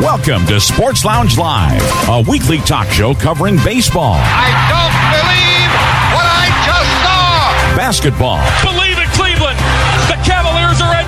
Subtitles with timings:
[0.00, 4.16] Welcome to Sports Lounge Live, a weekly talk show covering baseball.
[4.18, 5.70] I don't believe
[6.10, 7.76] what I just saw.
[7.76, 8.42] Basketball.
[8.64, 8.93] Believe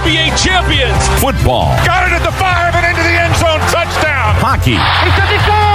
[0.06, 1.08] NBA champions.
[1.20, 1.74] Football.
[1.84, 3.58] Got it at the five and into the end zone.
[3.74, 4.36] Touchdown.
[4.38, 4.78] Hockey.
[5.02, 5.66] He's 54.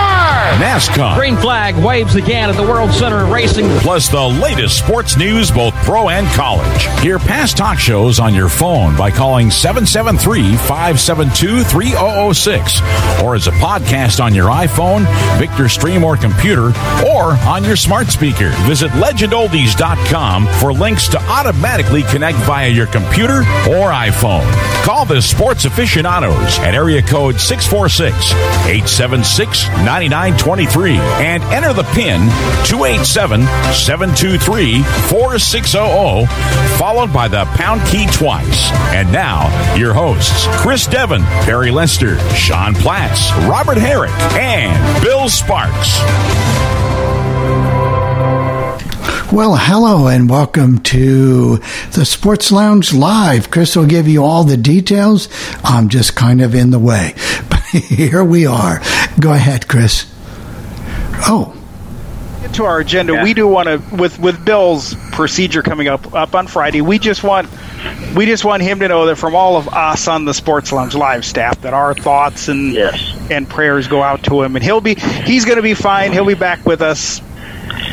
[0.52, 1.15] NASCAR.
[1.15, 3.68] Green flag waves again at the World Center of Racing.
[3.79, 6.88] Plus the latest sports news, both pro and college.
[7.02, 12.82] Hear past talk shows on your phone by calling 773 572 3006
[13.23, 15.05] or as a podcast on your iPhone,
[15.39, 16.68] Victor Stream, or computer,
[17.07, 18.52] or on your smart speaker.
[18.66, 24.21] Visit legendoldies.com for links to automatically connect via your computer or iPhone.
[24.21, 28.34] Call the sports aficionados at area code 646
[28.70, 32.22] 876 9923 and enter the PIN
[32.66, 33.42] 287
[33.73, 36.28] 723 4600,
[36.78, 38.72] followed by the pound key twice.
[38.94, 46.00] And now, your hosts Chris Devon, Perry Lester, Sean Platts, Robert Herrick, and Bill Sparks.
[49.31, 51.55] Well, hello and welcome to
[51.93, 53.49] the Sports Lounge Live.
[53.49, 55.29] Chris will give you all the details.
[55.63, 57.15] I'm just kind of in the way.
[57.49, 58.81] But here we are.
[59.21, 60.13] Go ahead, Chris.
[61.29, 61.57] Oh,
[62.53, 63.23] to our agenda, yeah.
[63.23, 66.81] we do want to with with Bill's procedure coming up up on Friday.
[66.81, 67.49] We just want
[68.13, 70.93] we just want him to know that from all of us on the Sports Lounge
[70.93, 73.17] live staff, that our thoughts and yes.
[73.31, 76.11] and prayers go out to him, and he'll be he's going to be fine.
[76.11, 77.21] He'll be back with us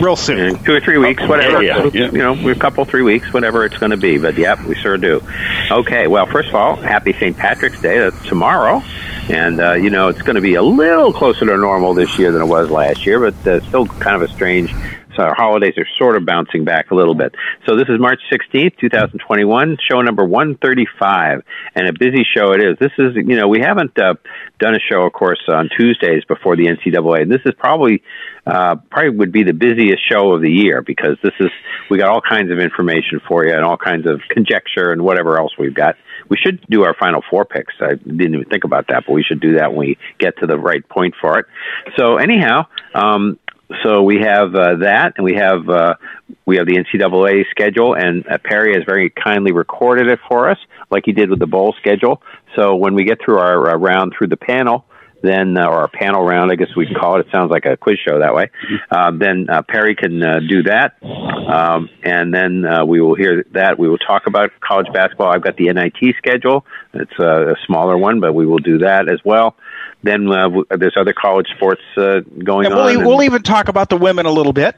[0.00, 0.62] real soon.
[0.64, 1.62] Two or three weeks, whatever.
[1.62, 2.10] Yeah, yeah.
[2.10, 4.18] You know, a couple, three weeks, whatever it's going to be.
[4.18, 5.22] But yep, we sure do.
[5.70, 7.36] Okay, well, first of all, happy St.
[7.36, 7.98] Patrick's Day.
[7.98, 8.82] That's tomorrow.
[9.28, 12.32] And, uh, you know, it's going to be a little closer to normal this year
[12.32, 14.72] than it was last year, but uh, still kind of a strange
[15.18, 17.34] our holidays are sort of bouncing back a little bit.
[17.66, 21.42] So this is March 16th, 2021, show number 135,
[21.74, 22.76] and a busy show it is.
[22.78, 24.14] This is, you know, we haven't uh,
[24.58, 27.22] done a show, of course, on Tuesdays before the NCAA.
[27.22, 28.02] And this is probably
[28.46, 31.50] uh, probably would be the busiest show of the year because this is
[31.90, 35.38] we got all kinds of information for you and all kinds of conjecture and whatever
[35.38, 35.96] else we've got.
[36.30, 37.74] We should do our final four picks.
[37.80, 40.46] I didn't even think about that, but we should do that when we get to
[40.46, 41.46] the right point for it.
[41.96, 43.38] So anyhow, um,
[43.82, 45.94] so we have uh, that, and we have uh,
[46.46, 50.58] we have the NCAA schedule, and uh, Perry has very kindly recorded it for us,
[50.90, 52.22] like he did with the bowl schedule.
[52.56, 54.86] So when we get through our uh, round through the panel,
[55.22, 57.26] then uh, or our panel round, I guess we can call it.
[57.26, 58.50] It sounds like a quiz show that way.
[58.90, 63.44] Um, then uh, Perry can uh, do that, um, and then uh, we will hear
[63.52, 63.78] that.
[63.78, 65.34] We will talk about college basketball.
[65.34, 66.64] I've got the NIT schedule.
[66.94, 69.56] It's uh, a smaller one, but we will do that as well.
[70.02, 72.92] Then uh, w- there's other college sports uh, going and we'll, on.
[72.94, 74.76] e- we'll even talk about the women a little bit.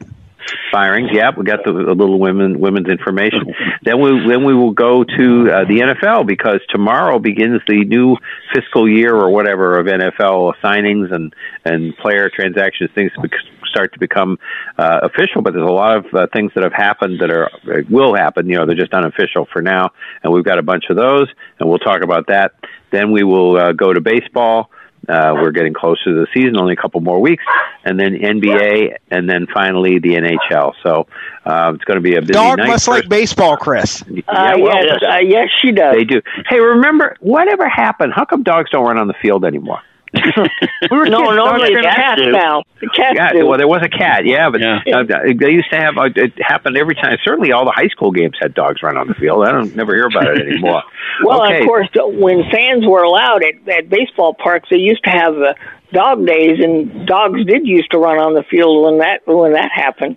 [0.72, 1.10] firings.
[1.12, 3.54] Yeah, we got the, the little women women's information.
[3.82, 8.16] then we then we will go to uh, the NFL because tomorrow begins the new
[8.54, 12.90] fiscal year or whatever of NFL signings and and player transactions.
[12.94, 13.30] Things bec-
[13.70, 14.38] start to become
[14.78, 17.82] uh, official, but there's a lot of uh, things that have happened that are uh,
[17.88, 18.48] will happen.
[18.48, 19.90] You know, they're just unofficial for now,
[20.22, 21.28] and we've got a bunch of those,
[21.58, 22.54] and we'll talk about that.
[22.90, 24.70] Then we will uh, go to baseball.
[25.08, 27.42] Uh, we're getting closer to the season, only a couple more weeks,
[27.84, 30.72] and then NBA, and then finally the NHL.
[30.82, 31.06] So
[31.44, 32.68] uh, it's going to be a busy Dog night.
[32.68, 34.04] must like baseball, Chris.
[34.10, 35.94] yeah, Uh, well, yes, uh, yes, she does.
[35.96, 36.20] they do.
[36.48, 38.12] Hey, remember whatever happened?
[38.14, 39.80] How come dogs don't run on the field anymore?
[40.12, 42.62] We were no, kids, normally dogs the are- cats now.
[42.80, 43.46] The cats Yeah, do.
[43.46, 44.80] well, there was a cat, yeah, but Yeah.
[44.86, 45.96] Uh, they used to have.
[45.96, 47.16] Uh, it happened every time.
[47.24, 49.46] Certainly, all the high school games had dogs run on the field.
[49.46, 50.82] I don't never hear about it anymore.
[51.24, 51.60] well, okay.
[51.60, 55.54] of course, when fans were allowed at, at baseball parks, they used to have uh,
[55.92, 59.70] dog days, and dogs did used to run on the field when that when that
[59.72, 60.16] happened.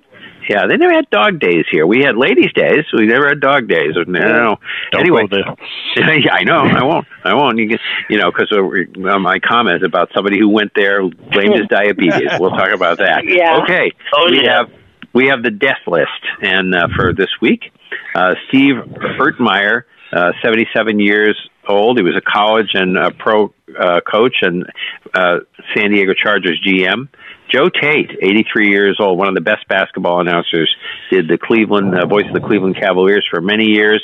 [0.50, 1.86] Yeah, they never had dog days here.
[1.86, 2.86] We had ladies' days.
[2.94, 3.92] We never had dog days.
[4.00, 4.58] I don't know.
[4.94, 5.56] Anyway, go
[5.96, 6.20] there.
[6.20, 6.60] yeah, I know.
[6.60, 7.08] I won't.
[7.24, 7.58] I won't.
[7.58, 11.68] You, get, you know, because uh, my comment about somebody who went there blamed his
[11.70, 12.32] diabetes.
[12.40, 13.24] We'll talk about that.
[13.26, 13.62] Yeah.
[13.64, 13.92] Okay.
[14.16, 14.58] Oh, we yeah.
[14.58, 14.72] have
[15.14, 16.10] we have the death list,
[16.42, 17.72] and uh, for this week,
[18.16, 18.76] uh, Steve
[19.20, 21.38] Ortmayer, uh, 77 years
[21.68, 21.98] old.
[21.98, 24.66] He was a college and uh, pro uh, coach and
[25.14, 25.40] uh,
[25.76, 27.10] San Diego Chargers GM.
[27.54, 30.74] Joe Tait, 83 years old, one of the best basketball announcers,
[31.12, 34.02] did the Cleveland uh, voice of the Cleveland Cavaliers for many years.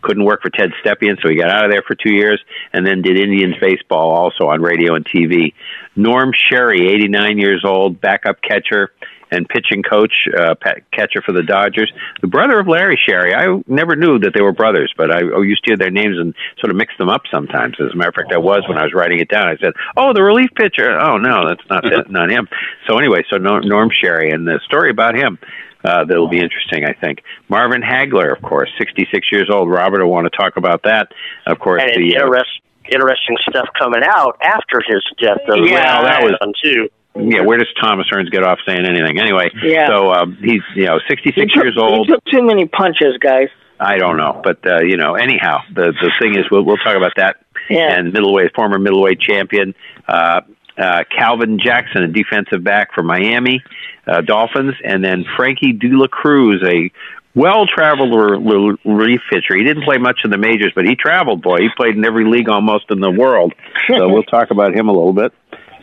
[0.00, 2.42] Couldn't work for Ted Stepien, so he got out of there for two years,
[2.72, 5.52] and then did Indians baseball also on radio and TV.
[5.94, 8.92] Norm Sherry, 89 years old, backup catcher
[9.30, 10.54] and pitching coach, uh,
[10.92, 11.92] catcher for the Dodgers.
[12.20, 13.34] The brother of Larry Sherry.
[13.34, 16.34] I never knew that they were brothers, but I, used to hear their names and
[16.60, 17.76] sort of mix them up sometimes.
[17.80, 19.48] As a matter of fact, I was when I was writing it down.
[19.48, 22.48] I said, "Oh, the relief pitcher." Oh no, that's not that, not him.
[22.88, 25.38] So anyway, so Norm, Sherry and the story about him.
[25.84, 27.22] Uh, that'll be interesting, I think.
[27.48, 29.70] Marvin Hagler, of course, 66 years old.
[29.70, 31.12] Robert will want to talk about that.
[31.46, 32.50] Of course, And the uh, interest,
[32.90, 35.38] interesting stuff coming out after his death.
[35.46, 35.54] Though.
[35.56, 36.88] Yeah, Well, that was- fun too.
[37.18, 39.18] Yeah, where does Thomas Hearns get off saying anything?
[39.18, 39.88] Anyway, Yeah.
[39.88, 42.06] so um, he's you know 66 He took, years old.
[42.06, 43.48] He took too many punches, guys.
[43.78, 46.96] I don't know, but uh, you know, anyhow, the the thing is, we'll we'll talk
[46.96, 47.36] about that.
[47.68, 47.98] Yeah.
[47.98, 49.74] And middleweight, former middleweight champion
[50.08, 50.42] uh,
[50.78, 53.62] uh, Calvin Jackson, a defensive back for Miami
[54.06, 56.90] uh, Dolphins, and then Frankie De La Cruz, a
[57.34, 59.56] well-traveled re- relief pitcher.
[59.56, 61.42] He didn't play much in the majors, but he traveled.
[61.42, 63.52] Boy, he played in every league almost in the world.
[63.88, 65.32] So we'll talk about him a little bit.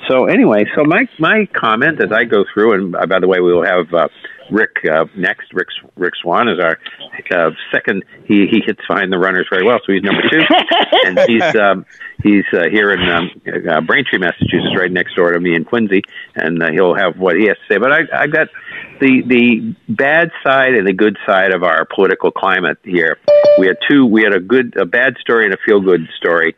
[0.10, 3.54] So anyway, so my my comment as I go through, and by the way, we
[3.54, 4.08] will have uh,
[4.52, 5.54] Rick uh, next.
[5.54, 6.78] Rick Rick Swan is our
[7.32, 8.04] uh, second.
[8.26, 10.42] He he hits behind the runners very well, so he's number two,
[11.06, 11.86] and he's um,
[12.22, 16.02] he's uh, here in um, uh, Braintree, Massachusetts, right next door to me in Quincy,
[16.36, 17.78] and uh, he'll have what he has to say.
[17.78, 18.48] But I I got
[19.00, 23.18] the the bad side and the good side of our political climate here.
[23.58, 24.06] We had two.
[24.06, 26.56] We had a good a bad story and a feel good story.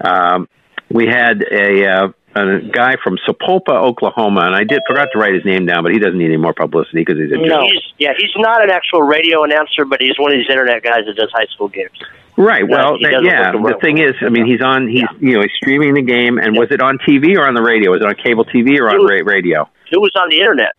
[0.00, 0.48] Um,
[0.90, 1.86] we had a.
[1.86, 5.82] Uh, a guy from Sapulpa, Oklahoma, and I did forgot to write his name down,
[5.82, 7.62] but he doesn't need any more publicity because he's a jerk.
[7.64, 11.04] He's, yeah, he's not an actual radio announcer, but he's one of these internet guys
[11.06, 11.96] that does high school games.
[12.36, 12.68] Right.
[12.68, 13.52] Well, he that, yeah.
[13.52, 14.88] look The thing is, I mean, he's on.
[14.88, 17.62] He's you know he's streaming the game, and was it on TV or on the
[17.62, 17.90] radio?
[17.92, 19.68] Was it on cable TV or on ra- radio?
[19.90, 20.72] It was on the internet.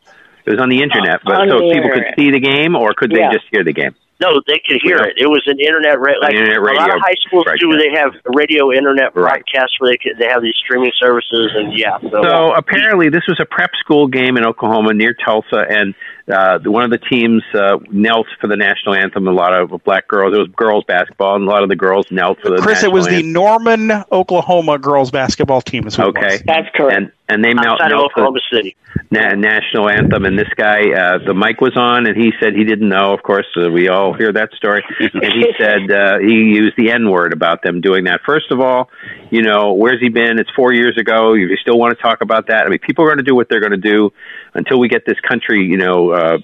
[0.46, 2.16] It was on the internet, but On so people internet.
[2.16, 3.30] could see the game, or could Yeah.
[3.30, 3.96] they just hear the game?
[4.20, 5.10] No, they could hear Yeah.
[5.10, 5.14] it.
[5.18, 7.78] It was an internet, ra- like internet a lot radio of high schools do.
[7.78, 9.44] They have radio internet Right.
[9.46, 12.00] broadcasts where they could, they have these streaming services, and yeah.
[12.00, 15.94] So, So apparently, this was a prep school game in Oklahoma near Tulsa, and
[16.32, 19.28] uh, one of the teams uh, knelt for the national anthem.
[19.28, 20.34] A lot of black girls.
[20.34, 22.56] It was girls basketball, and a lot of the girls knelt for the.
[22.58, 22.64] National.
[22.66, 23.24] Chris, it national was the.
[23.24, 25.88] Norman, Oklahoma girls basketball team.
[25.88, 26.44] Is who it Okay, was.
[26.46, 26.98] That's correct.
[26.98, 28.76] and and they knelt, outside of knelt for Oklahoma City.
[29.12, 32.64] na- national anthem, and this guy, uh, the mic was on, and he said he
[32.64, 33.14] didn't know.
[33.14, 36.92] Of course, uh, we all hear that story, and he said uh, he used the
[36.92, 38.22] N word about them doing that.
[38.26, 38.90] First of all,
[39.30, 40.40] you know, where's he been?
[40.40, 41.34] It's four years ago.
[41.34, 42.66] You still want to talk about that?
[42.66, 44.12] I mean, people are going to do what they're going to do
[44.58, 45.64] until we get this country.
[45.64, 46.38] You know, uh,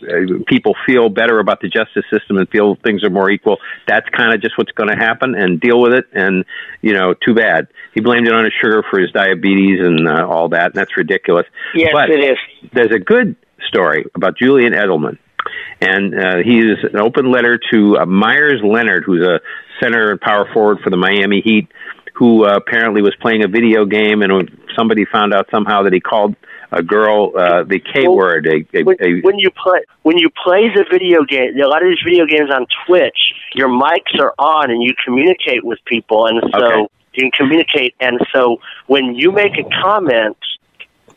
[0.47, 3.57] people feel better about the justice system and feel things are more equal.
[3.87, 6.05] That's kind of just what's going to happen, and deal with it.
[6.13, 6.45] And
[6.81, 7.67] you know, too bad.
[7.93, 10.95] He blamed it on his sugar for his diabetes and uh, all that, and that's
[10.95, 11.45] ridiculous.
[11.75, 12.37] Yes, but it is.
[12.71, 13.35] there's a good
[13.67, 15.17] story about Julian Edelman,
[15.81, 19.41] and uh, he is an open letter to uh, Meyers Leonard, who's a
[19.81, 21.67] center and power forward for the Miami Heat,
[22.13, 24.31] who uh, apparently was playing a video game, and
[24.77, 26.35] somebody found out somehow that he called
[26.73, 28.47] a girl uh, the K Well, word.
[28.47, 31.81] A, a, When, a, when you play when you play the video game, a lot
[31.83, 36.27] of these video games on Twitch, your mics are on and you communicate with people,
[36.27, 36.87] and so Okay.
[37.13, 37.95] you can communicate.
[37.99, 40.37] And so when you make a comment,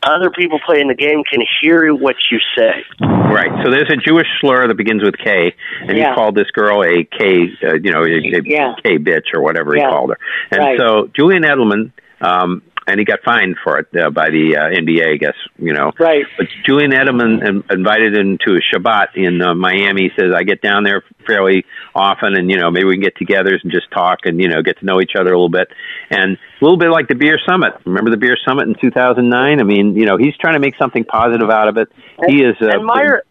[0.03, 2.85] other people playing the game can hear what you say.
[3.01, 3.49] Right.
[3.63, 6.09] So there's a Jewish slur that begins with K, and Yeah.
[6.09, 8.07] he called this girl a K, uh, you know, a,
[8.37, 8.75] a Yeah.
[8.83, 9.87] K bitch or whatever Yeah.
[9.87, 10.17] he called her.
[10.51, 10.79] And Right.
[10.79, 15.15] so Julian Edelman, um, and he got fined for it uh, by the uh, NBA,
[15.15, 15.91] I guess, you know.
[15.99, 16.25] Right.
[16.37, 20.03] But Julian Edelman in- invited him to a Shabbat in uh, Miami.
[20.03, 23.17] He says, I get down there fairly often, and, you know, maybe we can get
[23.17, 25.67] together and just talk and, you know, get to know each other a little bit.
[26.09, 27.73] And a little bit like the Beer Summit.
[27.85, 29.59] Remember the Beer Summit in 2009?
[29.59, 31.89] I mean, you know, he's trying to make something positive out of it.
[32.25, 33.23] He is uh, and Meyer,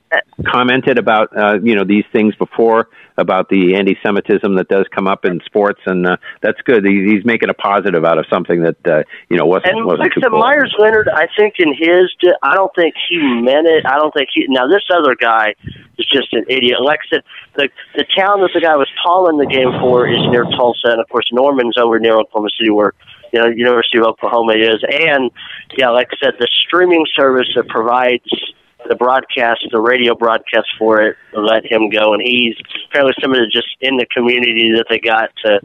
[0.46, 2.88] commented about, uh, you know, these things before
[3.18, 6.84] about the anti-Semitism that does come up in sports, and uh, that's good.
[6.84, 10.00] He, he's making a positive out of something that, uh, you know, wasn't, And wasn't
[10.00, 10.38] like said, cool.
[10.38, 12.12] Meyers Leonard, I think in his,
[12.42, 13.86] I don't think he meant it.
[13.86, 14.46] I don't think he.
[14.48, 15.54] Now this other guy
[15.98, 16.80] is just an idiot.
[16.82, 17.22] Like I said,
[17.56, 21.00] the the town that the guy was calling the game for is near Tulsa, and
[21.00, 22.92] of course Norman's over near Oklahoma City, where
[23.32, 24.84] you know University of Oklahoma is.
[24.84, 25.30] And
[25.76, 28.28] yeah, like I said, the streaming service that provides
[28.88, 32.54] the broadcast, the radio broadcast for it, let him go, and he's
[32.88, 35.60] apparently somebody just in the community that they got to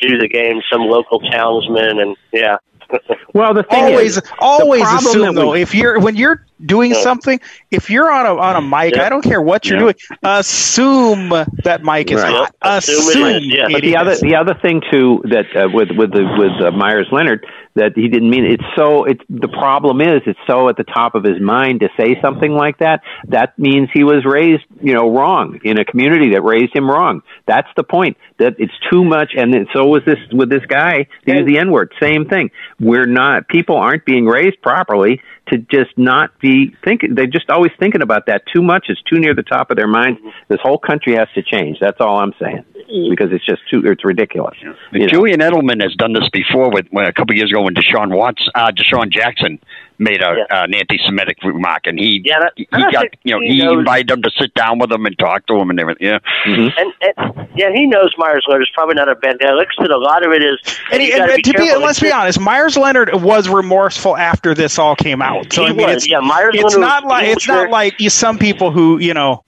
[0.00, 2.56] do the game, some local townsman, and yeah.
[3.34, 6.92] Well, the thing always is, always the assume though we- if you're when you're doing
[6.92, 7.02] Yeah.
[7.02, 7.40] something
[7.70, 9.06] if you're on a on a mic Yeah.
[9.06, 9.92] i don't care what you're Yeah.
[9.92, 11.28] doing assume
[11.64, 12.32] that mic is Right.
[12.32, 13.66] hot Assume assume is, yeah.
[13.68, 16.70] it But the other the other thing too that uh, with with the with uh,
[16.72, 20.76] Meyers Leonard that he didn't mean it's so it's the problem is it's so at
[20.76, 24.64] the top of his mind to say something like that that means he was raised
[24.82, 28.72] you know wrong in a community that raised him wrong that's the point that it's
[28.90, 31.92] too much and then so was this with this guy to use the n word
[32.00, 32.50] same thing
[32.80, 35.20] we're not people aren't being raised properly
[35.50, 38.42] to just not be thinking they're just always thinking about that.
[38.52, 40.18] Too much it's too near the top of their mind.
[40.48, 41.78] this whole country has to change.
[41.80, 42.64] That's all i'm saying.
[43.08, 44.56] Because it's just too it's ridiculous.
[44.60, 45.06] You know.
[45.06, 48.16] Julian Edelman has done this before with when, a couple of years ago when Deshaun
[48.16, 49.60] Watts, uh, DeSean Jackson
[50.00, 53.54] made a, uh, an anti-Semitic remark, and he Yeah, that- he got you know he
[53.54, 56.06] he knows- invited them to sit down with him and talk to him and everything.
[56.08, 56.18] Yeah.
[56.46, 59.52] And, and yeah, he knows Meyers Leonard is probably not a bad guy.
[59.52, 60.58] Like I said, a lot of it is.
[60.90, 61.82] And, he, you and, gotta be, careful.
[61.82, 65.52] let's be honest, Meyers Leonard was remorseful after this all came out.
[65.52, 67.48] So He I mean, was, it's, yeah, Myers it's Leonard not was- like it's was
[67.48, 69.44] not very- like some people who you know.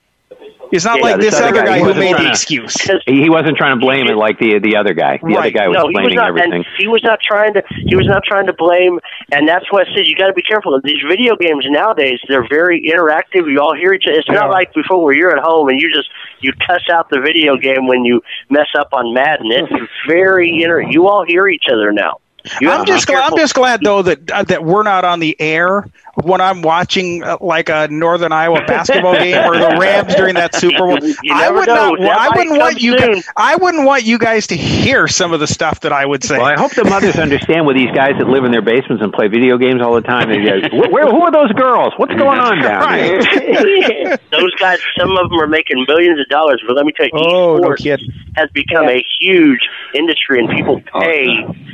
[0.73, 2.75] It's not Yeah, like this this other other guy, guy who made the excuse.
[3.05, 5.19] He, he wasn't trying to blame it like the the other guy.
[5.23, 6.64] The other guy was no, he was blaming not, everything.
[6.79, 7.62] he was not trying to.
[7.87, 8.99] He was not trying to blame,
[9.31, 10.81] and that's why I said you got to be careful.
[10.83, 13.50] These video games nowadays, they're very interactive.
[13.52, 14.17] You all hear each other.
[14.19, 14.35] It's Yeah.
[14.41, 16.09] not like before where you're at home and you just
[16.41, 19.52] you cuss out the video game when you mess up on Madden.
[19.52, 20.81] It's very inter.
[20.81, 22.17] You all hear each other now.
[22.61, 25.37] You I'm just glad, I'm just glad though that uh, that we're not on the
[25.38, 30.35] air when I'm watching uh, like a Northern Iowa basketball game or the Rams during
[30.35, 30.99] that Super Bowl.
[31.33, 31.95] I would know.
[31.95, 32.00] not.
[32.00, 32.99] That I wouldn't want you.
[32.99, 33.12] soon.
[33.14, 36.23] Guys, I wouldn't want you guys to hear some of the stuff that I would
[36.23, 36.37] say.
[36.38, 39.12] Well, I hope the mothers understand with these guys that live in their basements and
[39.12, 40.28] play video games all the time.
[40.28, 41.95] They go, where, where, who are those girls?
[41.97, 44.19] What's going on down there?
[44.31, 46.62] Those guys, some of them are making millions of dollars.
[46.66, 48.02] But let me tell you, Oh, no esports
[48.37, 49.61] has become a huge
[49.95, 51.26] industry, and people pay.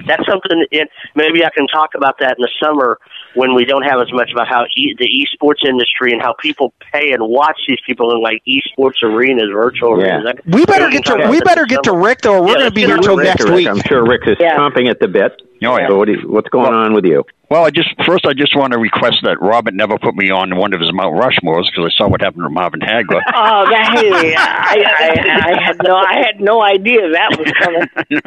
[0.07, 0.65] That's something.
[0.73, 2.99] And maybe I can talk about that in the summer
[3.35, 6.73] when we don't have as much about how e- the esports industry and how people
[6.93, 10.17] pay and watch these people in like esports arenas, virtual Yeah.
[10.23, 10.41] arenas.
[10.47, 11.97] we better get to we better get the to.
[11.99, 12.41] Rick though.
[12.43, 13.69] We're Yeah, going to be get here on till next Rick, week.
[13.69, 14.57] I'm sure Rick is Yeah.
[14.59, 15.41] chomping at the bit.
[15.65, 15.89] Oh, yeah.
[15.89, 17.25] So what you, what's going on with you?
[17.51, 20.55] Well, I just first I just want to request that Robert never put me on
[20.57, 23.23] one of his Mount Rushmores because I saw what happened to Marvin Hagler.
[23.35, 28.21] Oh, that I, I, I had no, I had no idea that was coming.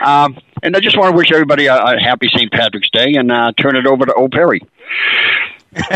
[0.00, 2.50] um, and I just want to wish everybody a, a happy St.
[2.50, 4.28] Patrick's Day and uh, turn it over to O.
[4.28, 4.62] Perry.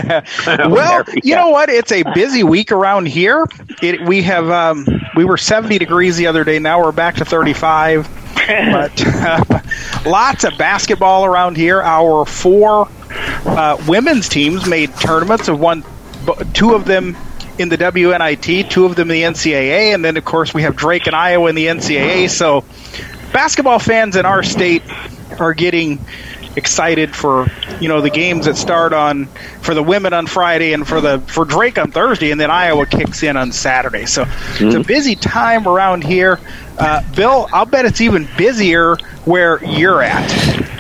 [0.46, 1.70] well, you know what?
[1.70, 3.46] It's a busy week around here.
[3.82, 6.58] It, we have um, we were 70 degrees the other day.
[6.58, 8.08] Now we're back to 35.
[8.46, 9.44] but uh,
[10.04, 11.80] lots of basketball around here.
[11.80, 15.46] Our four uh, women's teams made tournaments.
[15.46, 15.82] Have won
[16.52, 17.16] two of them
[17.58, 20.76] in the WNIT, two of them in the NCAA, and then of course we have
[20.76, 22.28] Drake and Iowa in the NCAA.
[22.30, 22.64] So
[23.32, 24.82] basketball fans in our state
[25.38, 26.04] are getting
[26.56, 27.47] excited for
[27.80, 29.26] you know the games that start on
[29.62, 32.87] for the women on Friday and for the for Drake on Thursday, and then Iowa
[32.87, 34.06] kicks in on Saturday.
[34.06, 36.38] So it's a busy time around here.
[36.78, 40.30] Uh, Bill, I'll bet it's even busier where you're at.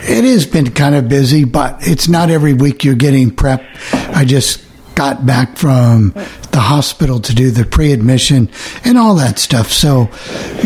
[0.02, 3.64] It has been kind of busy, but it's not every week you're getting prep.
[3.92, 4.62] I just
[4.98, 6.10] got back from
[6.50, 8.50] the hospital to do the pre admission
[8.84, 9.70] and all that stuff.
[9.70, 10.10] So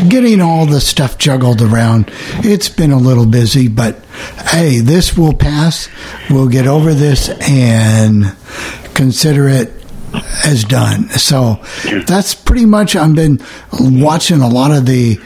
[0.08, 4.02] getting all the stuff juggled around, it's been a little busy, but
[4.48, 5.90] hey, this will pass.
[6.30, 8.34] We'll get over this and
[8.94, 9.70] consider it
[10.46, 11.10] as done.
[11.10, 11.62] So
[12.06, 13.38] that's pretty much, I've been
[13.70, 15.20] watching a lot of the,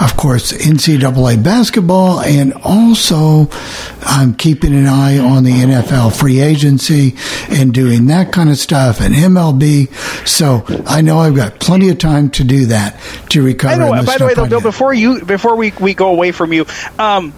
[0.00, 3.48] of course, NCAA basketball, and also
[4.02, 7.14] I'm keeping an eye on the NFL free agency
[7.48, 9.92] and doing that kind of stuff and MLB.
[10.26, 13.82] So I know I've got plenty of time to do that to recover.
[13.82, 14.04] Know.
[14.04, 16.66] By the way, though, Bill, before you before we, we go away from you,
[16.98, 17.32] um,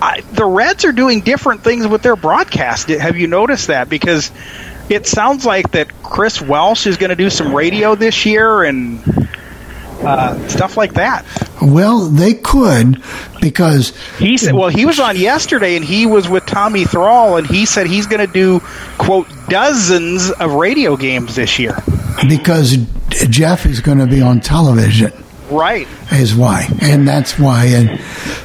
[0.00, 2.88] I, the Reds are doing different things with their broadcast.
[2.88, 3.88] Have you noticed that?
[3.88, 4.32] Because
[4.88, 9.21] it sounds like that Chris Welsh is going to do some radio this year and
[10.04, 11.24] uh, stuff like that.
[11.60, 13.02] Well, they could
[13.40, 17.46] because He said, well, he was on yesterday, and he was with Tommy Thrall, and
[17.46, 18.60] he said he's going to do
[18.98, 21.76] quote dozens of radio games this year.
[22.28, 22.76] because
[23.28, 25.12] Jeff is going to be on television.
[25.50, 25.86] Right.
[26.10, 28.00] Is why, and that's why, and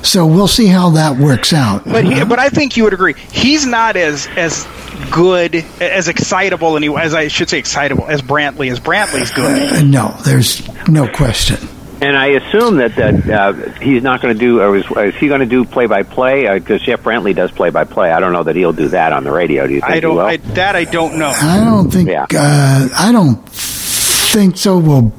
[0.06, 1.86] so we'll see how that works out.
[1.86, 4.66] But he, but I think you would agree he's not as as
[5.12, 9.86] good as excitable and as I should say excitable as Brantley as Brantley's good.
[9.86, 11.58] no, there's no question.
[12.00, 15.27] And I assume that that uh, he's not going to do, or is, is he
[15.27, 16.48] going to do play by play?
[16.60, 18.12] Because Jeff Brantley does play by play.
[18.12, 19.66] I don't know that he'll do that on the radio.
[19.66, 20.25] Do you think I don't will?
[20.25, 21.30] I, that I don't know.
[21.30, 22.10] I don't think.
[22.10, 22.27] Yeah.
[22.32, 24.77] Uh, I don't think so.
[24.77, 25.12] Well,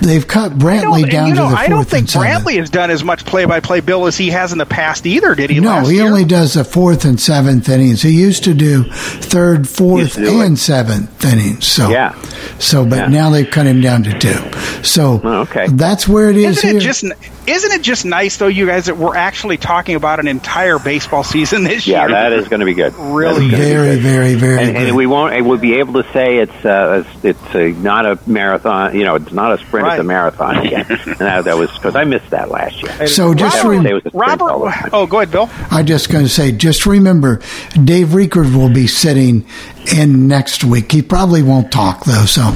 [0.00, 2.44] they've cut Brantley don't, down you know, to the fourth I don't think and seventh.
[2.44, 5.34] Brantley has done as much play-by-play Bill as he has in the past either.
[5.34, 5.60] Did he?
[5.60, 6.06] No, last he year?
[6.06, 8.02] only does the fourth and seventh innings.
[8.02, 11.66] He used to do third, fourth, to do and seventh innings.
[11.66, 12.14] So Yeah.
[12.58, 13.06] So, but Yeah.
[13.08, 14.82] now they've cut him down to two.
[14.82, 15.66] So Oh, okay.
[15.68, 16.78] that's where it is Isn't here.
[16.78, 17.04] it just
[17.50, 21.24] isn't it just nice though, you guys, that we're actually talking about an entire baseball
[21.24, 22.10] season this yeah, year?
[22.10, 22.94] Yeah, that is going to be good.
[22.94, 24.02] Really That is gonna be very, good.
[24.02, 24.86] very, very And, good.
[24.88, 25.34] and we won't.
[25.34, 28.94] and We'll be able to say it's uh, it's, it's a, not a marathon.
[28.96, 29.88] You know, it's not a sprint.
[29.88, 30.86] It's a marathon again.
[30.88, 33.06] and that, that was because I missed that last year.
[33.06, 35.50] So just Robert, rem- They was a sprint all the Robert, oh, go ahead, Bill.
[35.70, 37.40] I'm just going to say, just remember,
[37.82, 39.46] Dave Riekert will be sitting
[39.96, 40.90] in next week.
[40.92, 42.52] He probably won't talk though, so,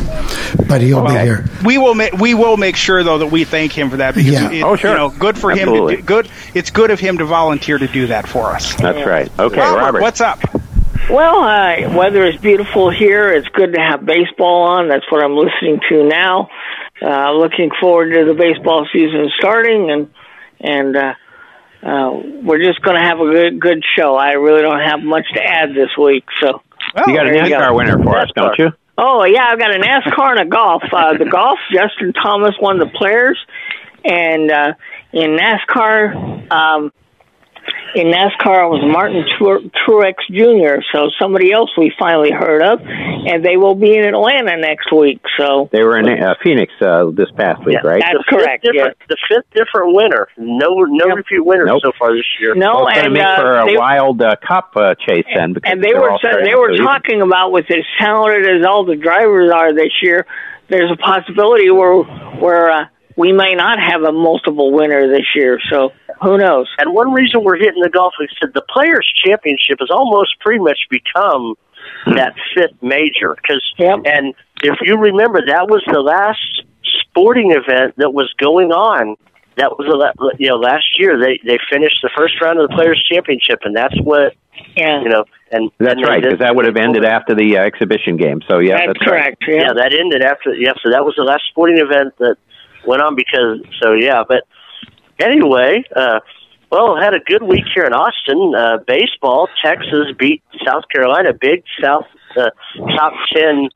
[0.69, 1.47] but he'll be here.
[1.64, 4.33] We will make we will make sure though that we thank him for that because
[4.33, 4.50] Yeah.
[4.50, 4.90] it, Oh, sure.
[4.90, 7.87] you know good for him to do, good it's good of him to volunteer to
[7.88, 8.75] do that for us.
[8.76, 9.31] That's right.
[9.38, 10.02] Okay, Robert, Robert.
[10.02, 10.40] what's up?
[11.11, 13.31] Well, uh, weather is beautiful here.
[13.31, 14.88] It's good to have baseball on.
[14.88, 16.49] That's what I'm listening to now.
[17.02, 20.11] Uh, looking forward to the baseball season starting, and
[20.61, 21.14] and uh,
[21.83, 22.11] uh,
[22.43, 24.16] we're just going to have a good good show.
[24.16, 26.62] I really don't have much to add this week, so
[27.07, 28.73] you got a NASCAR winner for us, don't you?
[28.97, 30.83] Oh yeah, I've got a NASCAR and a golf.
[30.93, 33.39] Uh, the golf, Justin Thomas won the Players,
[34.05, 34.75] and uh,
[35.13, 36.93] in NASCAR, um,
[37.95, 40.83] in NASCAR it was Martin Tru- Truex Jr.
[40.93, 45.21] So somebody else we finally heard of, and they will be in Atlanta next week.
[45.39, 48.03] So They were in uh, Phoenix uh, this past week, right?
[48.03, 50.29] That's the correct, Different, The fifth different winner.
[50.37, 51.83] No, no repeat winners Nope.
[51.85, 52.55] so far this year.
[52.55, 55.25] No, well, it's and, to make uh, for a they- wild uh, cup uh, chase
[55.35, 55.53] then.
[55.53, 58.85] Because and they were all they were to- talking about with as talented as all
[58.85, 60.27] the drivers are this year,
[60.69, 62.85] there's a possibility where where uh,
[63.16, 65.59] we may not have a multiple winner this year.
[65.71, 65.92] So
[66.23, 66.68] who knows?
[66.78, 70.38] And one reason we're hitting the golf, like I said, the Players' Championship has almost
[70.40, 71.54] pretty much become
[72.06, 73.37] that fifth major.
[73.47, 79.16] Cause, And if you remember, that was the last sporting event that was going on.
[79.56, 82.68] That was the la- you know last year they they finished the first round of
[82.68, 84.35] the Players' Championship, and that's what
[84.76, 85.25] yeah you know.
[85.52, 88.42] And That's and right, because that would have ended after the uh, exhibition game.
[88.50, 89.38] So yeah, that's, right.
[89.47, 89.73] Yeah.
[89.73, 90.54] that ended after.
[90.54, 92.35] Yeah, so that was the last sporting event that
[92.87, 93.61] went on because.
[93.83, 94.45] So yeah, but
[95.19, 96.21] anyway, uh,
[96.71, 98.55] well, had a good week here in Austin.
[98.57, 102.50] Uh, baseball, Texas beat South Carolina, big South uh,
[102.97, 103.69] top ten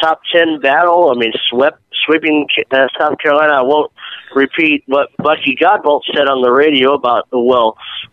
[0.00, 1.10] top ten battle.
[1.10, 3.54] I mean, swept sweeping uh, South Carolina.
[3.54, 3.90] I won't
[4.34, 7.76] repeat what Bucky Godbolt said on the radio about well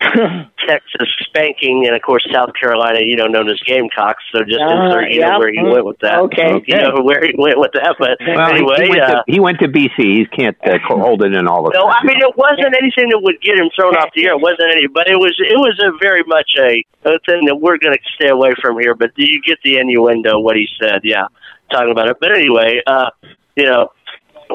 [0.66, 4.22] Texas spanking, and of course South Carolina, you know, known as Gamecocks.
[4.32, 5.30] So just Uh, insert, you yeah.
[5.30, 6.18] know where he went with that.
[6.20, 6.62] Okay.
[6.66, 7.96] you know where he went with that.
[7.98, 9.96] But Well, he- anyway, he, went uh, to, he went to BC.
[9.98, 11.96] He can't uh, hold it in all the no, time.
[12.02, 14.32] I mean it wasn't anything that would get him thrown off the air.
[14.32, 17.56] It wasn't any, but it was it was a very much a, a thing that
[17.60, 18.94] we're going to stay away from here.
[18.94, 21.00] But do you get the innuendo what he said?
[21.04, 21.26] Yeah,
[21.70, 22.16] talking about it.
[22.20, 23.10] But anyway, uh,
[23.56, 23.90] you know,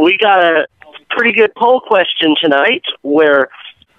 [0.01, 0.67] we got a
[1.09, 3.49] pretty good poll question tonight where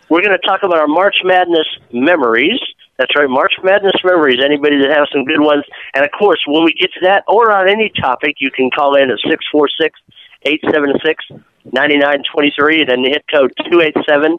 [0.09, 2.61] we're going to talk about our March Madness memories.
[2.99, 4.41] That's right, March Madness memories.
[4.45, 7.53] Anybody that has some good ones, and of course, when we get to that or
[7.53, 10.01] on any topic, you can call in at six four six
[10.43, 11.25] eight seven six
[11.73, 14.39] ninety nine twenty three, and then hit code two eight seven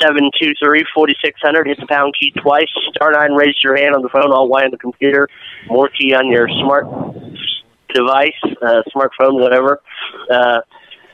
[0.00, 1.66] seven two three forty six hundred.
[1.66, 2.70] Hit the pound key twice.
[2.94, 3.32] Star nine.
[3.32, 4.32] Raise your hand on the phone.
[4.32, 5.28] All Y on the computer.
[5.66, 6.86] More key on your smart
[7.92, 9.80] device, uh, smartphone, whatever.
[10.30, 10.60] Uh,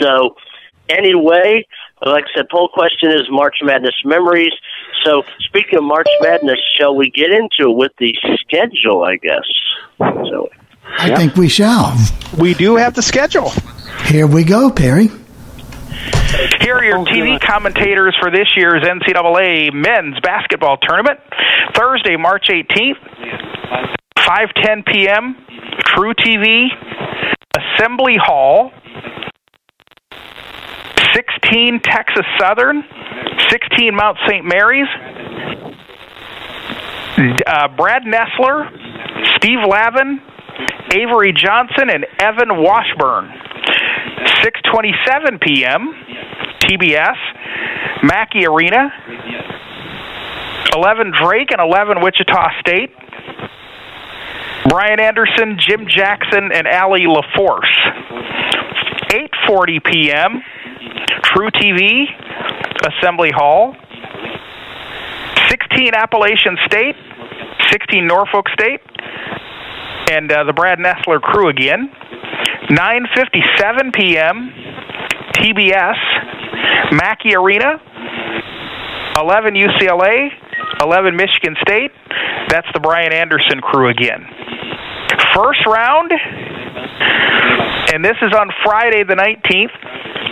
[0.00, 0.34] so,
[0.88, 1.64] anyway,
[2.04, 4.52] like I said, poll question is March Madness memories.
[5.04, 9.44] So, speaking of March Madness, shall we get into it with the schedule, I guess?
[9.98, 10.48] So,
[10.98, 11.96] I think we shall.
[12.36, 13.52] We do have the schedule.
[14.06, 15.10] Here we go, Perry.
[16.60, 21.20] Here are your TV commentators for this year's NCAA men's basketball tournament.
[21.74, 22.98] Thursday, March 18th,
[24.16, 25.36] 5:10 p.m.
[25.86, 26.68] True TV,
[27.56, 28.70] Assembly Hall,
[31.14, 32.84] 16 Texas Southern,
[33.48, 34.44] 16 Mount St.
[34.44, 34.88] Mary's,
[37.46, 38.68] uh, Brad Nessler,
[39.36, 40.20] Steve Lavin,
[40.92, 43.47] Avery Johnson, and Evan Washburn.
[44.42, 45.94] 6:27 p.m.
[46.60, 47.16] TBS,
[48.02, 48.92] Mackey Arena,
[50.74, 52.90] 11 Drake and 11 Wichita State.
[54.68, 57.64] Brian Anderson, Jim Jackson, and Allie LaForce.
[59.48, 60.42] 8:40 p.m.
[61.22, 62.06] True TV,
[62.86, 63.74] Assembly Hall.
[65.48, 66.96] 16 Appalachian State,
[67.70, 68.80] 16 Norfolk State,
[70.10, 71.90] and uh, the Brad Nessler crew again.
[72.70, 74.52] 9:57 p.m.
[75.34, 77.80] TBS, Mackey Arena.
[79.18, 80.28] 11 UCLA,
[80.80, 81.90] 11 Michigan State.
[82.48, 84.24] That's the Brian Anderson crew again.
[85.34, 86.12] First round,
[87.92, 89.74] and this is on Friday the 19th,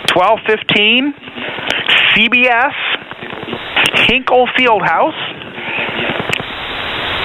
[0.07, 1.13] 12:15.
[2.15, 2.73] CBS,
[4.09, 5.37] Hinkle Fieldhouse.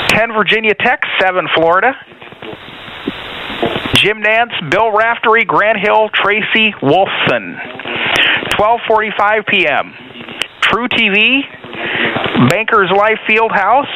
[0.09, 1.95] 10 Virginia Tech, 7 Florida.
[4.03, 7.57] Jim Nantz, Bill Raftery, Grant Hill, Tracy Wolfson.
[8.59, 9.95] 12:45 p.m.
[10.61, 11.43] True TV,
[12.51, 13.87] Bankers Life Fieldhouse.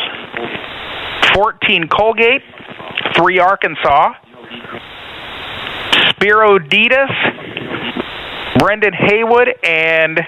[1.35, 2.43] 14 Colgate,
[3.17, 4.15] 3 Arkansas.
[6.11, 7.11] Spero Dedes,
[8.59, 10.21] Brendan Haywood, and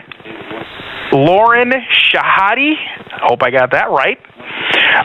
[1.12, 1.71] Lauren
[2.12, 2.75] Shehadi.
[3.23, 4.19] Hope I got that right.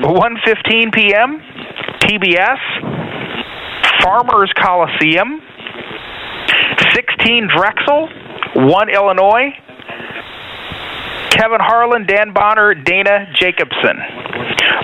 [0.02, 1.42] 1:15 p.m.
[2.02, 3.03] TBS.
[4.04, 5.42] Farmers Coliseum.
[6.94, 8.10] 16 Drexel,
[8.56, 9.54] 1 Illinois.
[11.32, 13.98] Kevin Harlan, Dan Bonner, Dana Jacobson.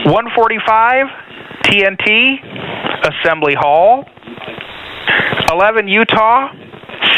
[0.05, 1.07] 145
[1.63, 2.39] TNT,
[3.03, 4.05] Assembly Hall.
[5.51, 6.51] 11 Utah,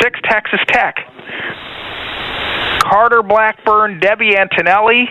[0.01, 0.95] 6 Texas Tech.
[2.83, 5.07] Carter Blackburn, Debbie Antonelli,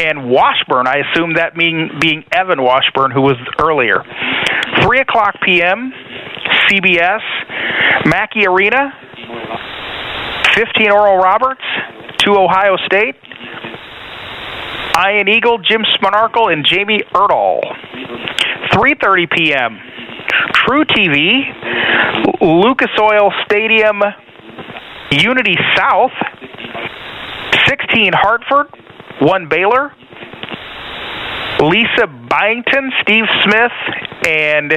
[0.00, 0.86] and Washburn.
[0.86, 4.02] I assume that being being Evan Washburn, who was earlier.
[4.82, 5.92] Three o'clock p.m.
[6.66, 7.20] CBS,
[8.06, 8.92] Mackey Arena.
[10.54, 11.64] Fifteen Oral Roberts,
[12.18, 13.16] two Ohio State.
[14.98, 17.60] Ian Eagle, Jim Spanarkel, and Jamie Erdahl.
[18.72, 19.78] 3:30 p.m.
[20.52, 21.44] True TV,
[22.40, 24.02] Lucas Oil Stadium,
[25.10, 26.12] Unity South.
[27.70, 28.66] 16 Hartford,
[29.20, 29.92] 1 Baylor.
[31.60, 33.72] Lisa Byington, Steve Smith,
[34.26, 34.72] and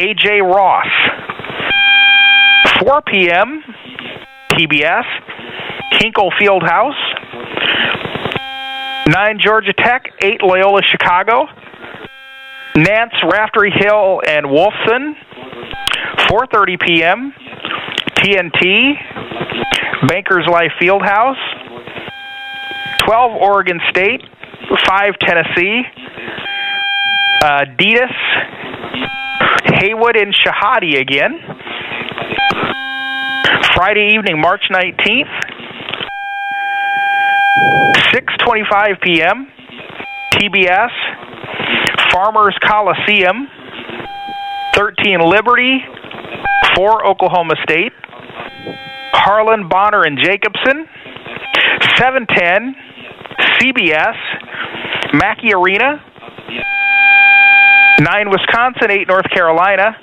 [0.00, 0.86] AJ Ross.
[2.80, 3.62] 4 p.m.
[4.50, 5.04] TBS,
[6.00, 6.96] Hinkle Field House.
[9.06, 11.46] 9 Georgia Tech, 8 Loyola Chicago.
[12.74, 15.14] Nantz, Raftery Hill, and Wolfson.
[16.28, 17.32] 4:30 p.m.
[18.16, 18.94] TNT,
[20.08, 21.59] Bankers Life Fieldhouse.
[23.06, 24.22] 12 Oregon State,
[24.86, 25.82] 5 Tennessee.
[27.42, 27.64] Uh,
[29.80, 31.40] Haywood, and Shehadi again.
[33.74, 35.30] Friday evening, March 19th.
[38.12, 39.46] 6:25 p.m.
[40.34, 40.90] TBS,
[42.12, 43.48] Farmers Coliseum,
[44.74, 45.78] 13 Liberty,
[46.74, 47.92] 4 Oklahoma State,
[49.12, 50.86] Harlan, Bonner, and Jacobson,
[51.96, 52.74] 710
[53.58, 54.16] CBS,
[55.14, 56.02] Mackey Arena,
[58.00, 59.96] 9 Wisconsin, 8 North Carolina,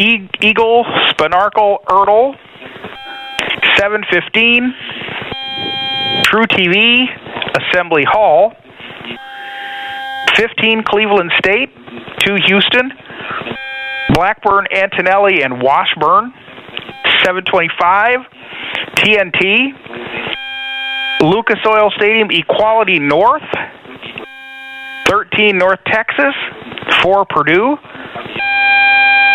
[0.00, 2.36] e- Eagle, Spanarkel, Erdahl,
[3.76, 4.74] 715
[6.24, 7.06] True TV,
[7.58, 8.52] Assembly Hall,
[10.36, 11.70] 15 Cleveland State,
[12.20, 12.92] 2 Houston,
[14.14, 16.32] Blackburn, Antonelli, and Washburn,
[17.24, 18.20] 725
[18.96, 19.72] TNT,
[21.20, 23.42] Lucas Oil Stadium, Equality North,
[25.06, 26.34] 13 North Texas,
[27.02, 27.76] 4 Purdue,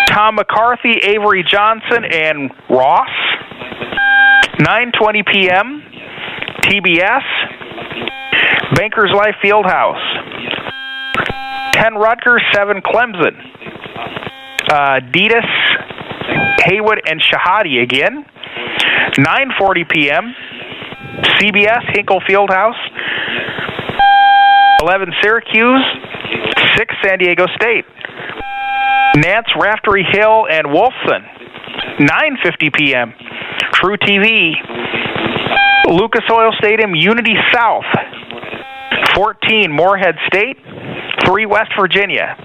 [0.10, 3.10] Tom McCarthy, Avery Johnson, and Ross,
[4.60, 5.84] 9:20 p.m.
[6.64, 7.22] TBS,
[8.76, 10.02] Bankers Life Fieldhouse,
[11.74, 13.36] 10 Rutgers, 7 Clemson,
[14.72, 15.46] uh, Dedes,
[16.64, 18.26] Haywood, and Shehadi again,
[19.18, 20.36] 9:40 p.m.
[21.24, 22.80] CBS Hinkle Fieldhouse,
[24.82, 25.86] 11 Syracuse,
[26.76, 27.86] 6 San Diego State,
[29.18, 31.24] Nantz, Raftery Hill, and Wolfson,
[32.00, 33.14] 9:50 p.m.
[33.74, 34.54] True TV,
[35.88, 37.86] Lucas Oil Stadium, Unity South,
[39.16, 40.58] 14 Morehead State,
[41.26, 42.36] 3 West Virginia,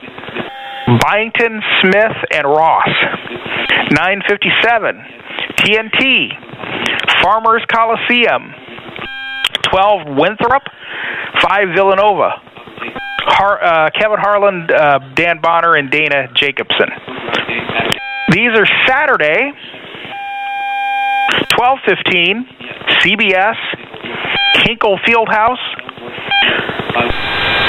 [1.02, 2.88] Byington, Smith, and Ross,
[3.90, 5.20] 957
[5.58, 6.30] TNT,
[7.22, 8.54] Farmers Coliseum,
[9.68, 10.62] 12 Winthrop,
[11.40, 12.40] 5 Villanova,
[13.22, 16.88] Har- uh, Kevin Harlan, uh, Dan Bonner, and Dana Jacobson.
[18.30, 19.52] These are Saturday,
[21.56, 22.46] 1215,
[23.00, 23.56] CBS,
[24.66, 25.58] Hinkle Fieldhouse,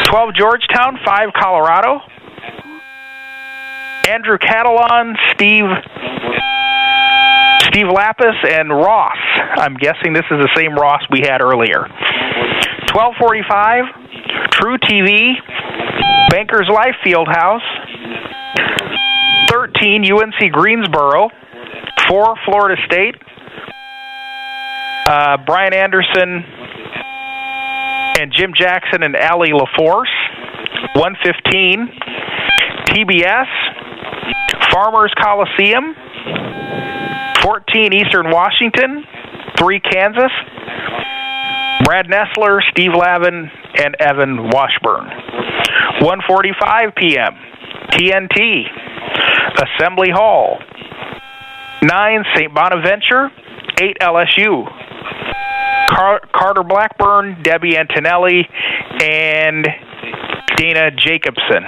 [0.06, 2.02] 12 Georgetown, 5 Colorado,
[4.08, 5.70] Andrew Catalon, Steve
[7.72, 9.18] Steve Lappas, and Ross.
[9.56, 11.88] I'm guessing this is the same Ross we had earlier.
[12.92, 15.36] 1245, True TV,
[16.30, 17.64] Bankers Life Fieldhouse,
[19.50, 21.30] 13 UNC Greensboro,
[22.10, 23.16] 4 Florida State,
[25.08, 26.44] uh, Brian Anderson
[28.20, 30.12] and Jim Jackson and Allie LaForce,
[30.96, 31.88] 115
[32.88, 33.48] TBS,
[34.74, 35.96] Farmers Coliseum,
[37.44, 39.04] 14 Eastern Washington,
[39.58, 40.32] 3 Kansas,
[41.84, 43.50] Brad Nessler, Steve Lavin,
[43.84, 45.10] and Evan Washburn.
[46.02, 47.34] 1:45 p.m.
[47.92, 48.66] TNT,
[49.62, 50.60] Assembly Hall.
[51.84, 52.54] 9 St.
[52.54, 53.32] Bonaventure,
[53.80, 54.66] 8 LSU.
[55.90, 58.48] Car- Carter Blackburn, Debbie Antonelli,
[59.02, 59.68] and
[60.56, 61.64] Dana Jacobson.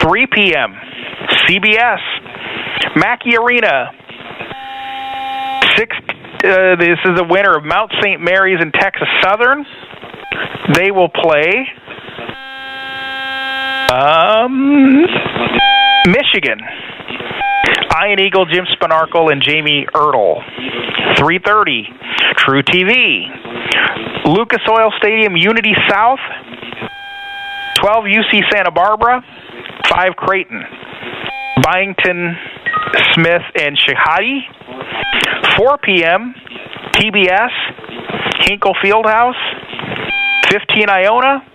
[0.00, 0.74] 3 p.m.
[1.46, 2.00] CBS,
[2.96, 3.90] Mackey Arena.
[5.76, 5.96] Six.
[6.44, 8.20] Uh, this is a winner of Mount St.
[8.20, 9.64] Mary's and Texas Southern.
[10.74, 11.66] They will play.
[13.92, 15.04] Um,
[16.06, 16.58] Michigan.
[17.92, 20.42] Ian Eagle, Jim Spanarkel, and Jamie Erdahl.
[21.16, 21.88] 3:30.
[22.36, 23.28] True TV.
[24.24, 26.20] Lucas Oil Stadium, Unity South.
[27.80, 29.22] 12 UC Santa Barbara.
[29.88, 30.64] 5 Creighton.
[31.62, 32.36] Byington,
[33.12, 34.40] Smith, and Shehadi.
[35.62, 36.34] 4 p.m.
[36.94, 37.50] TBS,
[38.48, 39.38] Hinkle Fieldhouse.
[40.50, 41.46] 15 Iona.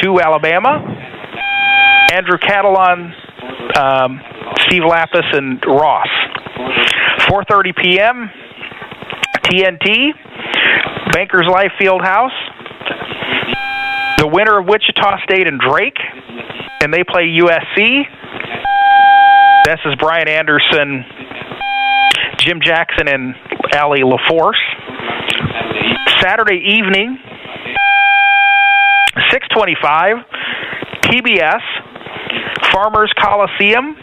[0.00, 0.78] 2 Alabama.
[2.12, 3.12] Andrew Catalon,
[3.76, 4.20] um,
[4.60, 6.06] Steve Lappas, and Ross.
[7.26, 8.30] 4:30 p.m.
[9.46, 10.12] TNT,
[11.12, 12.30] Bankers Life Fieldhouse.
[14.18, 15.98] The winner of Wichita State and Drake,
[16.82, 18.04] and they play USC.
[19.66, 21.04] This is Brian Anderson,
[22.38, 23.34] Jim Jackson, and
[23.72, 24.60] Allie LaForce.
[26.20, 27.18] Saturday evening,
[29.30, 30.16] 625,
[31.02, 31.60] TBS,
[32.72, 33.96] Farmers Coliseum,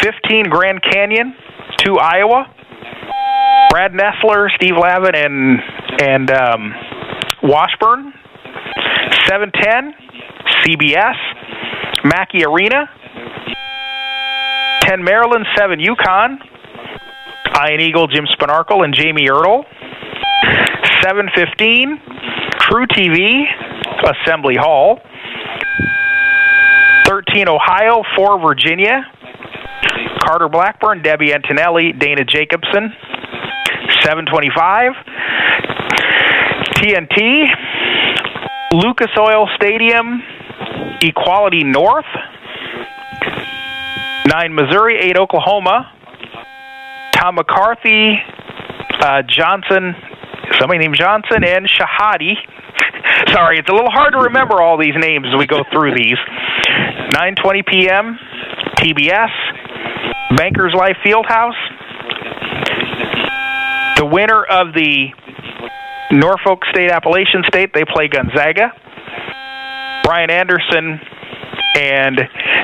[0.00, 1.34] 15 Grand Canyon,
[1.78, 2.52] to Iowa.
[3.70, 5.60] Brad Nessler, Steve Lavin, and
[6.00, 6.72] and um,
[7.42, 8.12] Washburn.
[9.26, 9.94] 710,
[10.62, 11.16] CBS,
[12.04, 12.88] Mackey Arena.
[14.82, 16.38] 10 Maryland, 7 UConn.
[17.56, 19.64] Ian Eagle, Jim Spanarkel, and Jamie Erdahl.
[21.02, 22.00] 715,
[22.60, 23.44] True TV,
[24.04, 25.00] Assembly Hall.
[27.06, 29.06] 13 Ohio, 4 Virginia.
[30.20, 32.92] Carter Blackburn, Debbie Antonelli, Dana Jacobson.
[34.02, 34.92] 725.
[36.76, 37.46] TNT,
[38.74, 40.22] Lucas Oil Stadium,
[41.00, 42.04] Equality North.
[44.26, 45.92] 9 Missouri, 8 Oklahoma.
[47.16, 48.18] Tom McCarthy,
[49.00, 49.94] uh, Johnson,
[50.60, 52.34] somebody named Johnson, and Shehadi.
[53.32, 56.18] Sorry, it's a little hard to remember all these names as we go through these.
[57.16, 58.18] 9:20 p.m.
[58.76, 61.56] TBS, Bankers Life Fieldhouse.
[63.96, 65.08] The winner of the
[66.12, 68.72] Norfolk State Appalachian State, they play Gonzaga.
[70.04, 71.00] Brian Anderson
[71.76, 72.20] and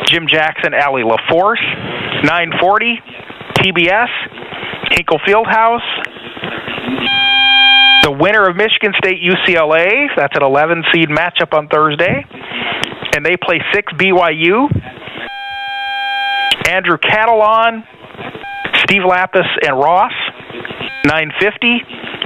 [0.06, 1.62] Jim Jackson, Allie LaForce.
[2.22, 3.00] 940,
[3.62, 4.08] TBS,
[4.90, 5.86] Hinkle Fieldhouse.
[8.02, 12.26] The winner of Michigan State UCLA, that's an 11 seed matchup on Thursday.
[13.14, 14.66] And they play 6 BYU.
[16.68, 17.84] Andrew Catalon,
[18.82, 20.12] Steve Lappas, and Ross.
[21.04, 21.80] 950,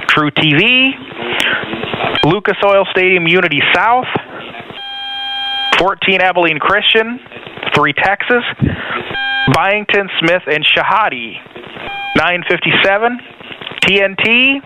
[0.07, 0.91] True TV.
[2.25, 4.07] Lucas Oil Stadium, Unity South.
[5.79, 7.19] 14 Abilene Christian,
[7.75, 8.43] 3 Texas.
[9.53, 11.39] Byington, Smith, and Shehadi.
[12.15, 13.19] 957,
[13.85, 14.61] TNT.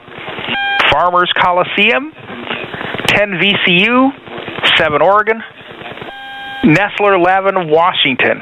[0.91, 2.12] Farmers Coliseum,
[3.08, 4.12] 10 VCU,
[4.78, 5.41] 7 Oregon,
[6.65, 8.41] Nessler, Lavin, Washington.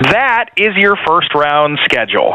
[0.00, 2.34] That is your first round schedule.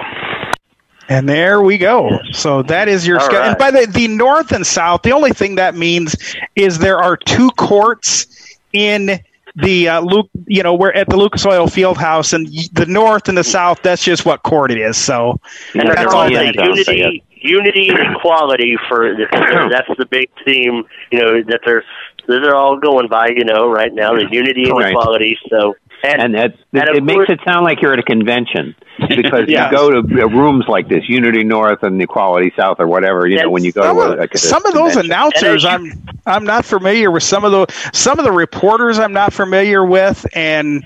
[1.09, 2.19] And there we go.
[2.31, 3.49] So that is your schedule.
[3.49, 6.15] And by the the north and south, the only thing that means
[6.55, 9.19] is there are two courts in
[9.55, 13.37] the uh, Luke, you know, we're at the Lucas Oil Fieldhouse, and the north and
[13.37, 13.81] the south.
[13.81, 14.97] That's just what court it is.
[14.97, 15.39] So
[15.73, 19.15] And that's all that unity, unity and equality for
[19.71, 20.83] that's the big theme.
[21.11, 21.83] You know that they're
[22.27, 23.29] that they're all going by.
[23.29, 24.91] You know, right now the unity and Correct.
[24.91, 25.37] equality.
[25.49, 28.75] So and, and that and of it makes it sound like you're at a convention
[29.09, 29.71] because Yes.
[29.71, 33.27] you go to rooms like this, Unity North and Equality South or whatever.
[33.27, 35.11] You know, when you go some to of, a, like a some of those convention.
[35.11, 35.91] announcers, I'm
[36.25, 37.23] I'm not familiar with.
[37.23, 40.83] Some of the some of the reporters, I'm not familiar with, and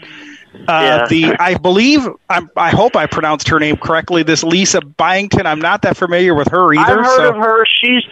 [0.68, 1.08] uh, Yeah.
[1.08, 4.22] the I believe I'm, I hope I pronounced her name correctly.
[4.24, 7.00] This Lisa Byington, I'm not that familiar with her either.
[7.00, 7.30] I've heard so.
[7.30, 7.66] of her.
[7.66, 8.04] She's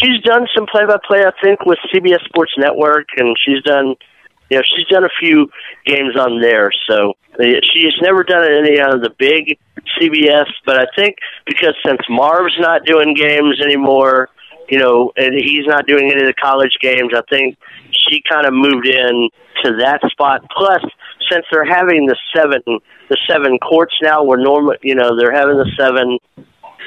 [0.00, 3.96] she's done some play by play, I think, with CBS Sports Network, and she's done
[4.50, 5.50] you know she's done a few
[5.84, 6.70] games on there.
[6.88, 9.58] So uh, she's never done any of the big
[10.00, 14.28] CBS, but I think because since Marv's not doing games anymore,
[14.68, 17.56] you know, and he's not doing any of the college games, I think
[17.90, 19.30] she kind of moved in
[19.64, 20.44] to that spot.
[20.56, 20.82] Plus,
[21.30, 22.62] since they're having the seven
[23.08, 26.18] the seven courts now, where normal, you know, they're having the seven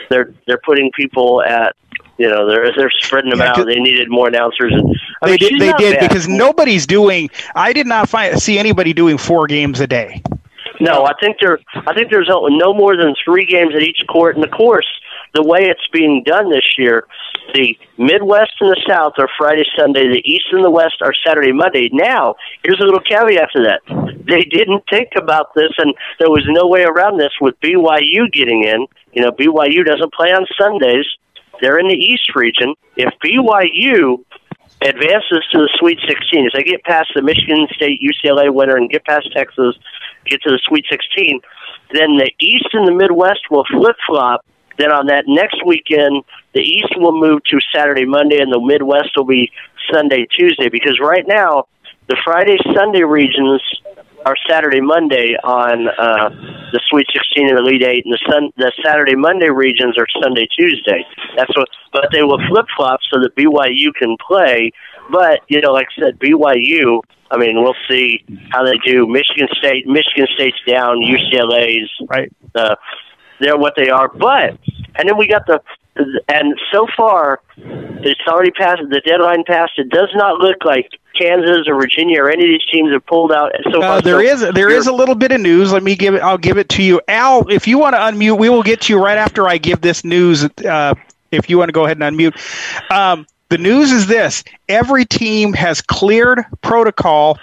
[0.09, 1.75] they're they're putting people at
[2.21, 3.65] you know they're they're spreading them Yeah, out.
[3.65, 4.71] They needed more announcers.
[4.73, 5.61] And, I They mean, did.
[5.61, 6.07] They did bad.
[6.09, 7.29] because nobody's doing.
[7.55, 10.21] I did not find see anybody doing four games a day.
[10.79, 11.59] No, I think there.
[11.73, 14.35] I think there's no more than three games at each court.
[14.35, 14.87] And of course,
[15.33, 17.05] the way it's being done this year,
[17.53, 20.07] the Midwest and the South are Friday, Sunday.
[20.07, 21.89] The East and the West are Saturday, Monday.
[21.93, 23.81] Now, here's a little caveat to that:
[24.27, 28.63] they didn't think about this, and there was no way around this with BYU getting
[28.63, 28.87] in.
[29.13, 31.05] You know, BYU doesn't play on Sundays.
[31.61, 32.73] They're in the East region.
[32.97, 34.23] If BYU
[34.81, 36.47] advances to the Sweet 16.
[36.47, 39.75] If they get past the Michigan State UCLA winner and get past Texas,
[40.25, 41.39] get to the Sweet 16,
[41.93, 44.45] then the East and the Midwest will flip flop.
[44.77, 49.11] Then on that next weekend, the East will move to Saturday, Monday, and the Midwest
[49.15, 49.51] will be
[49.91, 50.69] Sunday, Tuesday.
[50.69, 51.67] Because right now,
[52.07, 53.61] the Friday, Sunday regions
[54.25, 56.29] are Saturday, Monday on uh,
[56.71, 60.07] the Sweet 16 and the Elite Eight, and the sun the Saturday, Monday regions are
[60.21, 61.05] Sunday, Tuesday.
[61.35, 64.71] That's what, but they will flip flop so that BYU can play.
[65.11, 67.01] But you know, like I said, BYU.
[67.31, 69.07] I mean, we'll see how they do.
[69.07, 70.97] Michigan State, Michigan State's down.
[70.97, 72.31] UCLA's right.
[72.53, 72.75] Uh,
[73.39, 74.09] they're what they are.
[74.09, 74.57] But
[74.95, 75.61] and then we got the
[75.95, 78.81] and so far it's already passed.
[78.89, 79.73] The deadline passed.
[79.77, 83.31] It does not look like Kansas or Virginia or any of these teams have pulled
[83.31, 83.51] out.
[83.71, 85.71] So far, Uh, there so is there is a little bit of news.
[85.71, 86.21] Let me give it.
[86.21, 87.47] I'll give it to you, Al.
[87.49, 90.03] If you want to unmute, we will get to you right after I give this
[90.03, 90.45] news.
[90.45, 90.95] Uh,
[91.31, 92.35] if you want to go ahead and unmute,
[92.91, 97.37] um, the news is this: every team has cleared protocol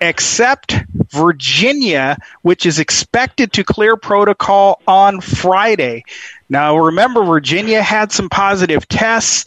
[0.00, 0.74] except
[1.10, 6.04] Virginia, which is expected to clear protocol on Friday.
[6.52, 9.46] Now, remember, Virginia had some positive tests.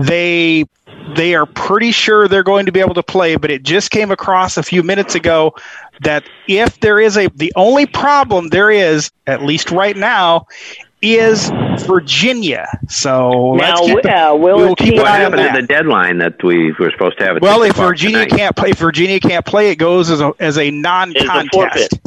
[0.00, 0.64] They
[1.14, 4.10] they are pretty sure they're going to be able to play, but it just came
[4.10, 5.54] across a few minutes ago
[6.00, 10.48] that if there is a the only problem there is, at least right now,
[11.02, 11.50] is
[11.86, 12.66] Virginia.
[12.88, 15.54] So Now, let's keep, uh, will we'll keep an What eye on happened that.
[15.54, 17.36] to the deadline that we were supposed to have?
[17.36, 18.36] At Well, if Virginia tonight?
[18.36, 22.00] can't play, if Virginia can't play, it goes as a as a non-contest.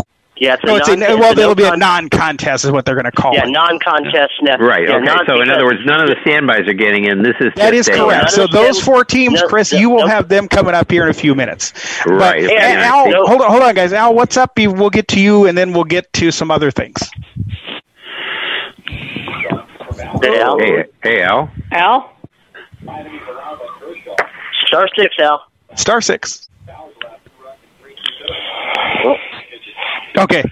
[0.43, 0.47] Forfeit.
[0.47, 2.65] Yeah, it's a No, it's a, non- well, it's a it'll be a non- non-contest,
[2.65, 3.37] is what they're going to call it.
[3.37, 3.51] Yeah, it.
[3.51, 4.33] non-contest.
[4.41, 4.57] Now.
[4.57, 4.87] Right.
[4.87, 5.05] Yeah, okay.
[5.05, 7.23] non- so in other words, none of the standbys are getting in.
[7.23, 8.31] This is That is just correct.
[8.31, 11.35] So those four teams, Chris, you will have them coming up here in a few
[11.35, 11.73] minutes.
[12.05, 12.43] Right.
[12.43, 12.57] But, Okay.
[12.57, 13.93] and Al, hold on, hold on, guys.
[13.93, 14.51] Al, what's up?
[14.57, 17.09] We'll get to you, and then we'll get to some other things.
[20.21, 20.59] Hey, Al.
[20.59, 21.51] Hey, hey, Al.
[21.71, 22.11] Al?
[24.67, 25.45] Star six, Al.
[25.75, 26.49] Star six.
[30.17, 30.43] Okay.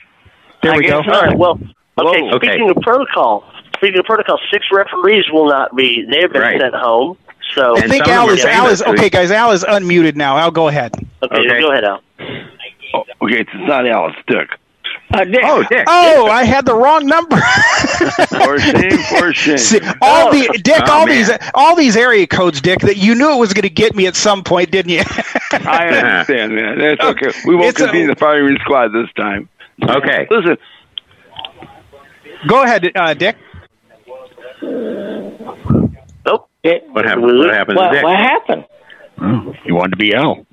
[0.63, 1.01] There I we go.
[1.01, 1.37] guess not.
[1.37, 1.51] Well,
[1.99, 2.21] okay.
[2.21, 2.37] Whoa.
[2.37, 3.43] Speaking of protocol,
[3.77, 6.05] speaking of protocol, six referees will not be.
[6.09, 6.59] They have been Right.
[6.61, 7.17] sent home.
[7.55, 9.29] So I think Al is Al is okay, guys.
[9.31, 10.37] Al is unmuted now.
[10.37, 10.93] Al, go ahead.
[11.21, 12.01] Okay, go ahead, Al.
[12.93, 14.49] Oh, okay, it's not Al, it's Dick.
[15.13, 15.41] Uh, Dick.
[15.43, 15.85] Oh, Dick.
[15.87, 17.37] Oh, I had the wrong number.
[17.37, 19.57] For shame, for shame.
[19.57, 21.15] See, all the Dick, Oh, all man.
[21.17, 22.79] these, all these area codes, Dick.
[22.79, 25.03] That you knew it was going to get me at some point, didn't you?
[25.51, 26.77] I understand, man.
[26.79, 27.31] That's okay.
[27.45, 29.49] We won't It's a- convene the firing squad this time.
[29.83, 30.27] Okay.
[30.29, 30.57] Listen,
[32.47, 33.35] Go ahead, uh, Dick.
[34.61, 36.49] Nope.
[36.63, 37.25] What happened?
[37.39, 38.03] What happened What, to Dick?
[38.03, 38.65] what happened?
[39.65, 40.45] You wanted to be Al.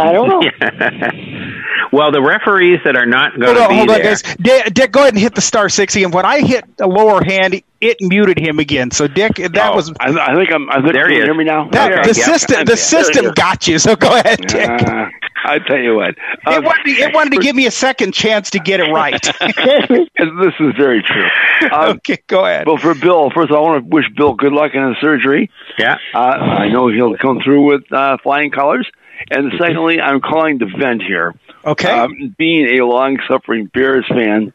[0.00, 0.40] I don't know.
[1.92, 4.04] well, the referees that are not going Hold to on, be hold on, there.
[4.04, 4.22] guys.
[4.40, 7.22] Dick, Dick, go ahead and hit the star six And When I hit the lower
[7.24, 8.90] hand, it muted him again.
[8.90, 10.70] So, Dick, that was I, I think I'm.
[10.70, 11.68] I think There can he you hear me now?
[11.70, 12.24] that, Okay, the yeah.
[12.26, 12.64] system.
[12.64, 13.78] The system got you.
[13.78, 14.68] So, go ahead, Dick.
[14.68, 15.06] Uh,
[15.44, 16.10] I tell you what.
[16.10, 19.20] it, Um, wanted, it wanted to give me a second chance to get it right.
[19.40, 21.26] this is very true.
[21.70, 22.66] Um, okay, go ahead.
[22.66, 25.50] Well, for Bill, first I want to wish Bill good luck in his surgery.
[25.78, 25.98] Yeah.
[26.14, 28.90] Uh, I know he'll come through with uh, flying colors.
[29.30, 31.34] And secondly, I'm calling to vent here.
[31.64, 31.90] Okay.
[31.90, 34.52] Um, being a long-suffering Bears fan,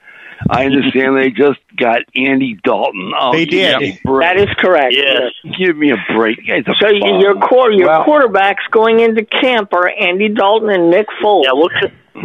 [0.50, 3.12] I understand they just got Andy Dalton.
[3.20, 3.80] Oh, They did.
[3.80, 4.28] me a break.
[4.28, 4.94] That is correct.
[4.96, 5.32] Yes.
[5.58, 6.38] Give me a break.
[6.38, 10.30] You guys are So you- your core, your Well- quarterbacks going into camp are Andy
[10.30, 11.44] Dalton and Nick Foles.
[11.46, 11.70] Yeah, we'll.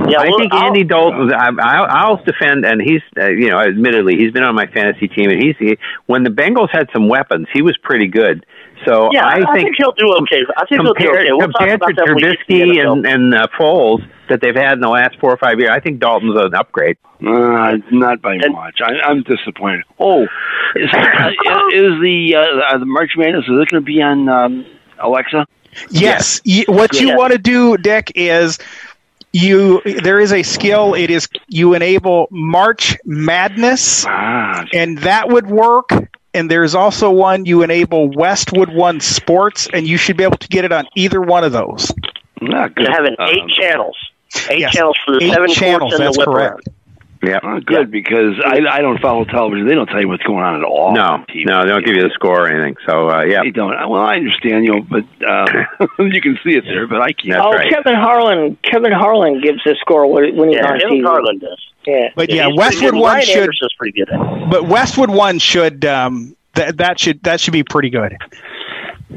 [0.09, 1.33] Yeah, I we'll, think Andy Dalton.
[1.33, 5.07] I, I'll, I'll defend, and he's, uh, you know, admittedly, he's been on my fantasy
[5.09, 8.45] team, and he's he, when the Bengals had some weapons, he was pretty good.
[8.85, 10.43] So Yeah, I, I think he'll do okay.
[10.57, 11.33] I think he'll do compared, okay.
[11.33, 12.93] We'll talk compared about to that when we get to the Trubisky NFL.
[12.93, 15.81] and, and uh, Foles that they've had in the last four or five years, I
[15.81, 16.97] think Dalton's an upgrade.
[17.27, 18.81] Uh, not by much.
[18.83, 19.85] I, I'm disappointed.
[19.99, 20.25] Oh,
[20.75, 21.31] is, uh,
[21.73, 24.67] is the uh, the March Madness is it going to be on um,
[24.99, 25.47] Alexa?
[25.91, 26.41] Yes.
[26.47, 27.17] Y- What you Yeah.
[27.17, 28.59] want to do, Dick, is
[29.33, 30.93] you there is a skill.
[30.95, 35.89] It is you enable March Madness, Ah, and that would work.
[36.37, 40.49] And there's also one you enable Westwood One Sports, and you should be able to
[40.49, 41.91] get it on either one of those.
[42.43, 42.87] not good.
[42.87, 43.97] They're having Um, eight channels.
[44.51, 44.73] Eight Yes.
[44.75, 46.69] channels for the Eight seven channels, and that's the whip correct.
[47.23, 47.39] Yeah.
[47.43, 49.67] uh, good because I I don't follow television.
[49.67, 50.93] They don't tell you what's going on at all.
[50.95, 51.47] No, on TV.
[51.47, 52.77] no, they don't give you the score or anything.
[52.87, 53.71] So uh, yeah, They don't.
[53.89, 55.47] Well, I understand, you know, but uh,
[55.99, 57.31] you can see it there, but I can't.
[57.31, 57.71] That's oh, right.
[57.73, 58.59] Kevin Harlan.
[58.63, 61.07] Kevin Harlan gives the score when when he's Yeah, on Kevin TV.
[61.07, 61.67] Harlan does.
[61.87, 62.09] Yeah.
[62.17, 63.01] But yeah, he's pretty Westwood good.
[63.01, 63.37] One Ryan should.
[63.39, 64.09] Anderson's pretty good.
[64.51, 65.85] But Westwood One should.
[65.85, 68.17] Um, that that should that should be pretty good.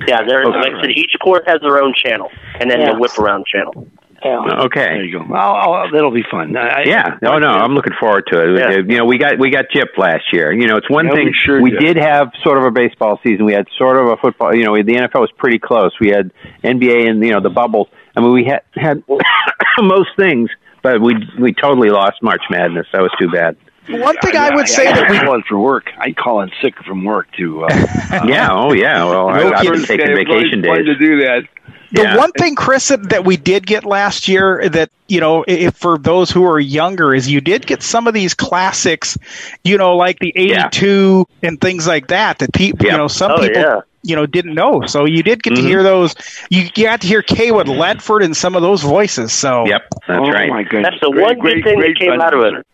[0.08, 0.58] Yeah, they're Okay.
[0.60, 2.94] like I said, each court has their own channel, and then Yeah.
[2.94, 3.88] the whip around channel.
[4.22, 4.82] Okay.
[4.82, 5.26] There you go.
[5.30, 6.56] Well, oh, that'll be fun.
[6.58, 7.18] I, yeah.
[7.24, 8.60] Oh no, I'm looking forward to it.
[8.60, 8.72] Yeah.
[8.80, 10.52] You know, we got we got Jip last year.
[10.52, 11.80] You know, it's one Yeah, thing we sure we did.
[11.80, 13.46] did have sort of a baseball season.
[13.46, 14.54] We had sort of a football.
[14.54, 15.92] You know, the NFL was pretty close.
[16.02, 16.32] We had
[16.66, 17.88] NBA and you know the bubbles.
[18.18, 19.02] I mean, we had had
[19.82, 20.50] most things,
[20.82, 22.88] but we we totally lost March Madness.
[22.94, 23.56] That was too bad.
[23.90, 25.92] One thing I would say that we call in for work.
[25.98, 27.66] I call in sick from work to.
[28.12, 28.48] Uh, yeah.
[28.52, 29.04] Oh yeah.
[29.06, 29.86] Well, No I've been kidding.
[29.86, 30.86] taking It's vacation always fun days.
[30.86, 31.44] to do that.
[31.92, 32.18] The Yeah.
[32.18, 36.00] one thing, Chris, that that we did get last year that, you know, if for
[36.00, 39.16] those who are younger, is you did get some of these classics,
[39.64, 43.40] you know, like the 82 and things like that, that people, you know, some Oh,
[43.42, 43.82] people, yeah.
[44.04, 44.84] You know, didn't know.
[44.88, 45.58] So you did get Mhm.
[45.58, 46.16] to hear those.
[46.50, 49.34] You, you got to hear Cawood Ledford and some of those voices.
[49.34, 50.50] So, Yep, that's oh right.
[50.50, 50.92] my goodness.
[50.92, 52.66] That's the Great, one great, good thing great that came out of it.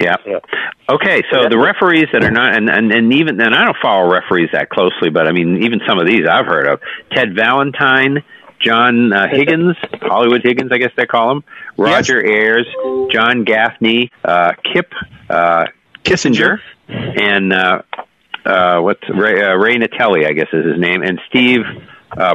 [0.00, 0.14] Yeah.
[0.88, 4.08] Okay, so the referees that are not, and, and, and even, and I don't follow
[4.08, 6.80] referees that closely, but I mean, even some of these I've heard of.
[7.10, 8.22] Ted Valentine,
[8.60, 11.44] John uh, Higgins, Hollywood Higgins, I guess they call him,
[11.76, 12.66] Roger Ayers,
[13.10, 14.92] John Gaffney, uh, Kip
[15.28, 15.66] uh,
[16.04, 17.82] Kissinger, and uh,
[18.48, 21.60] uh, what's Ray, uh, Ray Natili, I guess is his name, and Steve.
[22.16, 22.34] Uh,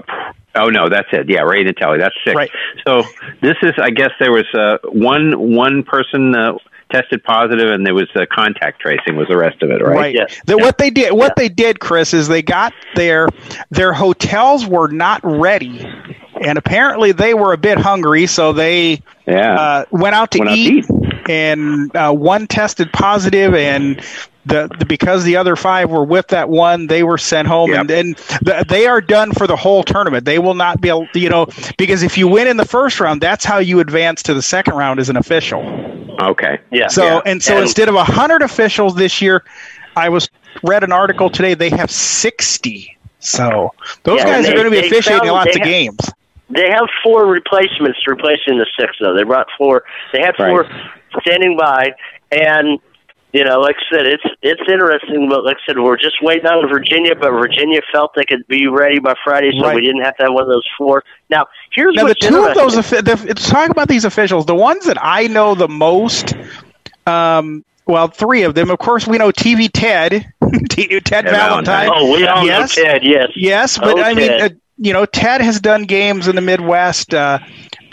[0.56, 1.30] oh no, that's it.
[1.30, 2.00] Yeah, Ray Natili.
[2.00, 2.36] That's six.
[2.36, 2.52] Right.
[2.88, 3.04] So
[3.42, 6.58] this is, I guess, there was uh, one one person uh,
[6.92, 10.16] tested positive, and there was uh, contact tracing was the rest of it, right?
[10.16, 10.42] Right.
[10.46, 13.28] The, What they did, what they did, Chris, is they got their
[13.72, 15.84] their hotels were not ready,
[16.40, 19.56] and apparently they were a bit hungry, so they Yeah.
[19.60, 20.86] uh, went out to Went out to eat,
[21.28, 24.00] and uh, one tested positive, and
[24.46, 27.90] the, the because the other five were with that one, they were sent home, and
[27.90, 30.26] then the, they are done for the whole tournament.
[30.26, 33.22] They will not be able, you know, because if you win in the first round,
[33.22, 35.62] that's how you advance to the second round as an official.
[36.22, 36.60] Okay.
[36.72, 36.88] Yeah.
[36.88, 39.44] So and so And- instead of hundred officials this year,
[39.96, 40.30] I was
[40.62, 41.54] read an article today.
[41.54, 42.98] They have sixty.
[43.20, 43.74] So
[44.04, 45.72] those Yeah, guys and are going to be they officiating found- lots they of ha-
[45.72, 46.00] games.
[46.50, 49.16] They have four replacements replacing the six, though.
[49.16, 49.84] They brought four.
[50.12, 50.68] They had four
[51.22, 51.94] standing by,
[52.32, 52.80] and
[53.34, 55.28] you know, like I said, it's it's interesting.
[55.30, 58.68] But like I said, we're just waiting on Virginia, but Virginia felt they could be
[58.68, 59.76] ready by Friday, so Right.
[59.76, 61.04] we didn't have to have one of those four.
[61.30, 64.46] Now, here's Now the two of those, the, talk about these officials.
[64.46, 66.36] The ones that I know the most,
[67.08, 68.70] um, well, three of them.
[68.70, 70.32] Of course, we know TV Ted,
[70.70, 71.90] T- Ted Valentine.
[71.92, 72.78] Oh, we all yes.
[72.78, 73.04] know Ted.
[73.04, 76.42] Yes, Yes, but Oh, I mean, uh, you know, Ted has done games in the
[76.42, 77.14] Midwest.
[77.14, 77.40] Uh,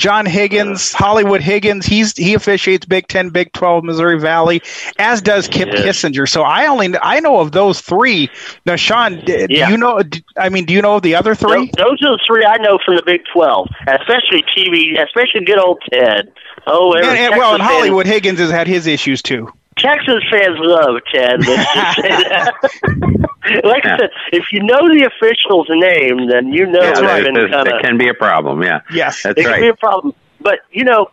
[0.00, 4.62] John Higgins, Hollywood Higgins, he's he officiates Big Ten, Big Twelve, Missouri Valley,
[4.98, 5.68] as does Kip.
[5.68, 6.26] Kissinger.
[6.26, 8.30] So I only I know of those three.
[8.64, 9.68] Now, Sean, do Yeah.
[9.68, 10.00] you know?
[10.38, 11.70] I mean, do you know of the other three?
[11.76, 15.82] Those, are the three I know from the Big Twelve, especially TV, especially good old
[15.92, 16.32] Ted.
[16.66, 19.52] Oh, And, and, well, and Hollywood Higgins has had his issues too.
[19.80, 21.40] Texas fans love Ted.
[21.46, 22.52] Let's just say that.
[23.64, 27.24] like I said, if you know the official's name, then you know Yeah, it's there's-
[27.24, 28.62] been there's- kind that can be a problem.
[28.62, 28.80] Yeah.
[28.92, 30.14] Yes, That's it can be a problem.
[30.40, 31.08] But you know,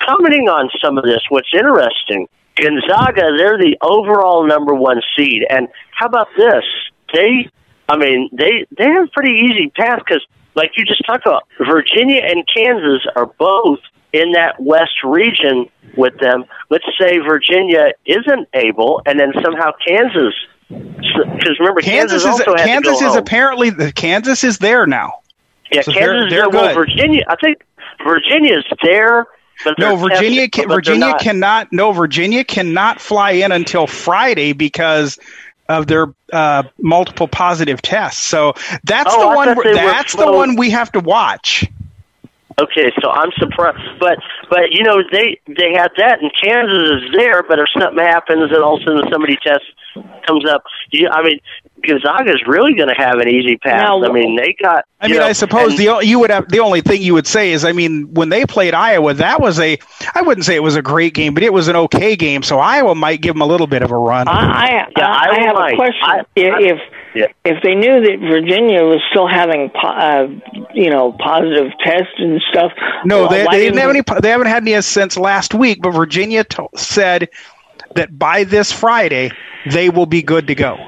[0.00, 5.68] commenting on some of this, what's interesting, Gonzaga, they're the overall number one seed, and
[5.92, 6.64] how about this?
[7.14, 7.48] They,
[7.88, 11.44] I mean, they they have a pretty easy path because, like you just talked about,
[11.66, 13.78] Virginia and Kansas are both
[14.12, 16.44] in that West region with them.
[16.70, 20.34] Let's say Virginia isn't able, and then somehow Kansas.
[20.68, 23.16] Because remember, Kansas, Kansas is Kansas is home.
[23.18, 25.14] apparently the Kansas is there now.
[25.70, 26.48] Yeah, So Kansas they're- is they're there.
[26.50, 26.74] Well.
[26.74, 27.62] Virginia, I think
[28.06, 29.26] Virginia is there.
[29.64, 31.72] But No, Virginia can, Virginia cannot.
[31.72, 35.18] No, Virginia cannot fly in until Friday because
[35.68, 38.22] of their uh, multiple positive tests.
[38.22, 38.54] So
[38.84, 39.74] that's Oh, the one.
[39.74, 41.64] That's the one we have to watch.
[42.60, 44.18] Okay, so I'm surprised, but
[44.50, 47.42] but you know they they had that, and Kansas is there.
[47.42, 49.64] But if something happens, and all of a sudden somebody test
[50.26, 51.40] comes up, you, I mean,
[51.86, 53.76] Gonzaga's really going to have an easy path.
[53.82, 54.84] Now, I mean, they got.
[55.00, 57.14] I mean, know, I suppose and- the o- you would have the only thing you
[57.14, 59.78] would say is, I mean, when they played Iowa, that was a
[60.14, 62.42] I wouldn't say it was a great game, but it was an okay game.
[62.42, 64.28] So Iowa might give them a little bit of a run.
[64.28, 65.72] I, I, Yeah, I, I have might.
[65.72, 66.02] a question.
[66.02, 66.78] I- if
[67.14, 67.26] Yeah.
[67.44, 70.28] if they knew that Virginia was still having, po- uh,
[70.74, 72.72] you know, positive tests and stuff,
[73.04, 74.00] No, well, they, they didn't have any.
[74.20, 75.80] They haven't had any since last week.
[75.82, 77.28] But Virginia to, said
[77.94, 79.30] that by this Friday
[79.70, 80.78] they will be good to go.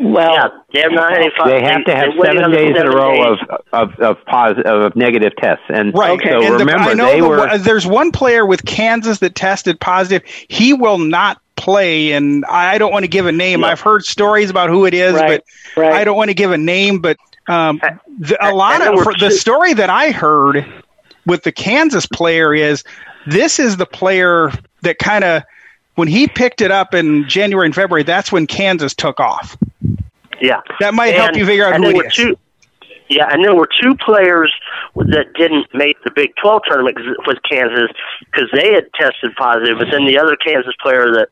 [0.00, 1.30] Well, yeah, they have not had any.
[1.44, 3.38] They have to have they waited seven on the days in a row days.
[3.72, 6.18] of of of positive of negative tests, and Right.
[6.22, 7.58] so and the- I know they the were.
[7.58, 10.22] there's one player with Kansas that tested positive.
[10.48, 13.60] He will not play, and I don't want to give a name.
[13.60, 13.68] No.
[13.68, 15.42] I've heard stories about who it is, Right,
[15.74, 15.92] but right.
[15.92, 17.00] I don't want to give a name.
[17.00, 17.16] But
[17.48, 17.80] um,
[18.18, 20.66] the, a lot of for, the story that I heard
[21.26, 22.84] with the Kansas player is
[23.26, 24.50] this is the player
[24.82, 25.42] that kind of
[25.94, 28.02] when he picked it up in January and February.
[28.02, 29.56] That's when Kansas took off.
[30.40, 32.14] Yeah, That might help you figure out who there it were is.
[32.14, 32.36] Two,
[33.08, 34.52] Yeah, and there were two players
[34.96, 36.96] that didn't make the Big 12 tournament
[37.26, 37.90] with Kansas
[38.26, 41.28] because they had tested positive, but then the other Kansas player that,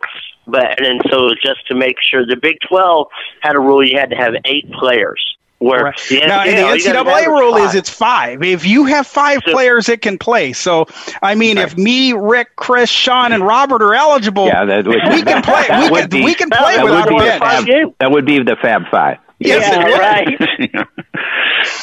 [0.47, 3.07] but and so just to make sure, the Big 12
[3.41, 5.21] had a rule you had to have eight players.
[5.59, 6.07] Where Right.
[6.09, 7.69] the now, and NCAA, the you NCAA rule five.
[7.69, 8.43] is it's five.
[8.43, 10.53] If you have five players, it can play.
[10.55, 10.87] So,
[11.23, 15.23] I mean, if me, Rick, Chris, Sean, and Robert are eligible, Yeah, that would, we
[15.23, 15.65] can play.
[15.69, 17.69] that We would can, be- we can play that without would a be the bench.
[17.69, 19.19] Fab, that would be the Fab Five.
[19.39, 20.87] Yes, Yeah, right.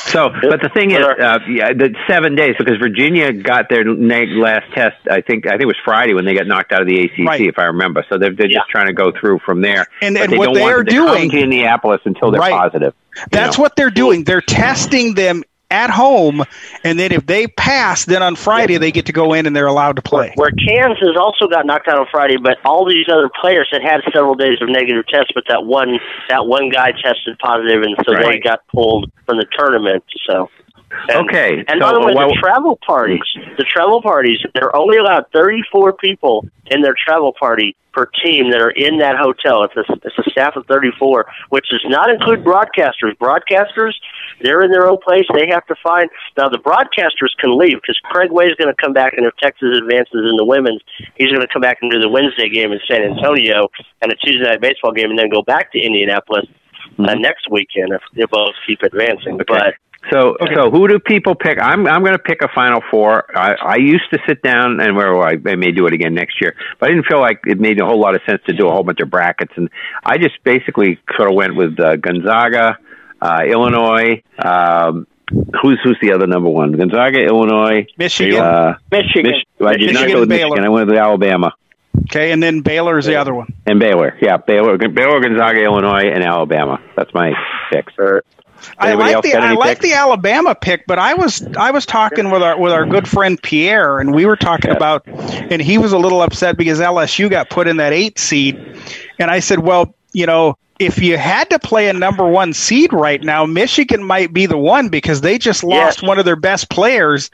[0.05, 4.29] So, but the thing is, uh, yeah, the seven days because Virginia got their neg-
[4.31, 4.95] last test.
[5.09, 7.25] I think I think it was Friday when they got knocked out of the ACC,
[7.27, 7.41] Right.
[7.41, 8.03] if I remember.
[8.09, 9.85] So they're, they're just trying to go through from there.
[10.01, 12.51] And- and they what don't they are doing- to Indianapolis until they're Right.
[12.51, 12.93] positive.
[13.31, 13.63] That's know.
[13.63, 14.23] what they're doing.
[14.23, 16.43] They're testing them at home,
[16.83, 19.67] and then if they pass, then on Friday they get to go in and they're
[19.67, 20.33] allowed to play.
[20.35, 24.01] where Kansas also got knocked out on Friday, but all these other players had had
[24.13, 25.99] several days of negative tests, but that one
[26.29, 30.03] that one guy tested positive, and so they got pulled from the tournament.
[30.27, 30.49] So.
[31.07, 33.21] And, Okay, And so, by the way, well- the travel parties,
[33.59, 38.61] the travel parties, they're only allowed 34 people in their travel party per team that
[38.61, 39.63] are in that hotel.
[39.63, 43.15] It's a, it's a staff of 34, which does not include broadcasters.
[43.19, 43.93] Broadcasters,
[44.41, 45.25] they're in their own place.
[45.33, 46.09] They have to find.
[46.37, 49.35] Now, the broadcasters can leave because Craig Way is going to come back, and if
[49.37, 50.81] Texas advances in the women's,
[51.15, 53.69] he's going to come back and do the Wednesday game in San Antonio
[54.01, 56.45] and a Tuesday night baseball game, and then go back to Indianapolis
[56.99, 59.37] uh, next weekend if they both keep advancing.
[59.37, 59.47] But
[60.11, 61.59] So, so who do people pick?
[61.61, 63.25] I'm I'm going to pick a Final Four.
[63.37, 66.39] I, I used to sit down and where I, I may do it again next
[66.41, 68.67] year, but I didn't feel like it made a whole lot of sense to do
[68.67, 69.69] a whole bunch of brackets, and
[70.05, 72.77] I just basically sort of went with uh, Gonzaga,
[73.21, 74.21] uh, Illinois.
[74.43, 75.07] Um,
[75.61, 76.71] who's who's the other number one?
[76.73, 78.39] Gonzaga, Illinois, Michigan.
[78.39, 79.31] Uh, Michigan.
[79.31, 80.49] Mich- I did not Michigan, go with Baylor.
[80.49, 80.65] Michigan.
[80.65, 81.53] I went with Alabama
[82.05, 83.53] Okay, and then Baylor's the other one.
[83.65, 84.17] and Baylor.
[84.21, 86.79] Yeah, Baylor, Baylor, Gonzaga, Illinois, and Alabama.
[86.95, 87.33] That's my
[87.71, 87.93] picks.
[88.77, 89.81] I like the I like picks?
[89.81, 93.41] the Alabama pick, but I was I was talking with our with our good friend
[93.41, 97.49] Pierre, and we were talking about, and he was a little upset because LSU got
[97.49, 98.57] put in that eight seed,
[99.19, 102.91] and I said, well, you know, if you had to play a number one seed
[102.93, 106.69] right now, Michigan might be the one because they just lost one of their best
[106.69, 107.29] players.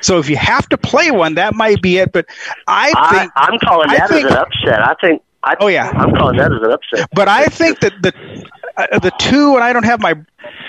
[0.00, 2.12] So if you have to play one, that might be it.
[2.12, 2.26] But
[2.66, 4.80] I I, think I'm calling that think- as an upset.
[4.86, 5.22] I think.
[5.42, 5.88] I, Oh, yeah.
[5.96, 7.08] I'm calling that as an upset.
[7.14, 8.12] But I think that the
[8.76, 10.14] uh, the two, and I don't have my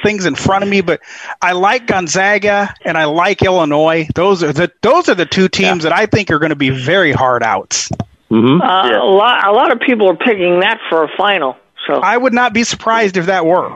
[0.01, 1.01] things in front of me, but
[1.41, 4.07] I like Gonzaga and I like Illinois.
[4.15, 6.69] Those are the those are the two teams that I think are going to be
[6.69, 7.89] very hard outs.
[8.29, 8.61] Mm-hmm.
[8.61, 11.57] Uh, A lot, a lot of people are picking that for a final.
[11.87, 13.69] So I would not be surprised if that were.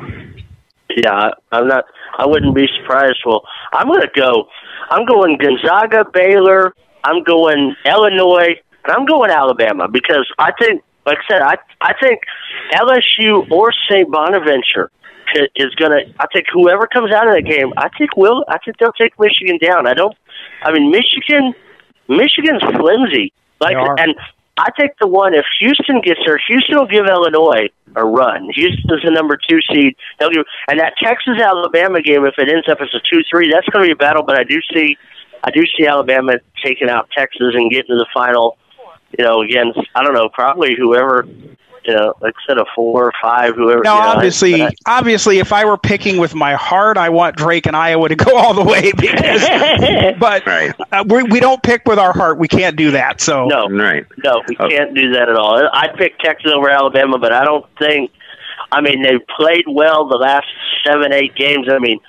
[0.95, 1.85] Yeah, I- I'm not.
[2.17, 3.19] I wouldn't be surprised.
[3.25, 3.43] Well,
[3.73, 4.47] I'm going to go.
[4.89, 6.73] I'm going Gonzaga, Baylor.
[7.03, 11.93] I'm going Illinois, and I'm going Alabama because I think, like I said, I I
[12.01, 12.21] think
[12.73, 14.09] LSU or St.
[14.09, 14.89] Bonaventure
[15.55, 16.13] is going to.
[16.19, 18.45] I think whoever comes out of that game, I think will.
[18.47, 19.87] I think they'll take Michigan down.
[19.87, 20.15] I don't.
[20.63, 21.53] I mean, Michigan.
[22.07, 23.33] Michigan's flimsy.
[23.59, 24.13] Like, and
[24.57, 28.49] I think the one if Houston gets there, Houston will give Illinois a run.
[28.53, 29.95] Houston's the number two seed.
[30.19, 33.51] They'll give, and that Texas Alabama game, if it ends up as a two three,
[33.51, 34.23] that's going to be a battle.
[34.23, 34.97] But I do see,
[35.43, 36.33] I do see Alabama
[36.63, 38.57] taking out Texas and getting to the final.
[39.17, 41.25] You know, against I don't know, probably whoever.
[41.87, 43.81] You know, like I said, a four or five, whoever.
[43.83, 47.35] Now, you know, obviously, I- obviously, if I were picking with my heart, I want
[47.35, 48.91] Drake and Iowa to go all the way.
[49.05, 52.37] Because, but uh, we we don't pick with our heart.
[52.39, 53.21] We can't do that.
[53.21, 54.05] So No, right.
[54.23, 55.67] No, we can't do that at all.
[55.73, 58.11] I'd pick Texas over Alabama, but I don't think.
[58.71, 60.47] I mean, they've played well the last
[60.85, 61.67] seven, eight games.
[61.69, 61.99] I mean,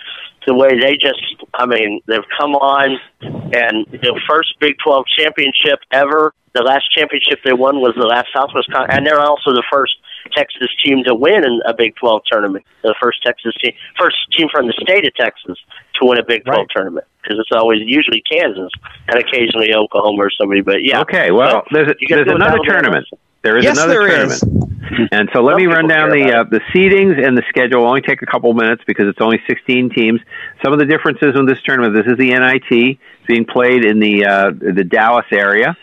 [0.47, 1.21] the way they just.
[1.55, 6.33] I mean, they've come on, and the first Big Twelve championship ever.
[6.57, 9.93] The last championship they won was the last Southwest, Con- and they're also the first
[10.35, 12.65] Texas team to win in a Big Twelve tournament.
[12.83, 15.59] The first Texas team, first team from the state of Texas
[16.01, 18.71] to win a Big Twelve tournament because it's always usually Kansas
[19.09, 20.63] and occasionally Oklahoma or somebody.
[20.63, 22.65] But yeah, Okay, well, But there's a, there's another Alabama.
[22.73, 23.07] tournament.
[23.43, 24.43] There is Yes, another there tournament.
[24.43, 24.63] is.
[25.13, 27.81] And so let me run down the uh, the seedings and the schedule.
[27.81, 30.21] It'll only take a couple minutes because it's only 16 teams.
[30.65, 31.93] Some of the differences in this tournament.
[31.93, 32.71] This is the NIT.
[32.71, 35.77] It's being played in the uh, the Dallas area,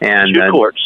[0.00, 0.80] and two uh, courts.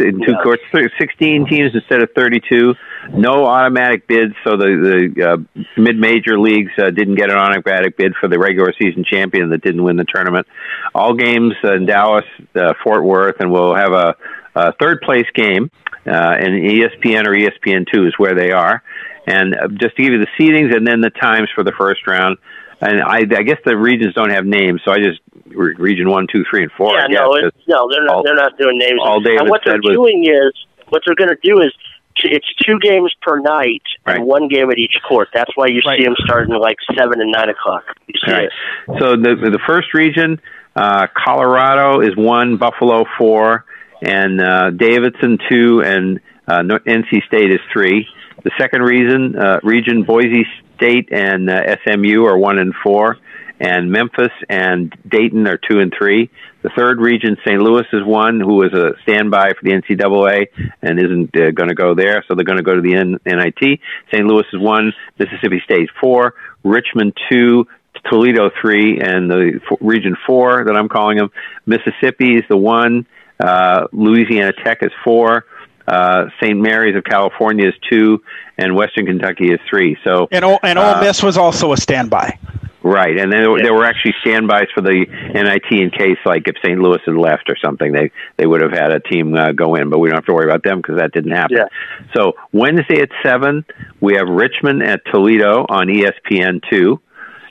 [0.00, 0.42] in two Yeah.
[0.42, 2.74] courts, thir- 16 teams instead of 32.
[3.14, 7.96] No automatic bids, so the the uh, mid major leagues uh, didn't get an automatic
[7.96, 10.46] bid for the regular season champion that didn't win the tournament.
[10.94, 12.24] All games uh, in Dallas,
[12.56, 14.16] uh, Fort Worth, and we'll have a,
[14.56, 15.70] a third place game.
[16.04, 18.82] Uh, and ESPN or ESPN two is where they are.
[19.26, 22.06] And uh, just to give you the seedings and then the times for the first
[22.06, 22.38] round.
[22.80, 26.26] And I, I guess the regions don't have names, so I just re- region one,
[26.30, 26.92] two, three, and four.
[26.94, 28.14] yeah, I guess, no, 'cause- it's, no, they're not.
[28.16, 29.00] all- they're not doing names.
[29.02, 30.52] all David and what they're was- doing is
[30.88, 31.72] what they're going to do is
[32.24, 34.16] it's two games per night Right.
[34.16, 35.28] and one game at each court.
[35.34, 35.98] That's why you Right.
[35.98, 37.84] see them starting at like seven and nine o'clock.
[38.06, 38.44] You see Right.
[38.44, 38.52] it.
[39.00, 40.40] So the the first region,
[40.74, 43.64] uh, Colorado is one, Buffalo four,
[44.02, 48.06] and uh, Davidson two, and uh, NC State is three.
[48.44, 50.46] The second region, uh, region Boise
[50.76, 53.18] State and uh, SMU are one and four,
[53.58, 56.30] and Memphis and Dayton are two and three.
[56.62, 57.60] The third region, St.
[57.60, 60.48] Louis is one, who is a standby for the NCAA
[60.82, 63.18] and isn't uh, going to go there, so they're going to go to the N-
[63.24, 63.80] NIT.
[64.12, 64.26] St.
[64.26, 67.66] Louis is one, Mississippi State four, Richmond two,
[68.10, 71.30] Toledo three, and the f- region four that I'm calling them.
[71.66, 73.06] Mississippi is the one.
[73.38, 75.44] Uh, Louisiana Tech is four.
[75.86, 76.58] Uh, St.
[76.58, 78.22] Mary's of California is two,
[78.58, 79.96] and Western Kentucky is three.
[80.04, 82.38] So And Ole, and Ole uh, Miss was also a standby.
[82.82, 86.78] Right, and there, there were actually standbys for the NIT in case, like, if St.
[86.78, 89.90] Louis had left or something, they they would have had a team uh, go in,
[89.90, 91.56] but we don't have to worry about them because that didn't happen.
[92.14, 93.64] So Wednesday at seven,
[94.00, 97.00] we have Richmond at Toledo on ESPN two.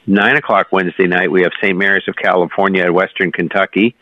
[0.07, 1.77] Nine o'clock Wednesday night, we have St.
[1.77, 3.95] Mary's of California at Western Kentucky,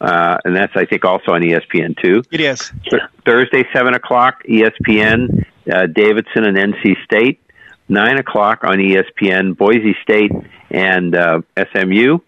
[0.00, 2.22] uh, and that's I think also on E ESPN two.
[2.30, 2.72] It is.
[2.88, 7.40] Th- Thursday, 7 o'clock, ESPN, uh, Davidson and NC State.
[7.88, 10.30] 9 o'clock on ESPN, Boise State
[10.70, 11.40] and uh,
[11.72, 12.18] SMU.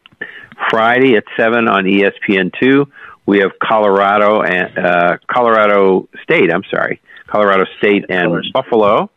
[0.71, 2.87] Friday at 7 on E ESPN2,
[3.27, 9.11] we have Colorado and uh, Colorado State, I'm sorry, Colorado State and Buffalo.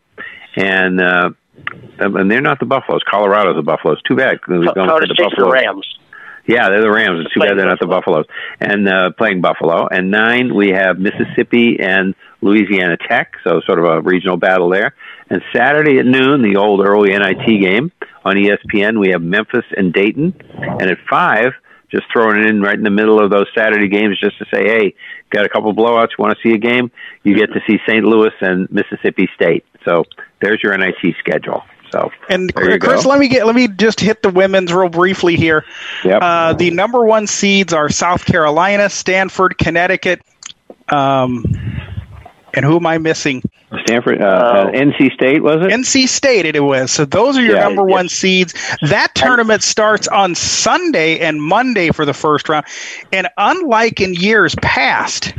[0.56, 1.32] And uh,
[1.97, 3.01] and they're not the Buffaloes.
[3.10, 4.01] Colorado's the Buffaloes.
[4.03, 4.39] Too bad.
[4.47, 5.97] we don't Colorado say the State's the Rams.
[6.47, 7.25] Yeah, they're the Rams.
[7.25, 8.25] It's too bad they're not the Buffaloes.
[8.59, 9.87] And uh, playing Buffalo.
[9.87, 14.93] And nine, we have Mississippi and Louisiana Tech, so sort of a regional battle there.
[15.29, 17.91] And Saturday at noon, the old early NIT game
[18.23, 20.39] on ESPN, we have Memphis and Dayton.
[20.59, 21.53] And at five,
[21.91, 24.63] just throwing it in right in the middle of those Saturday games, just to say,
[24.65, 24.95] hey,
[25.31, 26.91] got a couple blowouts, you want to see a game?
[27.23, 28.03] You get to see St.
[28.03, 29.65] Louis and Mississippi State.
[29.83, 30.03] So
[30.41, 31.63] there's your NIT schedule.
[31.91, 33.09] So And there you Chris, go.
[33.09, 35.65] let me get let me just hit the women's real briefly here.
[36.03, 36.19] Yep.
[36.21, 40.21] Uh, the number one seeds are South Carolina, Stanford, Connecticut.
[40.89, 41.43] Um,
[42.53, 43.41] and who am I missing?
[43.83, 45.71] Stanford, uh, uh, NC State was it?
[45.71, 46.91] NC State it was.
[46.91, 48.53] So those are your Yeah, number one seeds.
[48.81, 52.65] That tournament starts on Sunday and Monday for the first round.
[53.11, 55.33] And unlike in years past,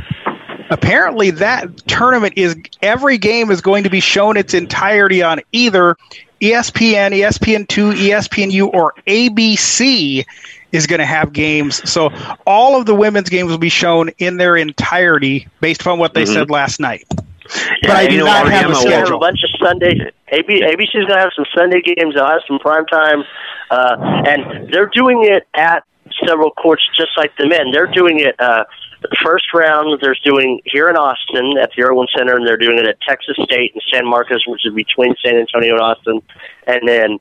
[0.69, 5.95] apparently that tournament is every game is going to be shown its entirety on either
[6.41, 10.25] ESPN, ESPN2, ESPNU, or ABC
[10.71, 11.89] is going to have games.
[11.89, 12.09] So
[12.45, 16.23] all of the women's games will be shown in their entirety based upon what they
[16.23, 16.33] Mhm.
[16.33, 17.05] said last night.
[17.11, 20.11] Yeah, but I do know, not have a They have a bunch of Sunday.
[20.29, 22.15] AB, ABC's going to have some Sunday games.
[22.15, 23.23] They'll have some prime time,
[23.71, 23.95] uh,
[24.27, 25.83] and they're doing it at
[26.25, 27.71] several courts, just like the men.
[27.71, 28.35] They're doing it.
[28.39, 28.63] Uh,
[29.01, 32.79] the first round, they're doing here in Austin at the Erwin Center, and they're doing
[32.79, 36.21] it at Texas State and San Marcos, which is between San Antonio and Austin,
[36.65, 37.19] and then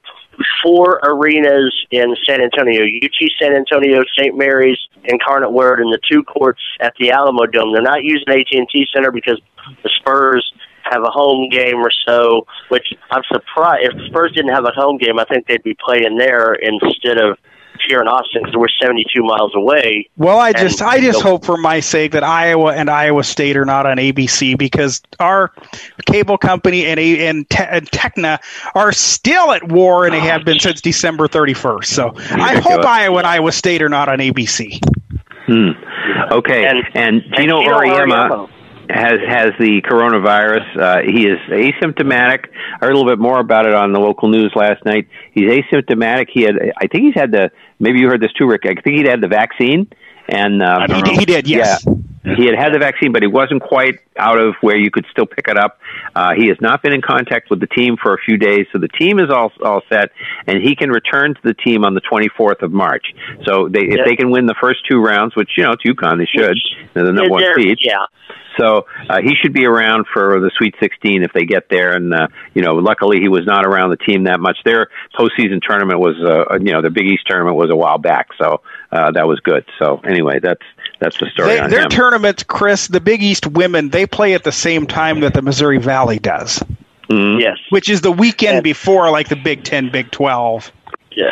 [0.62, 4.36] four arenas in San Antonio: UT San Antonio, St.
[4.36, 7.72] Mary's, Incarnate Word, and the two courts at the Alamo Dome.
[7.72, 9.40] They're not using AT and T Center because
[9.82, 10.50] the Spurs
[10.84, 12.46] have a home game or so.
[12.68, 16.16] Which I'm surprised if Spurs didn't have a home game, I think they'd be playing
[16.16, 17.38] there instead of
[17.88, 20.08] here in Austin because we're 72 miles away.
[20.16, 23.24] Well, I just And I just the- hope for my sake that Iowa and Iowa
[23.24, 25.52] State are not on ABC because our
[26.06, 28.38] cable company and and, Te- and Tegna
[28.74, 31.84] are still at war and they have been since December 31st.
[31.86, 34.80] So I hope Iowa and Iowa State are not on ABC.
[35.46, 35.70] Hmm.
[36.32, 36.66] Okay.
[36.66, 38.50] And, Gino Gino Auriemma Auriemma.
[38.90, 40.76] Has has the coronavirus.
[40.80, 42.46] Uh, he is asymptomatic.
[42.80, 45.08] I heard a little bit more about it on the local news last night.
[45.32, 46.28] He's asymptomatic.
[46.32, 47.50] He had, I think he's had the.
[47.78, 48.62] Maybe you heard this too, Rick.
[48.64, 49.88] I think he'd had the vaccine,
[50.28, 51.84] and uh, He did- he did, yes.
[51.86, 51.92] Yeah.
[52.36, 55.26] He had had the vaccine, but he wasn't quite out of where you could still
[55.26, 55.78] pick it up.
[56.16, 58.80] Uh, he has not been in contact with the team for a few days, so
[58.80, 60.10] the team is all all set,
[60.48, 63.14] and he can return to the team on the 24th of March.
[63.44, 64.04] So they, if Yeah.
[64.04, 66.56] they can win the first two rounds, which you know it's UConn, they should.
[66.94, 67.78] They're the number one They're- seed.
[67.80, 68.06] Yeah.
[68.58, 71.92] So uh, he should be around for the Sweet 16 if they get there.
[71.94, 74.58] And uh, you know, luckily he was not around the team that much.
[74.64, 78.28] Their postseason tournament was, uh, you know, the Big East tournament was a while back,
[78.38, 79.64] so uh, that was good.
[79.78, 80.62] So anyway, that's
[81.00, 81.90] that's the story They, on their him.
[81.90, 85.78] tournaments, Chris, the Big East women, they play at the same time that the Missouri
[85.78, 86.62] Valley does,
[87.10, 87.40] Mhm.
[87.40, 87.58] Yes.
[87.68, 90.72] which is the weekend before like the Big Ten, Big Twelve.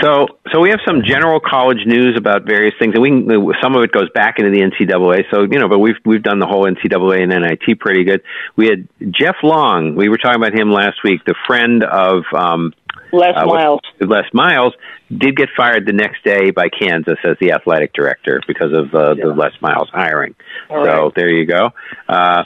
[0.02, 3.76] So, so we have some general college news about various things, and we can, some
[3.76, 5.24] of it goes back into the NCAA.
[5.30, 8.22] So, you know, but we've we've done the whole NCAA and NIT pretty good.
[8.56, 9.94] We had Jeff Long.
[9.94, 12.72] We were talking about him last week, the friend of um,
[13.12, 13.80] Les uh, Miles.
[14.00, 14.72] Les Miles
[15.10, 19.14] did get fired the next day by Kansas as the athletic director because of uh,
[19.14, 20.34] the Les Miles hiring.
[20.70, 21.14] All so right.
[21.14, 21.70] there you go.
[22.08, 22.44] Uh,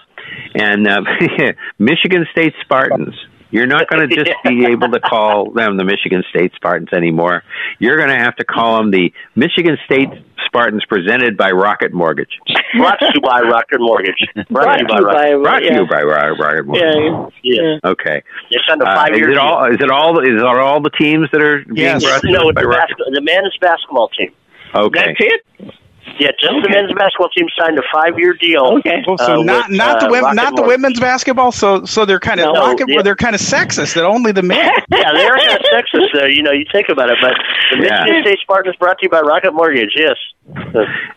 [0.55, 1.03] and uh,
[1.79, 3.15] Michigan State Spartans.
[3.51, 7.43] You're not going to just be able to call them the Michigan State Spartans anymore.
[7.79, 10.09] You're going to have to call them the Michigan State
[10.47, 12.39] Spartans presented by Rocket Mortgage.
[12.77, 14.17] Brought to you by Rocket Mortgage.
[14.51, 15.43] Brought to you by Rocket.
[15.43, 17.33] Brought to you by Rocket Mortgage.
[17.43, 17.63] Yeah.
[17.63, 17.79] yeah.
[17.91, 18.23] Okay.
[18.51, 19.65] They signed a Uh, five-year is it all?
[19.67, 20.19] Is it all?
[20.21, 22.03] Is it all the teams that are being Yes.
[22.05, 22.97] brought to No, us it's by the, Rocket?
[22.97, 24.33] basket, the men's basketball team.
[24.75, 25.15] Okay.
[25.19, 25.75] That's it?
[26.19, 28.79] Yeah, just the men's basketball team signed a five-year deal.
[28.79, 29.03] Okay.
[29.07, 31.53] Well, so uh, not with, not the uh, women, not the women's basketball.
[31.53, 33.03] So so they're kind of No, rocket, yeah.
[33.03, 34.59] they're kind of sexist that only the men.
[34.91, 36.29] yeah, they are kind of sexist there.
[36.29, 37.35] You know, you think about it, but
[37.79, 38.03] the Yeah.
[38.05, 39.93] Michigan State Spartans brought to you by Rocket Mortgage.
[39.97, 40.17] Yes.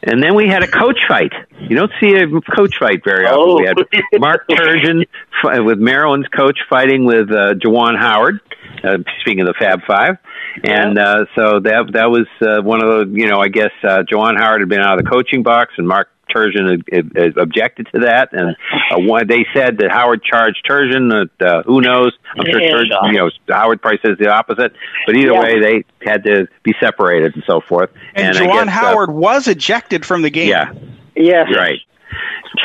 [0.03, 1.31] And then we had a coach fight.
[1.59, 3.39] You don't see a coach fight very often.
[3.39, 3.55] Oh.
[3.59, 3.77] We had
[4.19, 5.07] Mark Turgeon
[5.41, 8.39] fi- with Maryland's coach fighting with uh, Juwan Howard.
[8.83, 10.17] Uh, speaking of the Fab Five,
[10.63, 14.03] and uh, so that that was uh, one of the you know I guess uh,
[14.09, 17.87] Juwan Howard had been out of the coaching box, and Mark Turgeon had, had objected
[17.93, 18.55] to that, and
[18.91, 21.09] uh, one, they said that Howard charged Turgeon.
[21.39, 22.13] That uh, who knows?
[22.37, 24.73] I'm sure Turgeon, you know Howard probably says the opposite,
[25.05, 25.41] but either Yeah.
[25.41, 27.89] way, they had to be separated and so forth.
[28.15, 30.49] And, I Juwan guess, uh, Howard was ejected from the game.
[30.49, 30.71] yeah,
[31.15, 31.49] Yes.
[31.55, 31.79] right.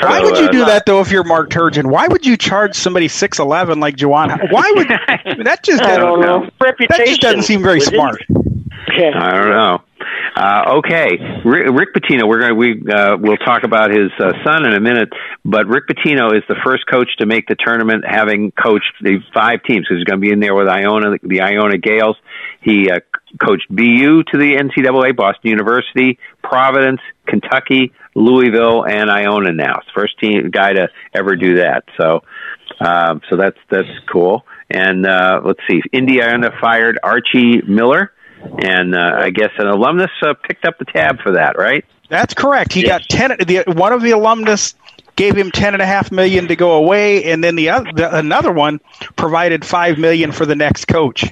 [0.03, 1.87] Why So, would you uh, do that though if you're Mark Turgeon?
[1.87, 4.51] Why would you charge somebody six eleven like Juwan?
[4.51, 4.89] Why would
[5.47, 6.51] that just I don't doesn't, know.
[6.89, 8.23] that just doesn't seem very smart.
[8.91, 9.13] Okay.
[9.13, 9.83] I don't know.
[10.37, 11.17] Uh, okay,
[11.47, 12.29] Rick, Rick Pitino.
[12.29, 15.09] We're going we uh, we'll talk about his uh, son in a minute,
[15.47, 19.63] but Rick Pitino is the first coach to make the tournament, having coached the five
[19.63, 19.87] teams.
[19.89, 22.17] He's going to be in there with Iona, the Iona Gales.
[22.61, 23.01] He uh,
[23.43, 29.53] coached BU to the NCAA, Boston University, Providence, Kentucky, Louisville, and Iona.
[29.53, 31.85] Now, first team guy to ever do that.
[31.99, 32.25] So,
[32.81, 34.45] um, so that's that's cool.
[34.69, 38.13] And uh, let's see, Indiana fired Archie Miller
[38.63, 41.85] and uh, I guess an alumnus uh, picked up the tab for that, right?
[42.09, 42.73] That's correct.
[42.73, 43.37] He got ten.
[43.39, 44.75] The one of the alumnus
[45.17, 48.17] gave him ten and a half million to go away, and then the other the,
[48.17, 48.81] another one
[49.17, 51.25] provided five million for the next coach.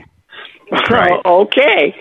[0.90, 1.20] Right.
[1.24, 1.94] Oh, okay.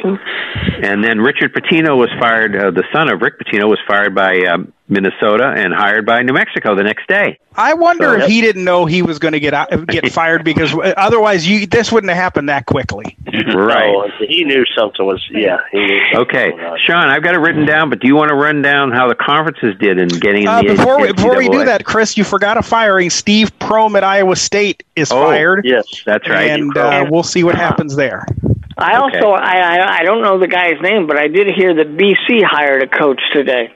[0.81, 2.55] And then Richard Pitino was fired.
[2.55, 6.33] Uh, the son of Rick Pitino was fired by um, Minnesota and hired by New
[6.33, 7.39] Mexico the next day.
[7.55, 10.43] I wonder So- if he didn't know he was going to get out, get fired
[10.43, 13.15] because otherwise you this wouldn't have happened that quickly.
[13.53, 13.91] Right.
[13.91, 15.23] No, he knew something was.
[15.31, 15.57] Yeah.
[15.71, 16.79] He knew something Okay, was.
[16.81, 19.15] Sean, I've got it written down, but do you want to run down how the
[19.15, 22.23] conferences did in getting in Uh, the before we, before we do that, Chris, you
[22.23, 23.09] forgot a firing.
[23.09, 25.85] Steve Prohm at Iowa State is Oh, fired, Yes.
[26.05, 26.49] That's right.
[26.51, 28.25] and uh, we'll see what happens there.
[28.77, 29.19] I Okay.
[29.19, 32.43] also I, I I don't know the guy's name, but I did hear that BC
[32.43, 33.71] hired a coach today.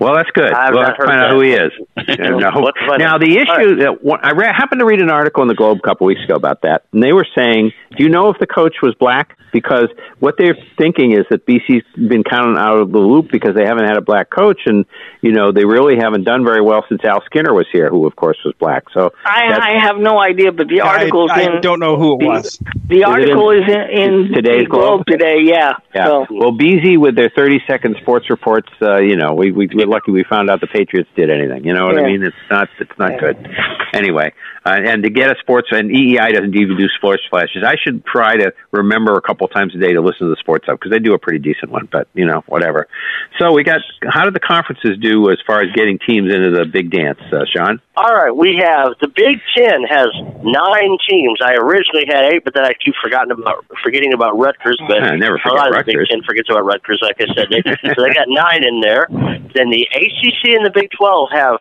[0.00, 0.50] Well, that's good.
[0.52, 1.66] I've We'll not have to find out who he that.
[1.66, 1.72] is.
[2.18, 5.10] And, Let's find now, the All issue that one- I re- happened to read an
[5.10, 8.02] article in the Globe a couple weeks ago about that, and they were saying, "Do
[8.02, 9.88] you know if the coach was black?" Because
[10.20, 13.64] what they're thinking is that BC's been kind of out of the loop because they
[13.66, 14.86] haven't had a black coach, and
[15.22, 18.14] you know they really haven't done very well since Al Skinner was here, who of
[18.14, 18.84] course was black.
[18.94, 22.14] So I I have no idea, but the article's I, I in don't know who
[22.20, 22.58] it was.
[22.88, 25.06] the it article in is in, in today's Globe Globe?
[25.06, 25.38] today.
[25.42, 25.72] Yeah.
[25.94, 26.04] Yeah.
[26.06, 29.86] So, Well, BZ with their 30 second sports reports, uh, you know, we, we we're
[29.90, 31.64] lucky we found out the Patriots did anything.
[31.64, 32.22] You know what I mean?
[32.22, 33.36] It's not it's not good.
[33.92, 34.32] Anyway,
[34.64, 37.64] uh, and to get a sports and EEI doesn't even do sports flashes.
[37.64, 40.66] I should try to remember a couple times a day to listen to the sports
[40.68, 41.88] up because they do a pretty decent one.
[41.90, 42.86] But you know, whatever.
[43.38, 46.66] So we got how did the conferences do as far as getting teams into the
[46.66, 47.80] big dance, uh, Sean?
[47.96, 50.08] All right, we have the Big Ten has
[50.44, 51.40] nine teams.
[51.40, 54.80] I originally had eight, but then I keep forgotten about forgetting about Rutgers.
[54.88, 57.00] But I never a forget lot of the Big Ten forgets about Rutgers.
[57.02, 59.06] Like I said, they, so they got nine in there.
[59.54, 61.60] Then the ACC and the Big Twelve have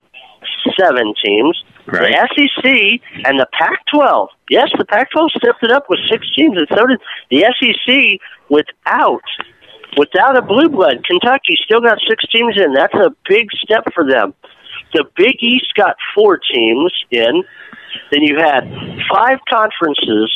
[0.80, 1.56] seven teams.
[1.92, 2.14] Right.
[2.14, 4.28] The SEC and the Pac-12.
[4.50, 8.20] Yes, the Pac-12 stepped it up with six teams, and so did the SEC
[8.50, 9.22] without
[9.98, 11.04] without a blue blood.
[11.06, 12.74] Kentucky still got six teams in.
[12.74, 14.34] That's a big step for them.
[14.94, 17.44] The Big East got four teams in.
[18.12, 18.64] Then you had
[19.12, 20.32] five conferences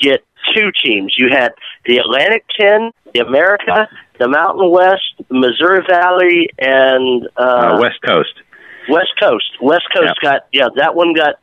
[0.00, 0.24] get
[0.54, 1.14] two teams.
[1.18, 1.52] You had
[1.84, 8.34] the Atlantic 10, the America, the Mountain West, the Missouri Valley, and Uh, West Coast.
[8.88, 9.50] West Coast.
[9.60, 11.36] West Coast got yeah, that one got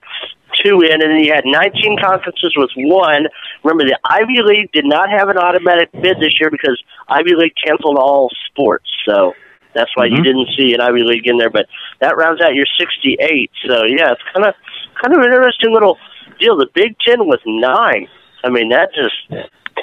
[0.63, 3.27] two in, and then you had 19 conferences with one.
[3.63, 7.53] Remember, the Ivy League did not have an automatic bid this year because Ivy League
[7.65, 9.33] canceled all sports, so
[9.73, 10.23] that's why you Mhm.
[10.23, 11.49] didn't see an Ivy League in there.
[11.49, 11.67] But
[11.99, 13.51] that rounds out your 68.
[13.67, 14.55] So yeah, it's kind of
[15.01, 15.97] kind of an interesting little
[16.39, 16.55] deal.
[16.55, 18.07] The Big Ten with nine.
[18.43, 19.15] I mean, that just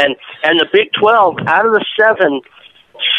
[0.00, 2.40] and and the Big 12 out of the seven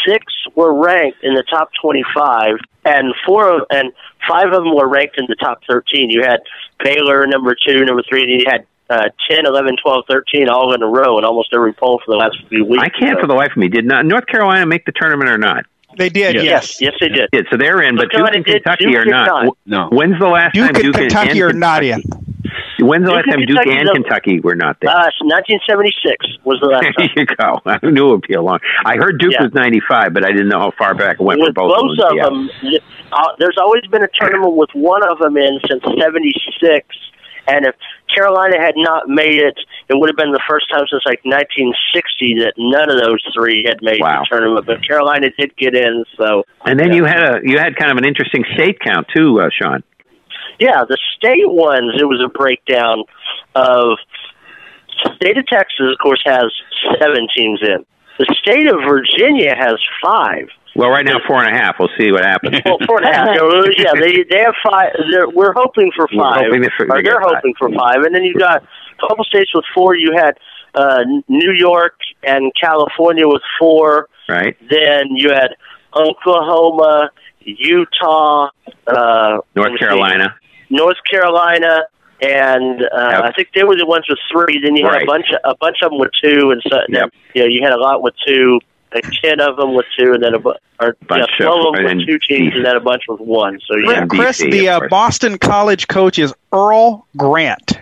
[0.06, 0.24] six
[0.54, 3.92] were ranked in the top 25 and four of, and
[4.28, 6.40] five of them were ranked in the top 13 you had
[6.82, 10.82] baylor number two number three and you had uh, 10 11 12 13 all in
[10.82, 13.26] a row in almost every poll for the last few weeks I can't So- for
[13.26, 13.68] the life of me.
[13.68, 15.64] Did not North Carolina make the tournament or not?
[15.96, 16.80] They did, yes.
[16.80, 17.28] Yes, they did.
[17.32, 19.26] Yeah, so they're in, but North Carolina Duke and did, Kentucky Duke are not.
[19.44, 19.56] not.
[19.64, 19.88] No.
[19.96, 22.02] When's the last Duke time and Duke Kentucky are not in.
[22.80, 24.90] When's the Duke last time Duke Kentucky and don't- Kentucky were not there?
[24.90, 27.08] Uh, 1976 was the last time.
[27.14, 27.60] there you go.
[27.66, 28.58] I knew it would be a long.
[28.84, 29.44] I heard Duke Yeah.
[29.44, 31.70] was ninety five, but I didn't know how far back it went for with both,
[31.76, 32.50] both of them.
[32.62, 32.78] Yeah.
[32.78, 32.80] them,
[33.12, 36.86] uh, there's always been a tournament with one of them in since '76,
[37.46, 37.74] and if
[38.14, 39.58] Carolina had not made it,
[39.88, 43.64] it would have been the first time since like 1960 that none of those three
[43.66, 44.22] had made Wow.
[44.22, 44.66] the tournament.
[44.66, 47.98] But Carolina did get in, so And then you had a you had kind of
[47.98, 49.82] an interesting state count too, uh, Sean.
[50.58, 51.92] Yeah, the state ones.
[52.00, 53.04] It was a breakdown
[53.54, 53.98] of
[55.16, 56.44] state of Texas, of course, has
[57.00, 57.84] seven teams in.
[58.18, 60.48] The state of Virginia has five.
[60.76, 61.76] Well, right now four and a half.
[61.78, 62.56] We'll see what happens.
[62.64, 63.36] Well, four and a half.
[63.36, 64.90] So, yeah, they they have five.
[65.12, 66.44] They're, we're hoping for We're five.
[66.46, 67.34] hoping for- or they're get five.
[67.36, 69.94] hoping for five, and then you've got a couple states with four.
[69.96, 70.32] You had
[70.74, 71.94] uh, New York
[72.24, 74.08] and California with four.
[74.28, 74.56] right?
[74.68, 75.54] Then you had
[75.94, 77.10] Oklahoma,
[77.44, 78.48] Utah,
[78.86, 80.34] uh, North me see, Carolina.
[80.70, 81.82] North Carolina,
[82.20, 83.22] and uh, Yep.
[83.24, 84.60] I think they were the ones with three.
[84.62, 85.02] Then you had Right.
[85.02, 87.10] a bunch, of, a bunch of them with two, and so then, Yep.
[87.34, 88.60] you know you had a lot with two,
[88.94, 91.80] like ten of them with two, and then a bu- or Bunch yeah, twelve of-
[91.80, 93.58] of them with two teams, and then a bunch with one.
[93.66, 94.80] So yeah, Chris, BC, the uh.
[94.88, 97.78] Boston College coach is Earl Grant.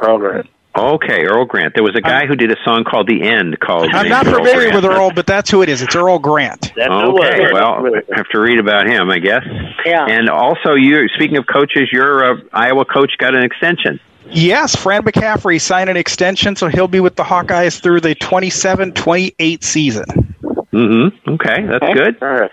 [0.00, 0.46] Earl Grant.
[0.76, 1.74] Okay, Earl Grant.
[1.74, 3.90] There was a guy who did a song called "The End" called.
[3.92, 4.74] I'm not Earl familiar Grant.
[4.76, 5.82] with Earl, but that's who it is.
[5.82, 6.72] It's Earl Grant.
[6.76, 7.52] That's Okay, was.
[7.52, 9.42] well, I have to read about him, I guess.
[9.84, 10.06] Yeah.
[10.06, 13.98] And also, you speaking of coaches, your uh, Iowa coach got an extension.
[14.30, 19.64] Yes, Fran McCaffery signed an extension, so he'll be with the Hawkeyes through the 27-28
[19.64, 20.04] season.
[20.72, 21.30] Mm-hmm.
[21.30, 22.22] Okay, that's good.
[22.22, 22.50] All right.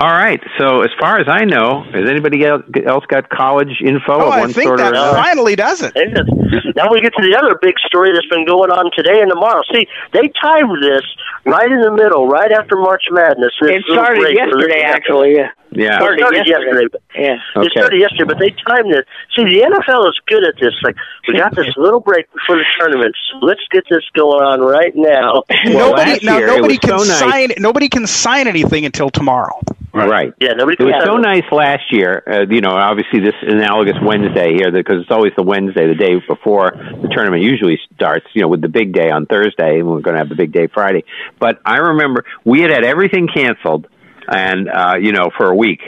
[0.00, 0.40] All right.
[0.58, 4.40] So, as far as I know, has anybody else got college info Oh, of I
[4.48, 5.16] think sort that or another?
[5.18, 5.92] finally does it.
[5.94, 6.64] It is.
[6.74, 9.60] Now we get to the other big story that's been going on today and tomorrow.
[9.74, 11.02] See, they timed this
[11.44, 13.52] right in the middle, right after March Madness.
[13.60, 15.34] This It started break for this- yesterday, actually.
[15.36, 15.50] Yeah.
[15.72, 15.94] Yeah.
[15.96, 16.66] It Started started yesterday.
[16.66, 16.86] yesterday.
[16.92, 17.36] but- Yeah.
[17.56, 17.66] Okay.
[17.66, 19.04] It started yesterday, but they timed it.
[19.36, 20.74] See, the NFL is good at this.
[20.82, 20.96] Like,
[21.28, 23.14] we got this little break before the tournament.
[23.30, 25.44] So let's get this going on right now.
[25.66, 27.18] Well, nobody now year, nobody can so nice.
[27.18, 29.60] sign nobody can sign anything until tomorrow.
[29.92, 30.32] Right.
[30.40, 30.88] Yeah, nobody can.
[30.88, 34.70] It was so sign nice last year, uh, you know, obviously this analogous Wednesday here,
[34.70, 36.70] because it's always the Wednesday, the day before
[37.02, 40.14] the tournament usually starts, you know, with the big day on Thursday, and we're going
[40.14, 41.04] to have the big day Friday.
[41.40, 43.88] But I remember we had had everything canceled,
[44.30, 45.80] and, uh, you know, for a week.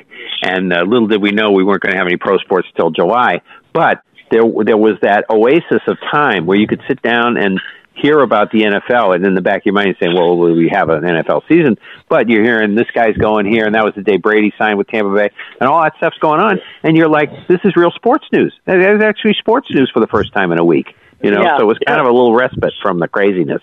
[0.43, 2.91] And uh, little did we know we weren't going to have any pro sports till
[2.91, 3.41] July.
[3.73, 7.61] But there, there was that oasis of time where you could sit down and
[7.95, 10.57] hear about the NFL, and in the back of your mind, you're saying, "Well, will
[10.57, 11.79] we have an NFL season?"
[12.09, 14.89] But you're hearing this guy's going here, and that was the day Brady signed with
[14.89, 15.31] Tampa Bay,
[15.61, 18.81] and all that stuff's going on, and you're like, "This is real sports news." That
[18.81, 21.43] is actually sports news for the first time in a week, you know.
[21.43, 21.59] Yeah.
[21.59, 23.63] So it was kind of a little respite from the craziness,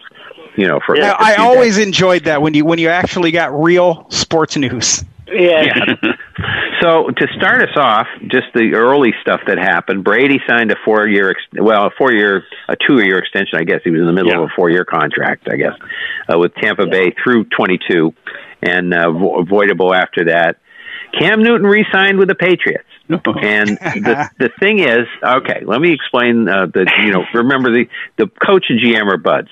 [0.60, 0.80] you know.
[0.86, 1.86] For Now, a I always days.
[1.88, 5.03] enjoyed that when you when you actually got real sports news.
[5.32, 5.62] Yeah.
[6.01, 6.14] Yeah.
[6.82, 10.03] so to start us off, just the early stuff that happened.
[10.03, 13.60] Brady signed a four-year, ex- well, a four-year, a two-year extension.
[13.60, 14.39] I guess he was in the middle Yeah.
[14.39, 15.47] of a four-year contract.
[15.51, 15.74] I guess
[16.34, 18.14] uh, with Tampa Bay through 22,
[18.64, 20.57] and uh, vo- avoidable after that.
[21.20, 22.86] Cam Newton re-signed with the Patriots.
[23.10, 27.86] And the the thing is, okay, let me explain uh, the you know remember the
[28.18, 29.49] the coach and GM are buds,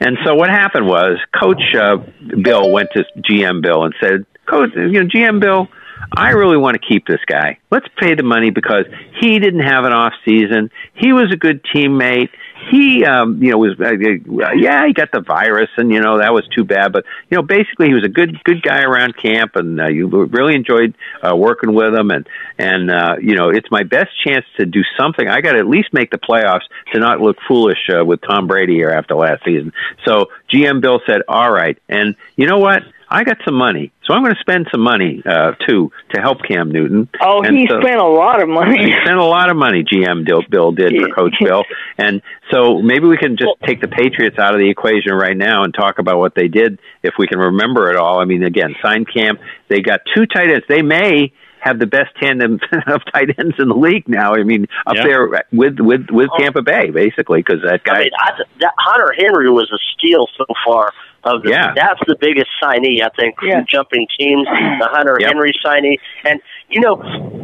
[0.00, 1.98] and so what happened was Coach uh,
[2.42, 5.68] Bill went to GM Bill and said, Coach, you know GM Bill,
[6.16, 7.58] I really want to keep this guy.
[7.70, 8.86] Let's pay the money because
[9.20, 10.70] he didn't have an off season.
[10.94, 12.30] He was a good teammate.
[12.68, 16.32] He, um, you know, was uh, yeah, he got the virus, and you know that
[16.32, 16.92] was too bad.
[16.92, 20.08] But you know, basically, he was a good good guy around camp, and uh, you
[20.08, 22.10] really enjoyed uh, working with him.
[22.10, 25.26] And and uh, you know, it's my best chance to do something.
[25.26, 28.46] I got to at least make the playoffs to not look foolish uh, with Tom
[28.46, 29.72] Brady here after last season.
[30.04, 32.82] So GM Bill said, "All right," and you know what?
[33.12, 36.38] I got some money, so I'm going to spend some money uh, too to help
[36.46, 37.08] Cam Newton.
[37.20, 38.78] Oh, And he so- spent a lot of money.
[38.84, 39.82] he spent a lot of money.
[39.82, 41.64] GM Bill, Bill did for Coach Bill,
[41.98, 45.64] and so maybe we can just take the Patriots out of the equation right now
[45.64, 48.20] and talk about what they did, if we can remember it all.
[48.20, 49.38] I mean, again, signed Cam.
[49.68, 50.64] They got two tight ends.
[50.68, 54.34] They may have the best tandem of tight ends in the league now.
[54.34, 55.04] I mean, up Yeah.
[55.04, 56.38] there with with with oh.
[56.38, 57.94] Tampa Bay, basically, because that guy.
[57.94, 58.30] I mean, I,
[58.60, 60.92] that Hunter Henry was a steal so far.
[61.22, 61.74] Of the, Yeah.
[61.76, 63.34] that's the biggest signee I think.
[63.42, 63.62] Yeah.
[63.68, 65.28] Jumping teams, the Hunter Yep.
[65.28, 66.40] Henry signee, and
[66.70, 66.98] you know,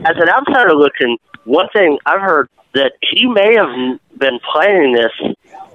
[0.07, 3.69] as an outsider looking, one thing I've heard that he may have
[4.19, 5.13] been planning this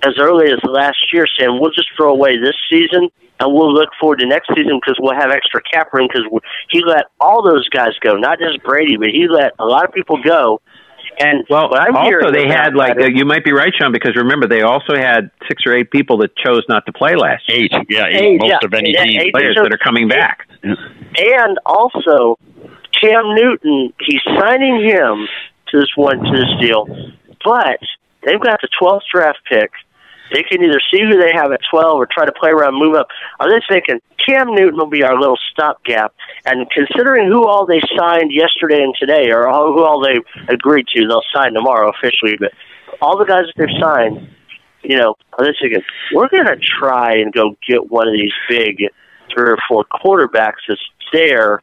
[0.03, 3.89] as early as last year, saying we'll just throw away this season and we'll look
[3.99, 6.27] forward to next season because we'll have extra cap room because
[6.69, 9.93] he let all those guys go, not just Brady, but he let a lot of
[9.93, 10.61] people go.
[11.19, 14.15] And Well, I'm also they had like that uh, you might be right, Sean, because
[14.15, 17.65] remember they also had six or eight people that chose not to play last year.
[17.65, 18.57] Eight, yeah, eight, Eight, most yeah.
[18.63, 19.19] of any Yeah, team.
[19.21, 19.33] eight.
[19.33, 20.47] Players so- that are coming back.
[20.63, 22.37] And also,
[23.01, 25.27] Cam Newton, he's signing him
[25.69, 26.85] to this one to this deal,
[27.43, 27.79] but
[28.25, 29.71] they've got the 12th draft pick.
[30.31, 32.95] They can either see who they have at 12 or try to play around, move
[32.95, 33.07] up.
[33.39, 36.13] Are they thinking Cam Newton will be our little stopgap?
[36.45, 40.87] And considering who all they signed yesterday and today, or all, who all they agreed
[40.95, 42.37] to, they'll sign tomorrow officially.
[42.39, 42.51] But
[43.01, 44.29] all the guys that they've signed,
[44.83, 45.81] you know, are they thinking
[46.13, 48.77] we're going to try and go get one of these big
[49.33, 51.61] three or four quarterbacks that's there,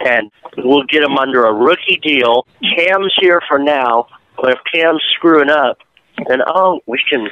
[0.00, 2.46] and we'll get them under a rookie deal.
[2.76, 4.06] Cam's here for now,
[4.36, 5.78] but if Cam's screwing up,
[6.28, 7.28] then oh, we can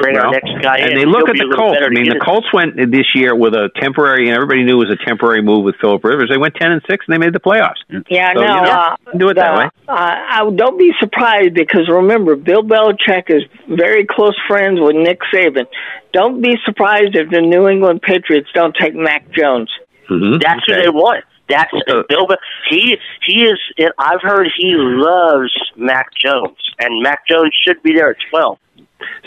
[0.00, 0.90] bring Well, our next guy in.
[0.90, 1.78] and they look He'll at the Colts.
[1.82, 2.20] I mean, the.
[2.24, 5.64] Colts went this year with a temporary, and everybody knew it was a temporary move
[5.64, 6.30] with Philip Rivers.
[6.30, 7.80] They went ten and six, and they made the playoffs.
[8.08, 9.64] Yeah, So, no, you know, uh, do it that uh, way.
[9.88, 15.20] Uh, I don't be surprised because remember, Bill Belichick is very close friends with Nick
[15.32, 15.66] Saban.
[16.12, 19.70] Don't be surprised if the New England Patriots don't take Mac Jones.
[20.10, 20.38] Mm-hmm.
[20.38, 21.24] That's who they want.
[21.48, 22.26] That's Bill.
[22.26, 22.34] Be-
[22.70, 23.58] He he is.
[23.98, 28.58] I've heard he loves Mac Jones, and Mac Jones should be there at twelve.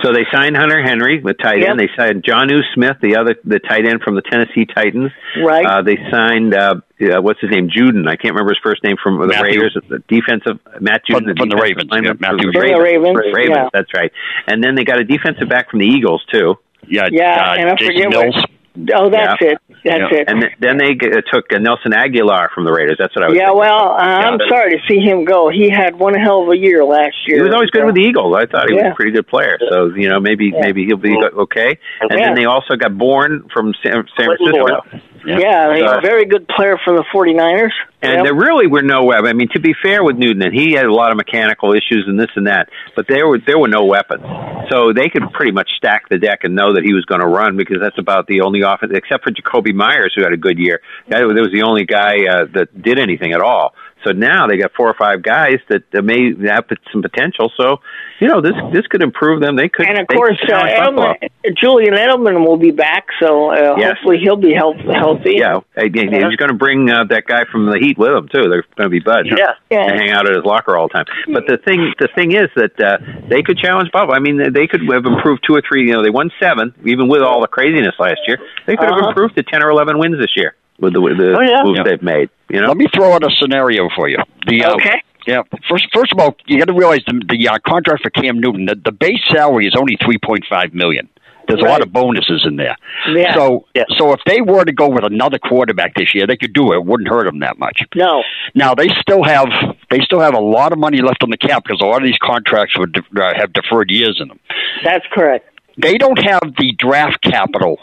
[0.01, 1.69] So they signed Hunter Henry, the tight Yep.
[1.69, 1.79] end.
[1.79, 5.11] They signed Jonnu Smith, the other the tight end from the Tennessee Titans.
[5.43, 5.63] Right.
[5.65, 8.07] Uh, they signed uh, uh, what's his name, Judon.
[8.07, 9.43] I can't remember his first name from the Matthew.
[9.61, 9.77] Raiders.
[9.87, 12.83] The defensive Matt Judon, From- from the defensive Ravens, lineman yeah, from Matthew the Judon.
[12.83, 13.17] Ravens.
[13.17, 13.69] Ravens, Ravens, yeah.
[13.73, 14.11] That's right.
[14.47, 16.55] And then they got a defensive back from the Eagles too.
[16.87, 18.49] Yeah, Yeah, and I forget what.
[18.95, 19.51] Oh, that's Yeah.
[19.51, 19.57] it.
[19.83, 20.25] That's it.
[20.27, 22.97] And then they g- uh, took uh, Nelson Agholor from the Raiders.
[22.99, 23.37] That's what I was.
[23.37, 24.49] Yeah, well, uh, I'm Yeah.
[24.49, 25.49] sorry to see him go.
[25.49, 27.37] He had one hell of a year last year.
[27.37, 28.35] He was always good with the Eagles.
[28.35, 29.57] I thought he was a pretty good player.
[29.71, 30.59] So you know, maybe Yeah.
[30.61, 31.77] maybe he'll be okay.
[32.01, 32.25] And Yeah.
[32.27, 34.99] then they also got Bourne from San, San Clinton Francisco.
[35.25, 37.71] Yeah, he's So- a very good player for the 49ers.
[38.01, 38.23] And Yep.
[38.25, 39.27] there really were no weapons.
[39.29, 42.05] I mean, to be fair with Newton, and he had a lot of mechanical issues
[42.07, 44.21] and this and that, but there were there were no weapons,
[44.69, 47.27] so they could pretty much stack the deck and know that he was going to
[47.27, 50.59] run because that's about the only offense, except for Jakobi Meyers, who had a good
[50.59, 50.79] year.
[51.07, 53.73] That was, that was the only guy uh, that did anything at all.
[54.07, 57.51] So now they got four or five guys that may have some potential.
[57.57, 57.81] So
[58.19, 59.55] you know, this this could improve them.
[59.57, 60.55] They could, And of course, uh.
[60.63, 61.15] Edelman,
[61.59, 63.97] Julian Edelman will be back, so uh, Yes.
[63.97, 65.35] hopefully he'll be health, healthy.
[65.37, 68.49] Yeah, he's going to bring uh, that guy from the Heat with him too.
[68.49, 69.27] They're going to be buds.
[69.29, 69.53] Yeah.
[69.69, 69.89] Yeah.
[69.91, 71.05] and hang out at his locker all the time.
[71.33, 72.97] But the thing, the thing is that uh,
[73.29, 74.15] they could challenge Buffalo.
[74.15, 75.85] I mean, they could have improved two or three.
[75.87, 78.37] You know, they won seven, even with all the craziness last year.
[78.65, 79.09] They could have Uh-huh.
[79.09, 81.63] improved to ten or eleven wins this year with the, with the Oh, yeah.
[81.63, 81.83] moves Yeah.
[81.83, 82.29] they've made.
[82.49, 84.17] You know, Let me throw out a scenario for you.
[84.47, 85.01] The, uh, Okay.
[85.25, 85.41] Yeah.
[85.69, 88.65] First, first of all, you got to realize the, the uh, contract for Cam Newton.
[88.65, 91.09] The, the base salary is only three point five million.
[91.49, 92.75] There's a lot of bonuses in there.
[93.09, 93.33] Yeah.
[93.33, 93.83] So, yeah.
[93.97, 96.77] so if they were to go with another quarterback this year, they could do it.
[96.77, 97.81] It wouldn't hurt them that much.
[97.95, 98.21] No.
[98.53, 99.47] Now they still have
[99.89, 102.05] they still have a lot of money left on the cap because a lot of
[102.05, 104.39] these contracts would de- uh, have deferred years in them.
[104.83, 105.49] That's correct.
[105.77, 107.79] They don't have the draft capital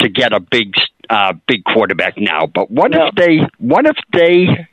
[0.00, 0.72] to get a big
[1.14, 2.46] uh, big quarterback now.
[2.46, 3.06] But what No.
[3.06, 4.66] if they what if they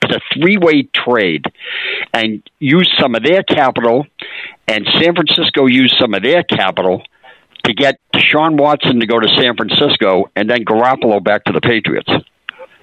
[0.00, 1.46] did a three way trade
[2.12, 4.06] and use some of their capital,
[4.68, 7.02] and San Francisco use some of their capital
[7.64, 11.60] to get Deshaun Watson to go to San Francisco and then Garoppolo back to the
[11.60, 12.10] Patriots.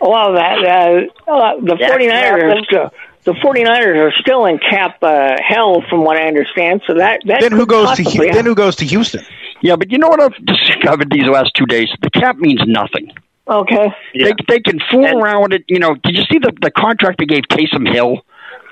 [0.01, 2.91] Well, that uh, uh, the That 49ers are
[3.23, 6.81] the 49ers are still in cap uh, hell, from what I understand.
[6.85, 9.23] So that, that Then who goes to possibly then who goes to Houston?
[9.63, 11.89] Yeah, but you know what I've discovered these last two days?
[12.01, 13.11] The cap means nothing.
[13.47, 13.87] Okay.
[14.13, 15.63] They they can fool around with it.
[15.67, 18.21] You know, did you see the the contract they gave Taysom Hill?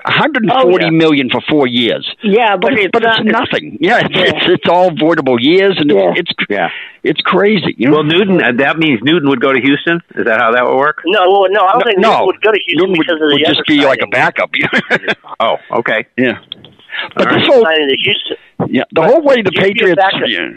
[0.04, 0.90] One hundred and forty Oh, yeah.
[0.90, 2.04] million for four years.
[2.24, 3.78] Yeah, but, But, it's, but it's uh, nothing.
[3.80, 4.24] Yeah, it's, Yeah.
[4.34, 6.12] it's it's all voidable years, and Yeah.
[6.16, 6.68] it's it's yeah.
[7.04, 7.74] it's crazy.
[7.78, 7.96] You know?
[7.96, 8.42] Well, Newton.
[8.42, 10.00] Uh, that means Newton would go to Houston.
[10.16, 11.02] Is that how that would work?
[11.06, 13.20] No, well, no, I don't think no, Newton would go to Houston Newton would, because
[13.22, 14.10] of the would just other be like a signing.
[14.10, 14.50] backup.
[15.40, 16.06] Oh, okay.
[16.18, 16.38] yeah.
[17.16, 17.52] But All this right.
[17.54, 17.66] whole
[18.02, 18.36] Houston.
[18.68, 20.48] yeah, the whole way the he'd be a Patriots yeah,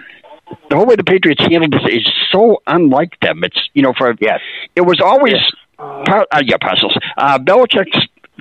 [0.69, 3.43] the whole way the Patriots handled this is so unlike them.
[3.43, 4.39] It's you know for Yes.
[4.75, 5.35] it was always
[5.77, 6.97] par- uh, yeah Parcells.
[7.17, 7.97] Uh, Belichick's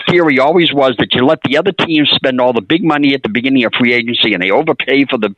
[0.09, 3.23] theory always was that you let the other teams spend all the big money at
[3.23, 5.35] the beginning of free agency, and they overpay for the.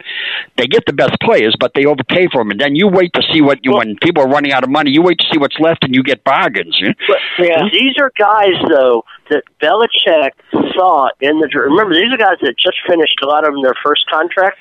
[0.56, 3.22] They get the best players, but they overpay for them, and then you wait to
[3.32, 4.90] see what you when people are running out of money.
[4.90, 6.76] You wait to see what's left, and you get bargains.
[6.80, 6.94] you know?
[7.08, 7.62] But Yeah.
[7.70, 10.30] these are guys, though, that Belichick
[10.74, 11.48] saw in the.
[11.54, 14.58] Remember, these are guys that just finished a lot of them their first contract.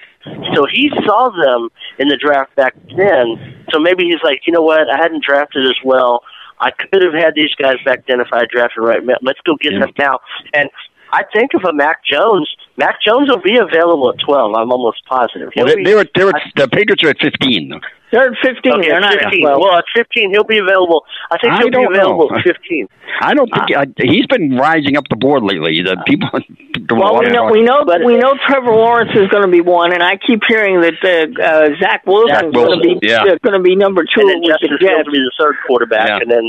[0.55, 1.69] So he saw them
[1.99, 3.37] in the draft back then.
[3.71, 4.89] So maybe he's like, you know what?
[4.89, 6.23] I hadn't drafted as well.
[6.59, 9.01] I could have had these guys back then if I had drafted right.
[9.21, 10.19] Let's go get them now.
[10.53, 10.69] And
[11.11, 12.49] I think of a Mac Jones.
[12.77, 14.53] Mac Jones will be available at twelve.
[14.55, 15.51] I'm almost positive.
[15.55, 17.79] Well, they, be- they were they were the Patriots are at fifteen.
[18.15, 18.19] Though.
[18.19, 18.73] They're at 15.
[18.73, 19.41] Okay, They're not 15.
[19.41, 19.59] 12.
[19.59, 21.03] Well, at 15, he'll be available.
[21.31, 22.37] I think he'll be available know.
[22.37, 22.87] at 15.
[23.21, 25.81] I don't think uh, he's been rising up the board lately.
[25.81, 26.29] The people.
[26.87, 29.51] doing a Well, we know we know but we know Trevor Lawrence is going to
[29.51, 33.23] be one, and I keep hearing that uh, uh, Zach Wilson's going to be yeah.
[33.23, 35.35] uh, going to be number two And then with Justin the Fields will be the
[35.39, 36.19] third quarterback, Yeah.
[36.21, 36.45] and then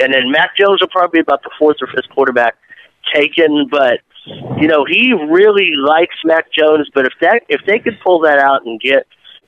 [0.00, 2.56] and then Mac Jones will probably be about the fourth or fifth quarterback
[3.12, 3.68] taken.
[3.70, 4.00] But
[4.58, 6.88] you know, he really likes Mac Jones.
[6.94, 9.06] But if that if they could pull that out and get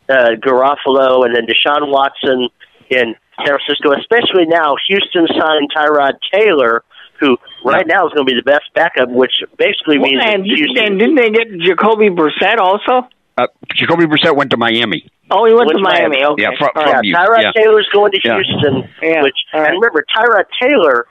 [0.09, 2.49] uh, Garoppolo and then Deshaun Watson
[2.91, 6.85] in San Francisco, especially now, Houston signed Tyrod Taylor,
[7.21, 10.85] who right now is going to be the best backup, which basically means and, Houston
[10.85, 13.09] and didn't they get Jacoby Brissett also?
[13.39, 15.07] Uh, Jacoby Brissett went to Miami.
[15.31, 16.21] Oh, he went Went to to Miami.
[16.21, 16.25] Miami.
[16.25, 16.43] Okay.
[16.43, 17.05] Yeah, from, from right.
[17.05, 17.15] you.
[17.15, 17.53] Tyrod yeah.
[17.53, 18.37] Taylor's going to Yeah.
[18.41, 19.23] Houston, Yeah.
[19.23, 19.71] which All right.
[19.73, 21.07] and remember Tyrod Taylor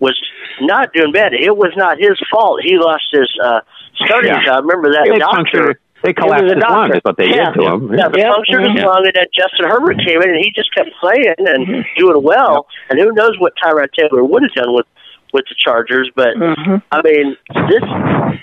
[0.00, 0.18] was
[0.60, 1.32] not doing bad.
[1.32, 2.60] It was not his fault.
[2.62, 3.60] He lost his uh,
[4.04, 4.44] starting Yeah.
[4.44, 4.64] job.
[4.64, 5.80] Remember that They doctor.
[6.02, 6.94] They collapsed his lung.
[6.94, 7.52] Is what they Yeah.
[7.52, 7.92] did to him.
[7.94, 8.32] Yeah, the Yeah.
[8.32, 8.84] punctured his Mhm.
[8.86, 11.80] lung, and then Justin Herbert came in, and he just kept playing and Mm-hmm.
[11.98, 12.66] doing well.
[12.88, 14.86] And who knows what Tyrod Taylor would have done with
[15.32, 16.10] with the Chargers?
[16.16, 16.76] But Mm-hmm.
[16.90, 17.36] I mean,
[17.68, 17.82] this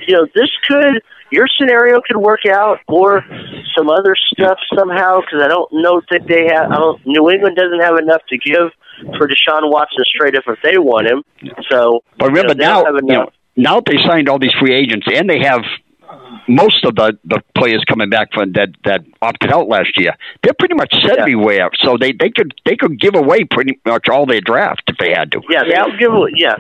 [0.07, 1.01] you know this could
[1.31, 3.25] your scenario could work out, or
[3.75, 5.19] some other stuff somehow.
[5.21, 6.71] Because I don't know that they have.
[6.71, 7.05] I don't.
[7.05, 8.71] New England doesn't have enough to give
[9.17, 11.23] for Deshaun Watson straight up if they want him.
[11.69, 15.05] So, But remember you know, now, you know, now they signed all these free agents,
[15.13, 15.63] and they have
[16.47, 20.13] most of the, the players coming back from that that opted out last year.
[20.43, 21.21] They're pretty much set Yeah.
[21.21, 24.97] everywhere, so they they could they could give away pretty much all their draft if
[24.97, 25.41] they had to.
[25.49, 25.97] yeah, they Yeah.
[25.99, 26.13] give.
[26.13, 26.55] a- Yeah,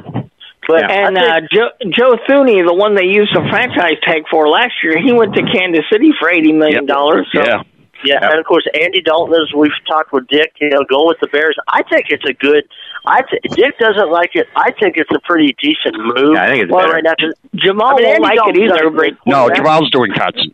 [0.67, 4.73] but And uh, Joe, Joe Thuney, the one they used the franchise tag for last
[4.83, 7.27] year, he went to Kansas City for eighty million dollars.
[7.33, 7.41] So.
[7.43, 7.61] Yeah,
[8.03, 11.17] Yeah, and of course Andy Dalton, as we've talked with Dick, you know, go with
[11.21, 11.55] the Bears.
[11.67, 12.63] I think it's a good.
[13.07, 14.47] I th- Dick doesn't like it.
[14.55, 16.33] I think it's a pretty decent move.
[16.35, 16.93] Yeah, I think it's well, better.
[16.95, 17.15] right now.
[17.19, 18.89] 'cause- Jamal I mean, won't like it either.
[18.89, 19.49] but- great no.
[19.49, 20.45] Jamal's doing carts,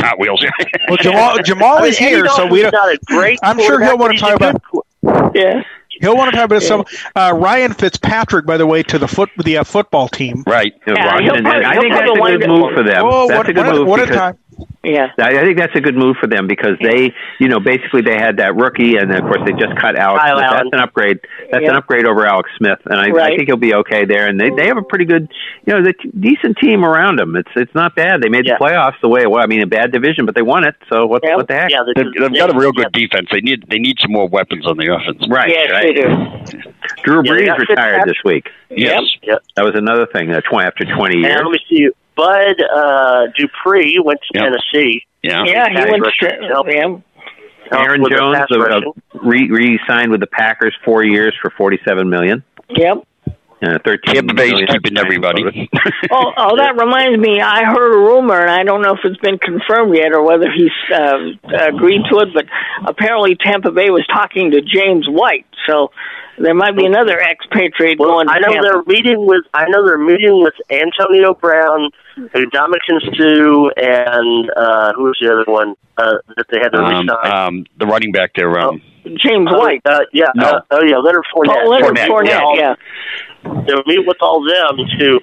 [0.00, 0.44] cartwheels.
[0.88, 2.72] Well, Jamal Jamal I mean, is Andy here, so we don't.
[2.72, 3.38] not a great.
[3.42, 4.62] I'm sure he'll want to talk about.
[4.72, 5.62] good Yeah.
[6.00, 6.84] He'll want to talk about some
[7.16, 10.44] uh, Ryan Fitzpatrick, by the way, to the foot the uh, football team.
[10.46, 10.72] right.
[10.86, 11.34] Yeah, Yeah, Washington.
[11.34, 13.02] he'll probably- I think that's a good move for them.
[13.04, 14.38] Oh, that's one, a good one, move one at a time.
[14.84, 15.08] Yeah.
[15.18, 18.14] I I think that's a good move for them because they, you know, basically they
[18.14, 20.22] had that rookie, and of course they just cut Alex.
[20.22, 20.44] Kyle Smith.
[20.46, 20.56] Allen.
[20.70, 21.18] That's an upgrade.
[21.50, 21.70] That's Yeah.
[21.70, 24.28] an upgrade over Alex Smith, and I, I think he'll be okay there.
[24.28, 25.28] And they they have a pretty good,
[25.66, 27.34] you know, the t- decent team around them.
[27.36, 28.22] It's it's not bad.
[28.22, 28.56] They made Yeah.
[28.58, 29.42] the playoffs the way it was.
[29.42, 30.76] I mean, a bad division, but they won it.
[30.88, 31.34] So what Yeah.
[31.36, 31.70] what the heck?
[31.70, 33.00] Yeah, They've, they've got a real good yeah.
[33.06, 33.28] defense.
[33.32, 35.26] They need they need some more weapons on the offense.
[35.28, 35.48] Right.
[35.50, 35.82] Yes, right.
[35.82, 36.62] they do.
[37.02, 38.48] Drew Brees got retired this week.
[38.70, 39.02] Yes.
[39.22, 39.42] Yep.
[39.56, 40.30] That was another thing.
[40.32, 41.34] Uh, tw- after twenty years.
[41.36, 41.88] And let me see.
[42.16, 44.44] Bud uh, Dupree went to Yep.
[44.44, 45.02] Tennessee.
[45.22, 45.44] Yeah.
[45.44, 46.42] Yeah, he went rush straight.
[46.50, 46.66] help.
[46.68, 46.96] Yeah.
[47.72, 48.92] Aaron Jones pass uh, rushing.
[49.22, 52.42] re re signed with the Packers four years for forty seven million.
[52.70, 53.06] Yep.
[53.62, 54.14] Uh, Thirteen.
[54.14, 55.42] Tampa Bay's million keeping everybody.
[56.10, 57.40] Oh, oh, that reminds me.
[57.40, 60.46] I heard a rumor, and I don't know if it's been confirmed yet or whether
[60.52, 61.18] he's uh,
[61.68, 62.28] agreed to it.
[62.34, 62.44] But
[62.86, 65.90] apparently, Tampa Bay was talking to James White, so
[66.38, 68.26] there might be another expatriate Well, going.
[68.28, 68.62] To I know Tampa.
[68.62, 69.44] they're meeting with.
[69.54, 75.50] I know they're meeting with Antonio Brown, Ndamukong Suh, and uh, who was the other
[75.50, 77.32] one uh, that they had to um, resign?
[77.32, 78.56] um, the running back there.
[78.58, 78.80] Um,
[79.18, 79.82] James Oh, White.
[79.84, 80.26] Uh, yeah.
[80.34, 80.46] No.
[80.46, 80.98] Uh, oh, yeah.
[80.98, 81.62] Leonard Fournette.
[81.64, 82.56] Oh, Leonard Fournette, Fournette.
[82.56, 82.74] yeah.
[83.44, 83.62] Yeah.
[83.66, 85.20] They'll meet with all them to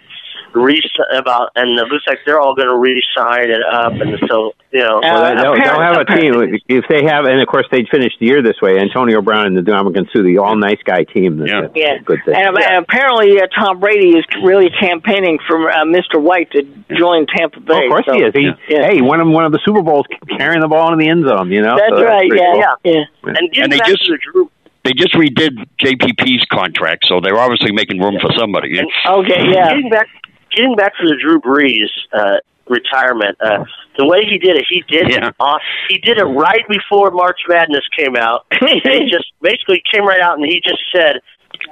[0.56, 0.82] re
[1.16, 4.80] about, and it looks like they're all going to re-sign it up, and so you
[4.80, 4.98] know.
[5.00, 6.34] Uh, Well, they'll, they'll have a team
[6.68, 8.80] if they have, and of course they'd finish the year this way.
[8.80, 11.38] Antonio Brown and the Ndamukong Suh, the all nice guy team.
[11.38, 11.62] That's, Yeah.
[11.62, 11.94] that's Yeah.
[11.96, 12.36] a good thing.
[12.36, 16.22] And, and apparently, uh, Tom Brady is really campaigning for uh, Mr.
[16.22, 16.64] White to
[16.98, 17.74] join Tampa Bay.
[17.74, 18.34] Oh, of course so- he is.
[18.34, 18.88] He, Yeah.
[18.88, 20.06] Hey, he won him one of the Super Bowls
[20.38, 21.52] carrying the ball in the end zone.
[21.52, 22.28] You know, That's So right.
[22.30, 22.52] pretty Yeah,
[22.84, 22.94] cool.
[22.94, 23.04] yeah.
[23.28, 24.50] And And they just- to the Drew,
[24.84, 28.78] they just redid JPP's contract, so they're obviously making room for somebody.
[29.08, 29.48] Okay.
[29.50, 29.70] Yeah.
[29.70, 30.08] Getting back,
[30.56, 32.38] getting back to the Drew Brees uh,
[32.70, 33.64] retirement, uh,
[33.98, 35.28] the way he did it, he did Yeah.
[35.30, 35.62] it off.
[35.90, 38.46] He did it right before March Madness came out.
[38.60, 41.20] he just basically came right out and he just said,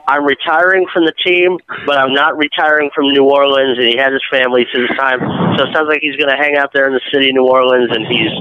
[0.07, 4.11] "I'm retiring from the team, but I'm not retiring from New Orleans." And he had
[4.13, 5.19] his family to the time,
[5.57, 7.47] so it sounds like he's going to hang out there in the city of New
[7.47, 8.31] Orleans, and he's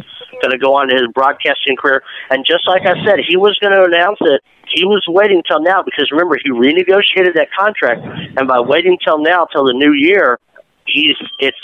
[0.40, 2.02] going to go on to his broadcasting career.
[2.30, 4.40] And just like I said, he was going to announce it.
[4.68, 8.02] He was waiting till now because remember he renegotiated that contract,
[8.36, 10.38] and by waiting till now, till the new year,
[10.86, 11.58] he's it's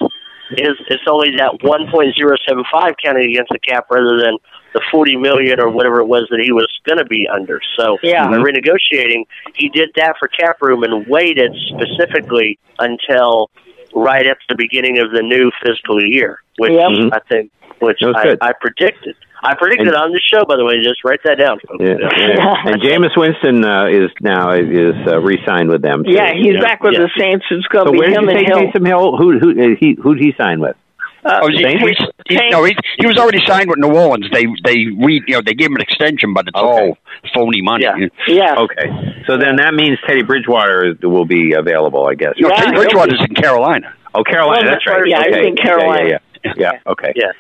[0.51, 4.39] it's, it's only that one point zero seven five counting against the cap rather than
[4.75, 7.61] the forty million or whatever it was that he was going to be under.
[7.77, 8.29] So Yeah.
[8.29, 9.25] by renegotiating,
[9.55, 13.51] he did that for cap room and waited specifically until
[13.97, 17.13] right at the beginning of the new fiscal year, which Yep.
[17.13, 17.51] I think,
[17.81, 18.37] which I.
[18.41, 19.17] I predicted.
[19.43, 20.83] I predicted And- on the show, by the way.
[20.83, 21.59] Just write that down.
[21.61, 21.83] folks.
[21.85, 22.55] Yeah, yeah.
[22.67, 26.05] and Jameis Winston uh, is now is uh, re-signed with them.
[26.05, 26.11] too.
[26.13, 26.61] Yeah, he's Yeah.
[26.61, 27.01] back with Yeah.
[27.01, 27.45] the Saints.
[27.51, 28.59] It's going to where be him and Hill.
[28.73, 29.17] Taysom Hill?
[29.17, 30.77] Who who uh, he who'd he sign with?
[31.27, 32.01] Uh, oh, he, Saints?
[32.29, 34.27] he, he, no, he, he was already signed with New Orleans.
[34.33, 36.67] They they re, you know they gave him an extension, but it's Okay.
[36.89, 36.99] all
[37.35, 37.85] phony money.
[37.85, 37.97] Yeah.
[38.29, 38.55] Yeah.
[38.59, 39.23] Okay.
[39.27, 42.35] So then that means Teddy Bridgewater will be available, I guess.
[42.39, 43.93] No, Teddy Bridgewater's in Carolina.
[44.15, 44.63] Oh, Carolina.
[44.63, 45.03] Well, that's right.
[45.07, 45.47] yeah, he's okay.
[45.49, 46.09] in Carolina.
[46.09, 46.71] Yeah, yeah, yeah.
[46.73, 46.93] yeah.
[46.93, 47.13] Okay.
[47.17, 47.33] Yeah.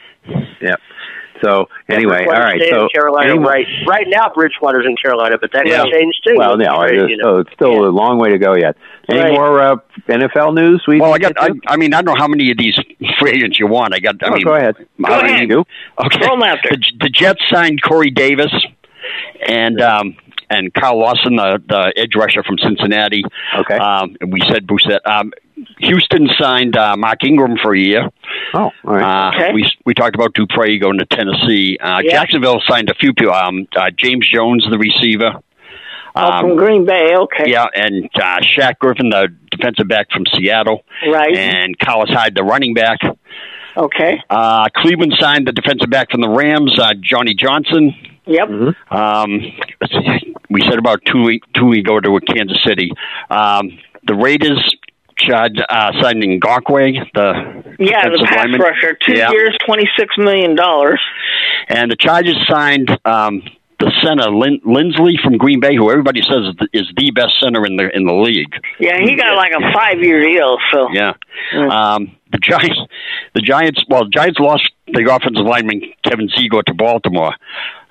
[0.60, 0.74] Yeah.
[1.42, 2.62] So anyway, all Bridgewater right.
[2.70, 4.30] So Carolina any more- right right now.
[4.34, 5.82] Bridgewater's in Carolina, but that Yeah.
[5.82, 6.34] can change too.
[6.36, 7.24] Well, no, Right, it's, you know.
[7.34, 8.76] so it's still a long way to go yet.
[9.08, 9.32] Any Right.
[9.32, 9.76] more uh,
[10.08, 10.84] NFL news?
[10.88, 11.32] We Well, I got.
[11.38, 12.78] I, I mean, I don't know how many of these
[13.20, 13.94] free agents you want.
[13.94, 14.16] I got.
[14.22, 14.76] I Oh, mean, go ahead.
[14.78, 15.40] Go How ahead.
[15.42, 15.64] you do?
[16.04, 16.18] Okay.
[16.18, 16.72] Throw 'em out there.
[16.72, 18.52] The, the Jets signed Corey Davis,
[19.46, 20.16] and um,
[20.50, 23.24] and Carl Lawson, the the edge rusher from Cincinnati.
[23.58, 23.76] Okay.
[23.76, 25.00] Um, and we said Brissett.
[25.06, 25.32] Um,
[25.78, 28.09] Houston signed uh, Mark Ingram for a year.
[28.55, 29.49] Oh, all right.
[29.49, 31.78] Uh, We we talked about Dupree going to Tennessee.
[31.81, 32.12] Uh, Yeah.
[32.12, 33.33] Jacksonville signed a few people.
[33.35, 35.33] Um, uh, James Jones, the receiver.
[36.19, 37.15] Oh, from Um, Green Bay.
[37.15, 37.51] Okay.
[37.51, 41.37] yeah, and uh, Shaq Griffin, the defensive back from Seattle, Right.
[41.37, 42.99] and Carlos Hyde, the running back.
[43.77, 44.23] Okay.
[44.31, 47.95] Uh, Cleveland signed the defensive back from the Rams, uh, Johnny Johnson.
[48.24, 48.49] Yep.
[48.91, 52.91] Um, let's see, we said about two week, two week ago to Kansas City.
[53.31, 54.74] Um, the Raiders
[55.18, 58.60] tried uh, signing Ngakoue, the Yeah, the pass lineman.
[58.60, 58.97] rusher.
[59.06, 59.30] Two Yeah.
[59.30, 61.01] years, twenty six million dollars.
[61.68, 63.43] and the Chargers signed um,
[63.78, 67.76] the center Lin- Linsley from Green Bay, who everybody says is the, best center in
[67.76, 68.52] the in the league.
[68.78, 70.56] Yeah, he got like a five year deal.
[70.72, 71.12] So Yeah.
[71.55, 72.80] Um, the Giants,
[73.34, 73.84] the Giants.
[73.88, 77.34] Well, the Giants lost the offensive lineman Kevin Zeitler to Baltimore.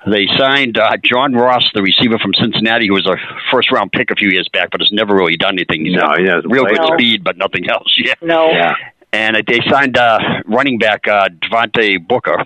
[0.06, 3.16] They signed uh, John Ross, the receiver from Cincinnati, who was a
[3.50, 5.84] first round pick a few years back, but has never really done anything.
[5.84, 6.92] He's No, got he doesn't real good well.
[6.94, 7.92] speed, but nothing else.
[7.98, 8.14] Yeah.
[8.22, 8.50] no.
[8.50, 8.74] Yeah.
[9.12, 12.36] And uh, they signed uh, running back uh, Devontae Booker.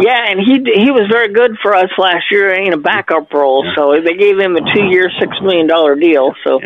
[0.00, 3.64] Yeah, and he he was very good for us last year in a backup role.
[3.76, 6.34] So they gave him a two year, six million dollar deal.
[6.44, 6.60] So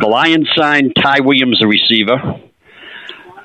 [0.00, 2.18] The Lions signed Ty Williams, the receiver.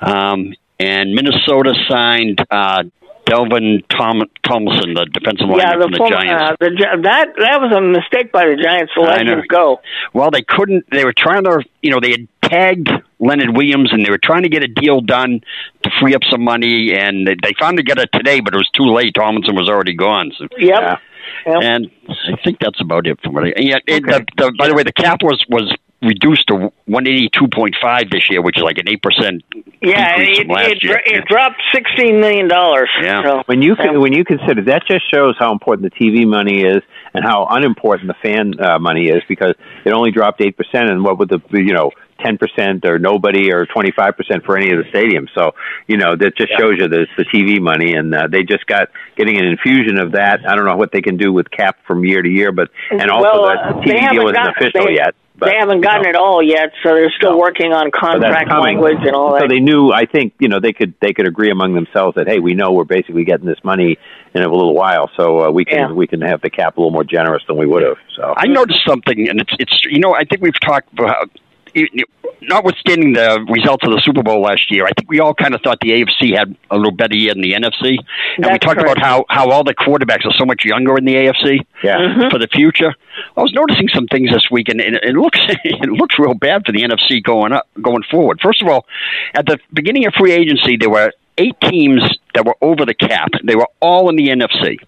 [0.00, 2.84] Um, and Minnesota signed uh,
[3.28, 6.42] Dalvin Tom- Tomlinson, the defensive yeah, lineman the, from the form- Giants.
[6.42, 9.80] uh, the that that was a mistake by the Giants to let him go.
[10.14, 10.86] Well, they couldn't.
[10.90, 12.88] They were trying to, you know, they had tagged
[13.18, 15.40] Leonard Williams, and they were trying to get a deal done
[15.82, 18.70] to free up some money, and they, they finally got it today, but it was
[18.74, 19.14] too late.
[19.14, 20.32] Tomlinson was already gone.
[20.38, 20.48] So.
[20.58, 21.00] Yep.
[21.46, 21.62] Yep.
[21.62, 23.52] And I think that's about it from what I.
[23.58, 23.78] Yeah.
[23.86, 27.48] It, the, the, by the way, the cap was was reduced to one eighty two
[27.48, 29.42] point five this year, which is like an eight percent
[29.82, 31.00] Yeah, decrease it, from last it, year.
[31.04, 32.88] it dropped sixteen million dollars.
[33.02, 33.22] Yeah.
[33.22, 36.62] So, When you con- when you consider that, just shows how important the TV money
[36.62, 36.82] is
[37.14, 39.54] and how unimportant the fan uh, money is because
[39.84, 43.52] it only dropped eight percent, and what would the you know ten percent or nobody
[43.52, 45.28] or twenty five percent for any of the stadiums?
[45.36, 45.52] So
[45.88, 48.88] you know that just shows you the the TV money, and uh, they just got
[49.16, 50.48] getting an infusion of that.
[50.48, 53.10] I don't know what they can do with cap from year to year, but and
[53.10, 55.14] also well, that uh, TV they deal haven't isn't official they- yet.
[55.38, 58.98] But, they haven't gotten you it all yet, so they're still working on contract language
[59.02, 59.42] and all that.
[59.42, 59.92] So they knew.
[59.92, 62.72] I think you know they could they could agree among themselves that hey, we know
[62.72, 63.98] we're basically getting this money
[64.34, 65.92] in a little while, so uh, we can Yeah.
[65.92, 67.98] we can have the cap a little more generous than we would have.
[68.16, 71.30] So I noticed something, and it's it's you know I think we've talked about.
[71.74, 72.04] You- you-
[72.40, 75.60] Notwithstanding the results of the Super Bowl last year, I think we all kind of
[75.60, 77.98] thought the AFC had a little better year than the NFC,
[78.36, 78.80] and we talked correct.
[78.80, 81.96] about how how all the quarterbacks are so much younger in the AFC yeah.
[81.98, 82.30] Mhm.
[82.30, 82.94] for the future.
[83.36, 86.64] I was noticing some things this week, and it, it looks it looks real bad
[86.64, 88.40] for the NFC going up going forward.
[88.40, 88.86] First of all,
[89.34, 92.02] at the beginning of free agency, there were eight teams
[92.34, 93.30] that were over the cap.
[93.42, 94.78] They were all in the NFC.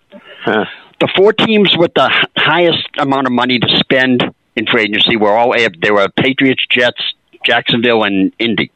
[0.44, 0.66] Huh.
[1.00, 4.22] The four teams with the highest amount of money to spend
[4.60, 7.02] in free agency were all they were Patriots, Jets,
[7.44, 8.70] Jacksonville, and Indy.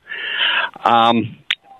[0.84, 1.36] Um,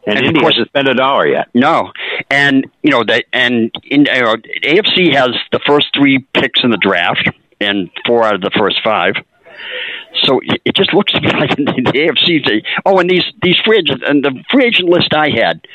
[0.06, 1.48] and, of India course- hasn't spent a dollar yet.
[1.54, 1.90] no,
[2.30, 6.76] and you know that, and in uh, AFC has the first three picks in the
[6.76, 9.14] draft, and four out of the first five.
[10.22, 12.44] So it it just looks to me like the AFC.
[12.46, 15.66] 's- Oh, and these these free agents and the free agent list I had,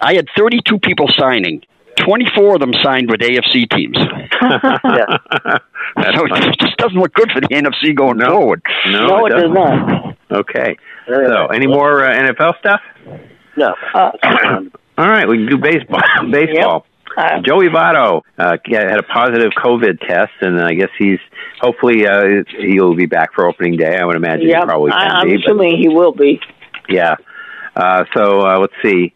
[0.00, 1.62] I had 32 people signing.
[2.04, 3.96] 24 of them signed with AFC teams.
[4.42, 5.58] Yeah.
[5.96, 6.48] So funny.
[6.48, 8.26] it just doesn't look good for the NFC going No.
[8.30, 8.62] forward.
[8.90, 9.54] No, no, it does doesn't.
[9.54, 10.16] not.
[10.30, 10.76] Okay.
[11.06, 12.80] So, any more uh, NFL stuff?
[13.56, 13.74] No.
[13.94, 14.10] Uh,
[14.98, 16.00] All right, we can do baseball.
[16.32, 16.86] baseball.
[17.16, 21.20] uh, Joey Votto uh, had a positive COVID test, and I guess he's
[21.60, 23.96] hopefully uh, he'll be back for opening day.
[23.96, 25.36] I would imagine yeah, he probably can I, I'm be.
[25.36, 26.40] but- assuming he will be.
[26.88, 27.14] Yeah.
[27.76, 29.14] Uh, so uh, let's see.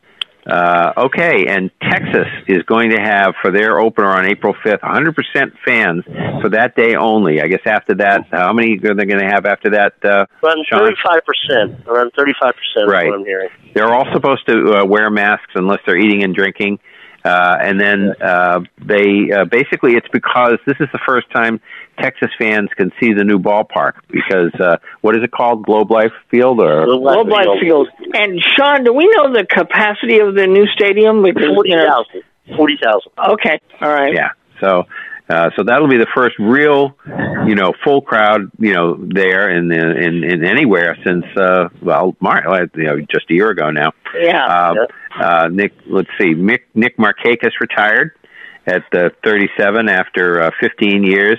[0.48, 5.52] Uh, okay, and Texas is going to have for their opener on April 5th 100%
[5.66, 6.04] fans
[6.40, 7.42] for that day only.
[7.42, 9.92] I guess after that, uh, how many are they going to have after that?
[10.02, 10.78] Uh, Around Sean?
[10.80, 11.86] thirty-five percent.
[11.86, 12.90] Around thirty-five percent.
[12.90, 13.08] Right.
[13.08, 13.50] What I'm hearing.
[13.74, 16.78] they're all supposed to uh, wear masks unless they're eating and drinking.
[17.24, 21.60] Uh, and then uh, they uh, basically it's because this is the first time
[22.00, 26.12] Texas fans can see the new ballpark because uh, what is it called, Globe Life
[26.30, 27.88] Field or Globe Life Field?
[28.14, 31.22] And Sean, do we know the capacity of the new stadium?
[31.22, 32.56] Because Forty you know, thousand.
[32.56, 33.12] Forty thousand.
[33.34, 34.14] Okay, all right.
[34.14, 34.30] Yeah.
[34.60, 34.84] So,
[35.28, 36.96] uh, so that'll be the first real,
[37.46, 42.48] you know, full crowd, you know, there in in in anywhere since uh, well, Mar-
[42.48, 43.92] uh, you know, just a year ago now.
[44.18, 44.44] Yeah.
[44.44, 44.74] Uh,
[45.22, 48.12] uh, Nick, let's see, Nick Nick Markakis retired
[48.66, 51.38] at uh, 37 after uh, 15 years.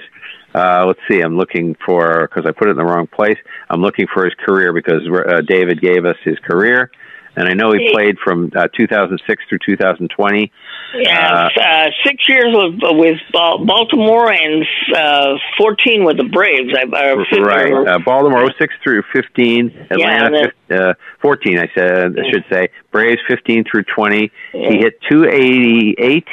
[0.53, 3.37] Uh, let's see, I'm looking for because I put it in the wrong place.
[3.69, 6.89] I'm looking for his career because uh, David gave us his career,
[7.35, 10.51] and I know he played from uh, 2006 through 2020.
[10.95, 14.65] Yeah, uh, six years with, with Ba- Baltimore and
[14.95, 16.73] uh, 14 with the Braves.
[16.75, 17.87] I, 15 Right.
[17.87, 19.87] Uh, Baltimore 06 through 15.
[19.91, 22.69] Atlanta and then- fif- uh, 14, I said, I should say.
[22.91, 24.31] Braves 15 through 20.
[24.51, 26.27] He hit 288.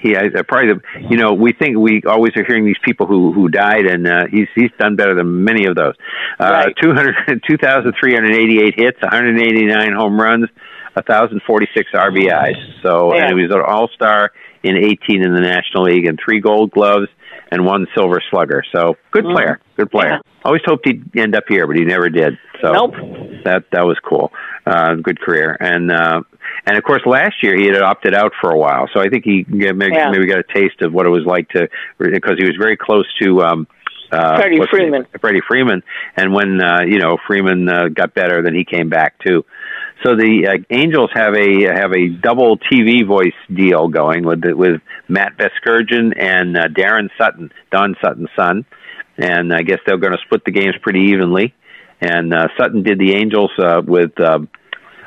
[0.00, 0.14] He
[0.48, 3.86] probably the, you know, we think we always are hearing these people who, who died
[3.86, 5.94] and, uh, he's, he's done better than many of those.
[6.38, 10.46] Uh, 200, 2,388 hits, 189 home runs,
[10.94, 12.82] 1,046 RBIs.
[12.82, 13.26] So, Yeah.
[13.28, 14.32] and he was an all-star
[14.62, 17.08] in 18 in the National League and three gold gloves
[17.50, 18.62] and one silver slugger.
[18.74, 19.34] So good Mm.
[19.34, 20.20] player, good player.
[20.44, 22.38] Always hoped he'd end up here, but he never did.
[22.62, 22.94] So Nope.
[23.44, 24.32] that that was cool.
[24.66, 26.22] Uh, good career, and uh,
[26.66, 28.88] and of course last year he had opted out for a while.
[28.92, 30.10] So I think he maybe, Yeah.
[30.10, 31.68] maybe got a taste of what it was like to
[31.98, 33.42] because he was very close to.
[33.42, 33.66] Um,
[34.12, 34.60] uh, Freddie?
[34.70, 35.06] Freeman.
[35.20, 35.82] Freddie Freeman,
[36.16, 39.44] and when uh, you know Freeman uh, got better, then he came back too.
[40.04, 44.80] So the uh, Angels have a have a double TV voice deal going with with
[45.08, 48.64] Matt Vasgersian and uh, Daron Sutton, Don Sutton's son,
[49.16, 51.54] and I guess they're going to split the games pretty evenly.
[52.00, 54.20] And uh, Sutton did the Angels uh, with.
[54.20, 54.48] Um,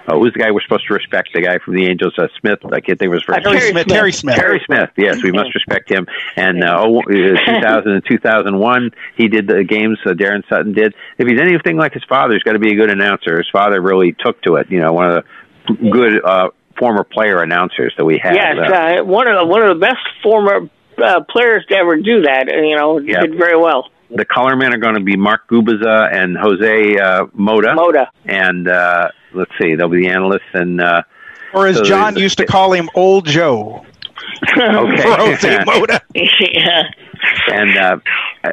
[0.10, 1.30] uh, who's the guy we're supposed to respect?
[1.34, 2.60] The guy from the Angels, uh, Smith.
[2.66, 3.72] I can't think of his first Terry name.
[3.72, 3.88] Smith.
[3.88, 4.36] Terry Smith.
[4.36, 4.90] Terry Smith.
[4.98, 6.08] Yes, we must respect him.
[6.36, 7.04] And uh, oh, uh,
[7.62, 10.00] 2000 and 2001, he did the games.
[10.06, 10.94] Uh, Daron Sutton did.
[11.18, 13.38] If he's anything like his father, he's got to be a good announcer.
[13.38, 14.70] His father really took to it.
[14.72, 15.24] You know, one of
[15.68, 18.36] the good uh, former player announcers that we had.
[18.36, 21.98] Yes, Uh, uh, one of the, one of the best former uh, players to ever
[21.98, 22.50] do that.
[22.52, 23.22] and, You know, Yeah.
[23.22, 23.90] did very well.
[24.10, 27.76] the colormen are going to be Mark Gubicza and Jose uh, Mota.
[27.76, 28.10] Mota.
[28.26, 30.82] And uh, let's see, they'll be the analysts and.
[30.82, 31.02] Uh,
[31.54, 33.86] Or as so John used to call him, Old Joe.
[34.58, 35.02] Okay.
[35.04, 36.02] Jose Mota.
[36.16, 36.84] yeah.
[37.48, 37.98] and uh,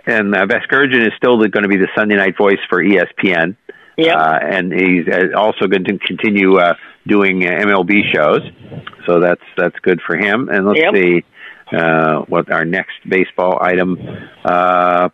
[0.06, 3.56] and uh, Vasgersian is still going to be the Sunday night voice for ESPN.
[3.96, 4.16] Yeah.
[4.16, 6.74] Uh, and he's uh, also going to continue uh,
[7.06, 8.40] doing uh, MLB shows,
[9.06, 10.48] so that's that's good for him.
[10.50, 10.94] And let's Yep.
[10.94, 11.24] see
[11.72, 13.98] uh, what our next baseball item.
[14.44, 15.08] Uh,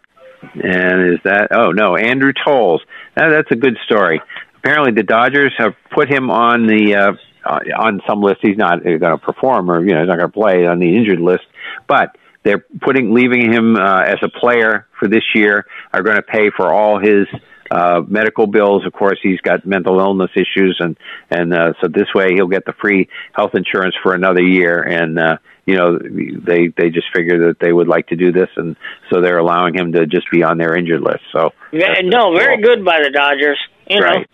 [0.55, 1.49] and is that?
[1.53, 2.81] Oh no, Andrew Toles.
[3.17, 4.21] Now, that's a good story.
[4.63, 7.13] Apparently, the Dodgers have put him on the uh,
[7.45, 8.39] uh, on some list.
[8.43, 10.97] He's not going to perform, or you know, he's not going to play on the
[10.97, 11.43] injured list.
[11.89, 15.67] But they're putting leaving him uh, as a player for this year.
[15.93, 17.27] Are going to pay for all his
[17.73, 18.87] uh, medical bills.
[18.87, 20.97] Of course, he's got mental illness issues, and
[21.31, 24.81] and uh, so this way he'll get the free health insurance for another year.
[24.81, 28.49] And uh, you know, they they just figure that they would like to do this,
[28.57, 28.77] and
[29.11, 31.23] so they're allowing him to just be on their injured list.
[31.33, 33.59] So Yeah, no, very good by the Dodgers.
[33.89, 34.25] You know.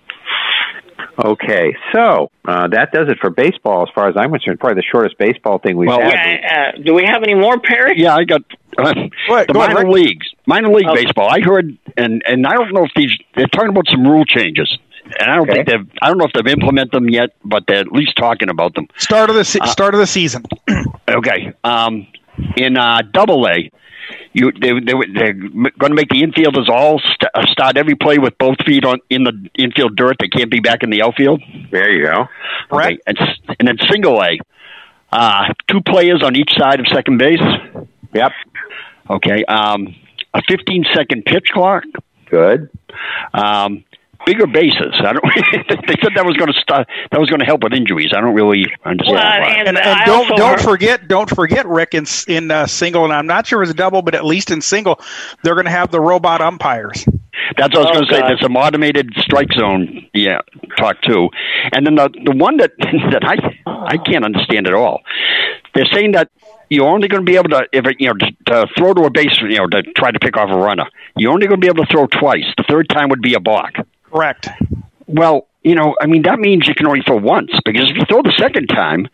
[0.98, 1.08] Right.
[1.26, 4.60] Okay, so uh, that does it for baseball, as far as I'm concerned.
[4.60, 6.12] Probably the shortest baseball thing we've Well, had.
[6.12, 7.94] Yeah, uh, do we have any more, Perry?
[8.00, 8.42] Yeah, I got
[8.76, 9.88] uh, the go minor Rick.
[9.88, 11.04] leagues, minor league Okay.
[11.04, 11.28] baseball.
[11.28, 14.76] I heard, and and I don't know if these they're talking about some rule changes,
[15.20, 17.80] and I don't think they've I don't know if they've implemented them yet, but they're
[17.80, 18.86] at least talking about them.
[18.96, 20.44] Start of the se- Uh, start of the season.
[21.08, 22.06] Okay, um,
[22.58, 23.70] in uh, Double A,
[24.32, 28.18] you they they they're going to make the infielders all st- uh, start every play
[28.18, 30.16] with both feet on in the infield dirt.
[30.20, 31.42] They can't be back in the outfield.
[31.70, 32.28] There you go.
[32.72, 34.38] Okay, and s- and then single A,
[35.12, 37.40] uh, two players on each side of second base.
[38.14, 38.32] Yep.
[39.10, 39.44] Okay.
[39.44, 39.94] Um,
[40.34, 41.84] a 15 second pitch clock.
[42.30, 42.68] Good.
[43.32, 43.84] Um,
[44.26, 44.94] bigger bases.
[44.98, 45.24] I don't.
[45.86, 46.88] they said that was going to start.
[47.10, 48.12] That was going to help with injuries.
[48.16, 49.54] I don't really understand why.
[49.66, 53.46] and, and don't don't forget don't forget Rick in in uh, single and I'm not
[53.46, 55.00] sure it's a double but at least in single
[55.42, 57.04] they're going to have the robot umpires.
[57.56, 58.20] That's what I was Oh, going to say.
[58.20, 58.28] God.
[58.30, 60.06] There's some automated strike zone.
[60.12, 60.40] Yeah,
[60.76, 61.28] talk too.
[61.72, 63.36] And then the the one that that I
[63.66, 65.02] I can't understand at all.
[65.74, 66.30] They're saying that
[66.70, 69.02] you're only going to be able to if it, you know to, to throw to
[69.04, 70.84] a base you know to try to pick off a runner.
[71.16, 72.44] You're only going to be able to throw twice.
[72.56, 73.74] The third time would be a balk.
[74.10, 74.48] Correct.
[75.06, 78.04] Well, you know, I mean that means you can only throw once because if you
[78.08, 79.08] throw the second time.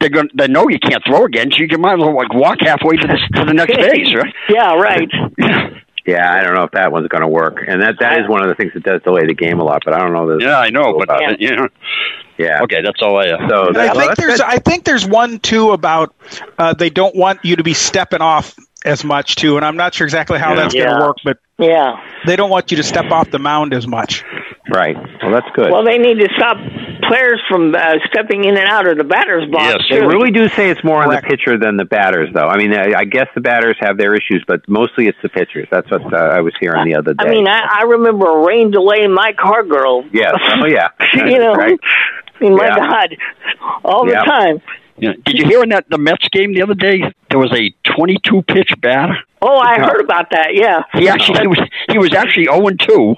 [0.00, 2.32] They're gonna They know you can't throw again, so you can might as well like
[2.32, 4.32] walk halfway to the to the next base, right?
[4.48, 5.10] Yeah, right.
[6.08, 8.40] Yeah, I don't know if that one's going to work, and that that is one
[8.40, 9.82] of the things that does delay the game a lot.
[9.84, 10.40] But I don't know that.
[10.40, 11.68] Yeah, I know, but uh, you know.
[12.38, 12.62] Yeah.
[12.62, 13.40] Okay, that's all I have.
[13.46, 16.14] So And I think there's I think there's one too about
[16.56, 19.94] uh, they don't want you to be stepping off as much too, and I'm not
[19.94, 20.54] sure exactly how Yeah.
[20.56, 20.98] that's going Yeah.
[20.98, 21.96] to work, but Yeah.
[22.26, 24.24] they don't want you to step off the mound as much.
[24.70, 24.96] Right.
[25.22, 25.70] Well, that's good.
[25.70, 26.58] Well, they need to stop
[27.08, 29.82] players from uh, stepping in and out of the batter's box.
[29.90, 30.06] They too.
[30.06, 32.46] really do say it's more on the pitcher than the batters, though.
[32.46, 35.68] I mean, I, I guess the batters have their issues, but mostly it's the pitchers.
[35.70, 37.24] That's what uh, I was hearing the other day.
[37.26, 40.04] I mean, I, I remember a rain delay in my car, girl.
[40.12, 40.34] yes.
[40.38, 40.88] Oh, yeah.
[41.14, 41.78] you know, Right.
[41.82, 42.76] I mean, my Yeah.
[42.76, 43.16] God,
[43.84, 44.20] all Yeah.
[44.20, 44.60] the time.
[45.00, 45.12] Yeah.
[45.24, 47.02] Did you hear in that the Mets game the other day?
[47.30, 49.16] There was a 22 pitch batter.
[49.40, 50.54] Oh, I heard about that.
[50.54, 50.82] Yeah.
[50.94, 51.60] He actually he was
[51.90, 53.14] he was actually 0 and 2,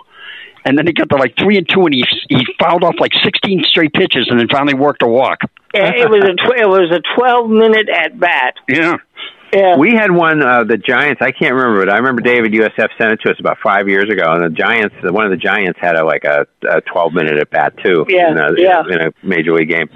[0.64, 3.12] and then he got to like 3 and 2, and he he fouled off like
[3.22, 5.38] 16 straight pitches, and then finally worked a walk.
[5.72, 8.54] It it was a tw- it was a twelve minute at bat.
[8.68, 8.96] Yeah.
[9.52, 9.76] Yeah.
[9.76, 11.20] We had one, uh, the Giants.
[11.20, 14.08] I can't remember, but I remember David USF sent it to us about five years
[14.08, 17.38] ago, and the Giants, one of the Giants had a like a, a 12 minute
[17.38, 18.06] at bat too.
[18.08, 18.82] Yeah, in a, yeah.
[18.88, 19.88] in a major league game.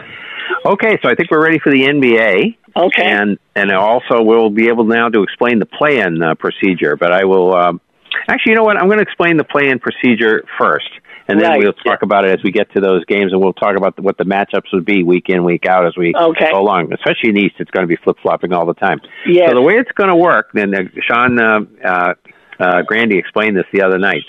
[0.66, 2.57] Okay, so I think we're ready for the NBA.
[2.77, 3.03] Okay.
[3.05, 6.97] And and also we'll be able now to explain the play-in uh, procedure.
[6.97, 7.81] But I will um,
[8.29, 8.77] actually, you know what?
[8.77, 10.89] I'm going to explain the play-in procedure first,
[11.29, 13.53] and then Right, we'll talk about it as we get to those games, and we'll
[13.53, 16.51] talk about the, what the matchups would be week in, week out as we Okay.
[16.51, 16.93] go along.
[16.93, 19.01] Especially in the East, it's going to be flip-flopping all the time.
[19.27, 19.51] Yes.
[19.51, 22.15] So the way it's going to work, then uh, Sean uh, uh,
[22.59, 24.25] uh, Grande explained this the other night.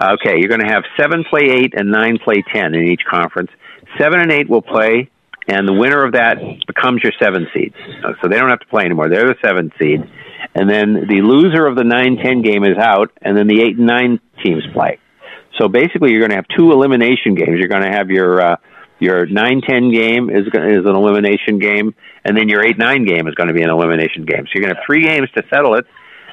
[0.00, 3.50] Okay, you're going to have seven play eight and nine play ten in each conference.
[3.98, 5.10] Seven and eight will play,
[5.48, 7.74] and the winner of that becomes your seven seed.
[8.04, 9.08] Uh, So they don't have to play anymore.
[9.08, 10.04] They're the seven seed,
[10.54, 13.76] and then the loser of the nine ten game is out, and then the eight
[13.76, 14.98] and nine teams play.
[15.58, 17.58] So basically, you're going to have two elimination games.
[17.58, 18.56] You're going to have your uh,
[19.00, 21.94] your nine ten game is is an elimination game,
[22.24, 24.44] and then your eight nine game is going to be an elimination game.
[24.46, 25.86] So you're going to have three games to settle it.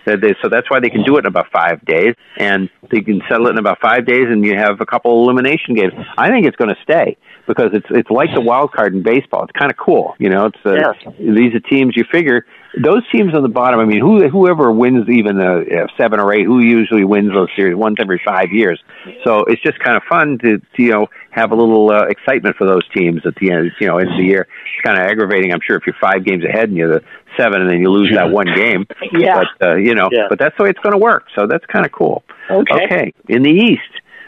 [0.05, 3.01] That they, so that's why they can do it in about five days, and they
[3.01, 5.93] can settle it in about five days, and you have a couple elimination games.
[6.17, 7.17] I think it's going to stay
[7.47, 9.43] because it's it's like the wild card in baseball.
[9.43, 10.45] It's kind of cool, you know.
[10.47, 12.45] It's uh, these are teams you figure
[12.81, 13.79] those teams on the bottom.
[13.79, 17.49] I mean, who whoever wins even a, a seven or eight, who usually wins those
[17.55, 18.81] series once every five years.
[19.23, 22.55] So it's just kind of fun to, to you know have a little uh, excitement
[22.57, 23.71] for those teams at the end.
[23.79, 24.47] You know, end of the year.
[24.65, 25.53] It's kind of aggravating.
[25.53, 27.05] I'm sure if you're five games ahead and you're the
[27.37, 28.85] seven, and then you lose that one game.
[29.11, 29.43] Yeah.
[29.59, 30.27] But uh, you know, Yeah.
[30.29, 31.25] but that's the way it's going to work.
[31.35, 32.23] So that's kind of cool.
[32.49, 32.85] Okay.
[32.85, 33.13] Okay.
[33.29, 33.81] In the East,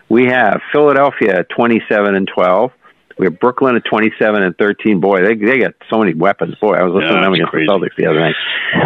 [0.09, 2.71] we have Philadelphia at 27 and 12.
[3.19, 4.99] We have Brooklyn at 27 and 13.
[5.01, 6.55] Boy, they they got so many weapons.
[6.61, 7.65] Boy, I was listening to them against crazy.
[7.65, 8.35] the Celtics the other night.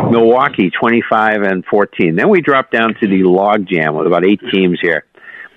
[0.09, 2.15] Milwaukee 25 and 14.
[2.15, 5.03] Then we drop down to the log jam with about eight teams here.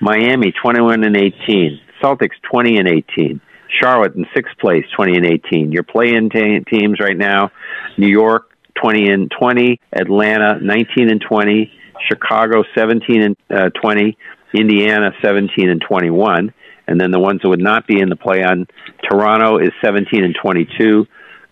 [0.00, 1.80] Miami 21 and 18.
[2.02, 3.40] Celtics 20 and 18.
[3.80, 5.72] Charlotte in sixth place 20 and 18.
[5.72, 7.50] Your play-in ta teams right now:
[7.96, 8.50] New York
[8.80, 11.72] 20 and 20, Atlanta 19 and 20,
[12.08, 14.16] Chicago 17 and uh, 20,
[14.54, 16.52] Indiana 17 and 21,
[16.86, 18.66] and then the ones that would not be in the play on
[19.08, 21.06] Toronto is 17 and 22,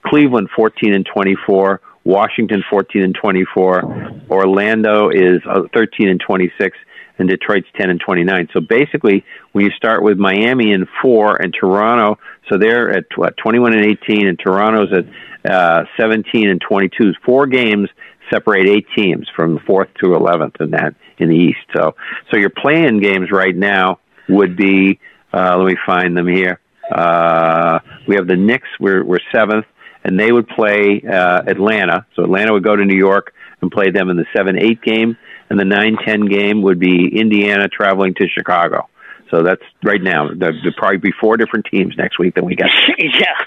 [0.05, 6.77] Cleveland 14 and 24, Washington 14 and 24, Orlando is uh, 13 and 26,
[7.19, 8.49] and Detroit's 10 and 29.
[8.53, 12.19] So basically, when you start with Miami in four and Toronto,
[12.49, 15.05] so they're at what, 21 and 18, and Toronto's at
[15.49, 17.13] uh, 17 and 22.
[17.25, 17.89] Four games
[18.33, 21.59] separate eight teams from fourth to 11th in that in the East.
[21.77, 21.95] So,
[22.31, 24.99] so your playing games right now would be.
[25.35, 26.61] Uh, let me find them here.
[26.91, 28.69] Uh, we have the Knicks.
[28.79, 29.67] We're we're seventh,
[30.05, 32.07] and they would play uh, Atlanta.
[32.15, 35.17] So Atlanta would go to New York and play them in the seven eight game,
[35.49, 38.89] and the nine ten game would be Indiana traveling to Chicago.
[39.31, 40.29] So that's right now.
[40.29, 42.71] There- There'll probably be four different teams next week that we got.
[42.99, 43.39] yeah.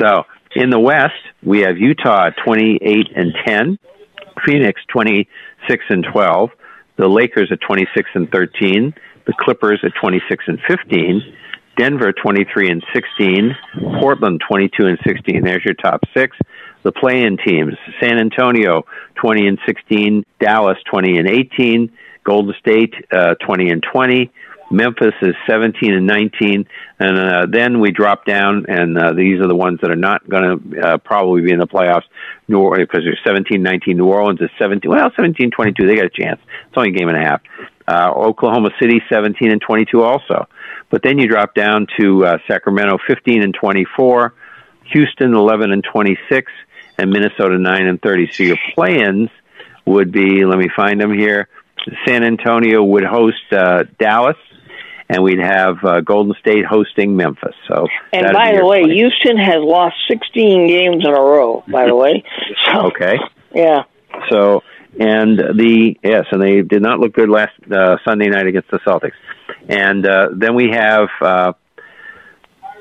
[0.00, 0.24] So
[0.54, 3.78] in the West, we have Utah 28 and 10,
[4.44, 6.50] Phoenix 26 and 12,
[6.96, 8.94] the Lakers at 26 and 13,
[9.26, 11.34] the Clippers at 26 and 15,
[11.76, 13.56] Denver 23 and 16,
[14.00, 15.42] Portland 22 and 16.
[15.42, 16.36] There's your top six.
[16.82, 18.84] The play-in teams: San Antonio
[19.14, 21.92] 20 and 16, Dallas 20 and 18,
[22.24, 24.30] Golden State uh, 20 and 20.
[24.72, 26.66] Memphis is 17 and 19,
[26.98, 30.28] and uh, then we drop down, and uh, these are the ones that are not
[30.28, 32.04] going to uh, probably be in the playoffs.
[32.48, 33.96] Orleans, because they're 17, 19.
[33.96, 34.90] New Orleans is 17.
[34.90, 35.86] Well, 17, 22.
[35.86, 36.40] They got a chance.
[36.68, 37.42] It's only a game and a half.
[37.86, 40.48] Uh, Oklahoma City 17 and 22 also.
[40.90, 44.34] But then you drop down to uh, Sacramento 15 and 24,
[44.92, 46.52] Houston 11 and 26,
[46.98, 48.30] and Minnesota 9 and 30.
[48.32, 49.30] So your play-ins
[49.86, 50.44] would be.
[50.44, 51.48] Let me find them here.
[52.06, 54.36] San Antonio would host uh, Dallas,
[55.12, 57.54] and we'd have uh, Golden State hosting Memphis.
[57.68, 58.94] So And by the way, play.
[58.94, 61.62] Houston has lost 16 games in a row.
[61.70, 62.24] By the way,
[62.72, 63.16] so okay.
[63.54, 63.82] yeah,
[64.30, 64.62] So
[64.98, 68.78] and the yes, and they did not look good last uh, Sunday night against the
[68.80, 69.12] Celtics.
[69.68, 71.08] And uh, then we have.
[71.20, 71.52] Uh,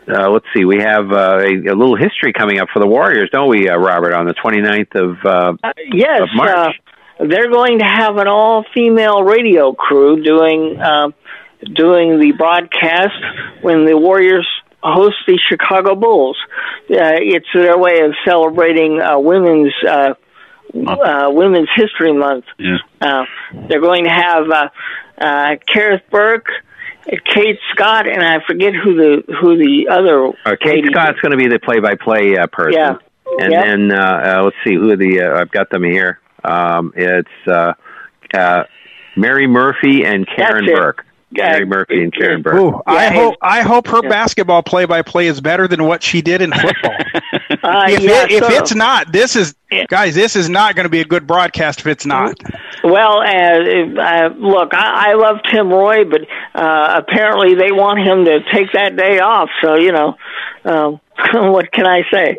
[0.07, 3.29] uh, let's see, we have uh, a, a little history coming up for the Warriors,
[3.31, 6.75] don't we, uh, Robert, on the 29th of, uh, Uh, yes, of March?
[7.19, 11.13] uh, they're going to have an all-female radio crew doing um,
[11.63, 13.13] doing the broadcast
[13.61, 14.47] when the Warriors
[14.83, 16.37] host the Chicago Bulls.
[16.89, 20.13] Uh, it's their way of celebrating uh, women's uh,
[20.73, 22.45] uh, Women's History Month.
[22.57, 22.77] Yeah.
[22.99, 23.25] Uh,
[23.67, 24.69] they're going to have uh,
[25.17, 26.47] uh, Kareth Burke,
[27.25, 30.27] Kate Scott, and I forget who the who the other.
[30.45, 32.73] Uh, Kate Scott's going to be the play-by-play uh, person.
[32.73, 32.95] Yeah.
[33.39, 33.65] And Yep.
[33.65, 33.97] then, uh,
[34.37, 36.19] uh, let's see, who are the, uh, I've got them here.
[36.43, 37.73] Um, it's uh,
[38.33, 38.63] uh,
[39.15, 40.65] Mary Murphy and Karen.
[40.65, 41.05] Burke.
[41.31, 42.55] Mary Murphy and Karen Burke.
[42.55, 46.21] Ooh, I hope I hope her basketball play by play is better than what she
[46.21, 46.95] did in football.
[47.63, 49.53] Uh, if yeah, it, if so- it's not, this is
[49.87, 50.15] guys.
[50.15, 52.39] This is not going to be a good broadcast if it's not.
[52.83, 56.21] Well, uh, uh, look, I, I love Tim Roye, but
[56.55, 59.49] uh, apparently they want him to take that day off.
[59.61, 60.17] So you know,
[60.65, 60.99] um,
[61.51, 62.37] what can I say?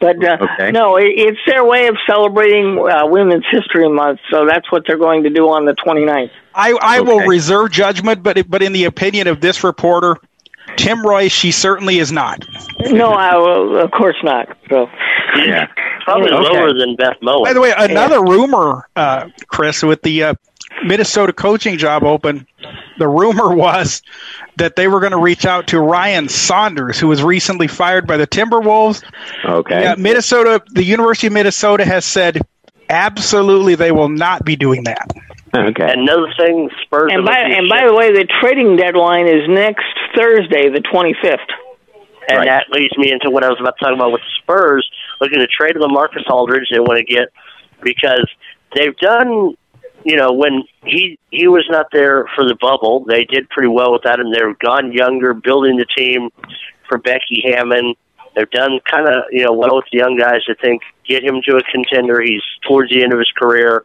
[0.00, 0.70] But uh, Okay.
[0.70, 4.20] no, it, it's their way of celebrating uh, Women's History Month.
[4.30, 6.30] So that's what they're going to do on the 29th.
[6.54, 10.16] I, I will reserve judgment, but but in the opinion of this reporter,
[10.76, 12.44] Tim Roye, she certainly is not.
[12.80, 14.56] No, I will, of course not.
[14.68, 14.88] So
[15.36, 15.66] yeah,
[16.04, 16.42] Probably Okay.
[16.58, 17.44] lower than Beth Mowins.
[17.44, 20.34] By the way, another rumor, uh, Chris, with the uh,
[20.84, 22.46] Minnesota coaching job open,
[22.98, 24.02] the rumor was
[24.56, 28.16] that they were going to reach out to Ryan Saunders, who was recently fired by
[28.16, 29.02] the Timberwolves.
[29.44, 29.82] Okay.
[29.82, 32.40] Yeah, Minnesota, the University of Minnesota has said
[32.90, 35.10] absolutely they will not be doing that.
[35.54, 35.84] Okay.
[35.84, 37.12] And another thing, Spurs.
[37.12, 39.84] and by and by the way, the trading deadline is next
[40.16, 41.38] Thursday, the 25th.
[42.28, 44.88] And that leads me into what I was about to talk about with the Spurs
[45.20, 46.68] looking to trade Lamarcus Aldridge.
[46.70, 47.28] They want to get
[47.82, 48.26] because
[48.74, 49.54] they've done,
[50.04, 53.92] you know, when he he was not there for the bubble, they did pretty well
[53.92, 54.32] without him.
[54.32, 56.30] They've gone younger, building the team
[56.88, 57.94] for Becky Hammon.
[58.34, 60.40] They've done kind of you know well with the young guys.
[60.48, 62.22] I think get him to a contender.
[62.22, 63.84] He's towards the end of his career.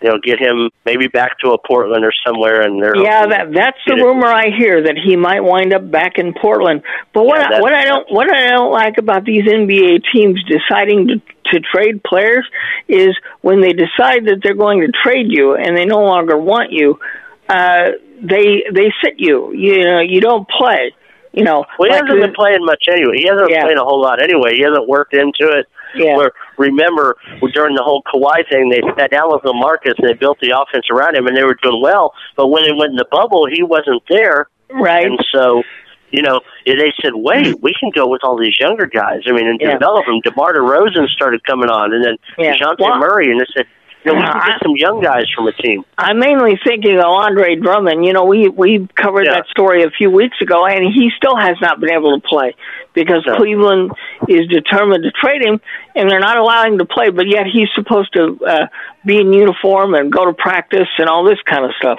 [0.00, 3.52] You know, get him maybe back to a Portland or somewhere, and they're Yeah, that
[3.52, 4.04] that's the Get it.
[4.04, 6.82] rumor I hear that he might wind up back in Portland.
[7.12, 10.40] But what Yeah, I, what I don't what I don't like about these NBA teams
[10.44, 11.20] deciding to
[11.52, 12.46] to trade players
[12.88, 16.70] is when they decide that they're going to trade you and they no longer want
[16.70, 17.00] you,
[17.48, 17.88] uh,
[18.22, 19.52] they they sit you.
[19.52, 20.92] You know, you don't play.
[21.32, 23.16] You know, Well, he like hasn't the- been playing much anyway.
[23.18, 23.64] He hasn't Yeah.
[23.64, 24.54] played a whole lot anyway.
[24.56, 25.66] He hasn't worked into it.
[25.94, 26.16] Yeah.
[26.16, 27.16] Where remember
[27.52, 30.86] during the whole Kawhi thing, they sat down with Lamarcus and they built the offense
[30.90, 32.14] around him, and they were doing well.
[32.36, 35.06] But when it went in the bubble, he wasn't there, right?
[35.06, 35.62] and so.
[36.10, 39.20] You know, they said, "Wait, we can go with all these younger guys.
[39.28, 39.74] I mean, and Yeah.
[39.74, 42.54] develop them." Demar Derozan started coming on, and then Yeah.
[42.54, 43.66] Dejounte Well- Murray, and they said,
[44.06, 47.04] "You know, we can get some young guys from a team." I'm mainly thinking of
[47.04, 48.06] Andre Drummond.
[48.06, 49.34] You know, we we covered Yeah.
[49.34, 52.54] that story a few weeks ago, and he still has not been able to play
[52.94, 53.36] because No.
[53.36, 53.92] Cleveland
[54.28, 55.60] is determined to trade him,
[55.94, 57.10] and they're not allowing him to play.
[57.10, 58.66] But yet he's supposed to uh,
[59.04, 61.98] be in uniform and go to practice and all this kind of stuff.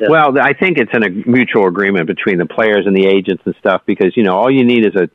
[0.00, 3.54] Well, I think it's in a mutual agreement between the players and the agents and
[3.60, 5.08] stuff because you know all you need is a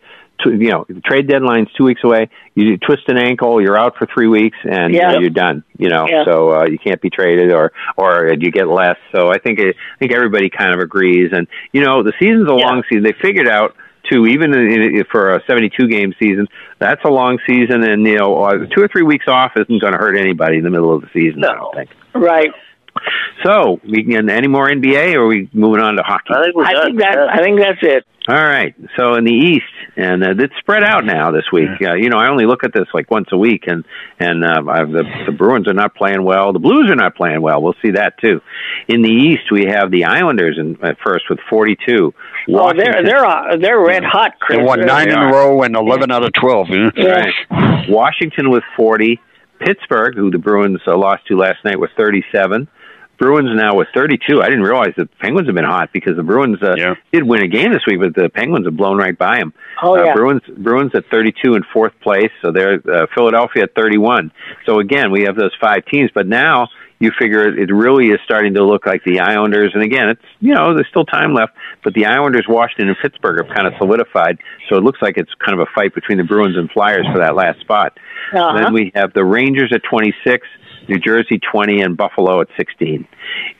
[0.45, 2.29] you know the trade deadline's two weeks away.
[2.53, 5.13] You twist an ankle, you're out for three weeks, and Yeah.
[5.13, 5.63] uh, you're done.
[5.77, 6.25] You know, Yeah.
[6.25, 8.97] so uh, you can't be traded or or you get less.
[9.13, 11.31] So I think it, I think everybody kind of agrees.
[11.33, 13.03] And you know, the season's a long season.
[13.03, 13.75] They figured out
[14.25, 16.47] even in, in, for a 72 game season,
[16.79, 19.93] that's a long season, and you know, uh, two or three weeks off isn't going
[19.93, 21.43] to hurt anybody in the middle of the season.
[21.43, 21.89] I don't think.
[22.13, 22.51] Right.
[23.43, 26.33] So, we can any more NBA, or are we moving on to hockey?
[26.33, 28.05] I think we're I think that I think that's it.
[28.27, 28.73] All right.
[28.95, 31.69] So in the East, and uh, it's spread out now this week.
[31.79, 33.85] Uh, you know, I only look at this like once a week, and
[34.19, 36.51] and uh, I've, the the Bruins are not playing well.
[36.51, 37.61] The Blues are not playing well.
[37.61, 38.41] We'll see that too.
[38.87, 42.13] In the East, we have the Islanders in, at first with 42.
[42.49, 44.39] Oh, they're they're uh, they're red hot.
[44.39, 44.57] Chris.
[44.57, 46.67] They won nine in a row and eleven out of twelve.
[46.69, 46.89] Yeah.
[46.97, 47.89] Right.
[47.89, 49.19] Washington with 40.
[49.59, 52.67] Pittsburgh, who the Bruins uh, lost to last night, with 37.
[53.17, 54.41] Bruins now with 32.
[54.41, 56.95] I didn't realize the Penguins have been hot because the Bruins uh, yeah.
[57.11, 59.53] did win a game this week, but the Penguins have blown right by them.
[59.81, 60.13] Oh, uh, yeah.
[60.13, 64.31] Bruins Bruins at 32 in fourth place, so they're uh, Philadelphia at 31.
[64.65, 66.67] So again, we have those five teams, but now
[66.99, 69.71] you figure it really is starting to look like the Islanders.
[69.73, 73.45] And again, it's you know there's still time left, but the Islanders, Washington, and Pittsburgh
[73.45, 74.39] have kind of solidified.
[74.69, 77.19] So it looks like it's kind of a fight between the Bruins and Flyers for
[77.19, 77.97] that last spot.
[78.33, 78.63] Uh-huh.
[78.63, 80.47] Then we have the Rangers at 26,
[80.87, 83.07] New Jersey 20, and Buffalo at 16.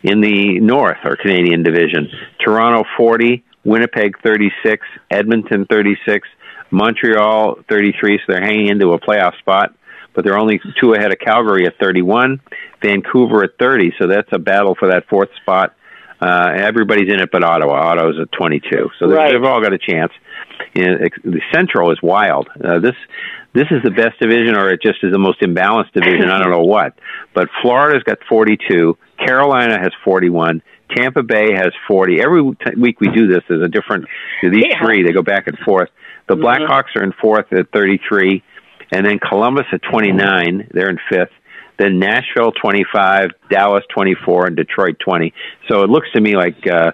[0.03, 2.09] In the North, or Canadian Division,
[2.43, 6.27] Toronto 40, Winnipeg 36, Edmonton 36,
[6.71, 9.73] Montreal 33, so they're hanging into a playoff spot.
[10.13, 12.39] but they're only two ahead of Calgary at 31,
[12.81, 13.93] Vancouver at 30.
[13.99, 15.75] So that's a battle for that fourth spot.
[16.21, 17.73] Uh, everybody's in it, but Ottawa.
[17.91, 19.33] Ottawa's at 22, so Right.
[19.33, 20.13] they've all got a chance.
[20.73, 22.47] And ex- the Central is wild.
[22.63, 22.95] Uh, this
[23.55, 26.29] this is the best division, or it just is the most imbalanced division.
[26.29, 26.93] I don't know what,
[27.33, 28.97] but Florida's got 42.
[29.17, 30.61] Carolina has 41.
[30.95, 32.21] Tampa Bay has 40.
[32.21, 34.05] Every t- week we do this, there's a different.
[34.43, 34.83] These Yeah.
[34.85, 35.89] three, they go back and forth.
[36.27, 36.43] The Mhm.
[36.43, 38.43] Blackhawks are in fourth at 33,
[38.91, 40.67] and then Columbus at 29.
[40.71, 41.31] They're in fifth.
[41.77, 45.33] Then Nashville 25, Dallas 24, and Detroit 20.
[45.67, 46.91] So it looks to me like uh,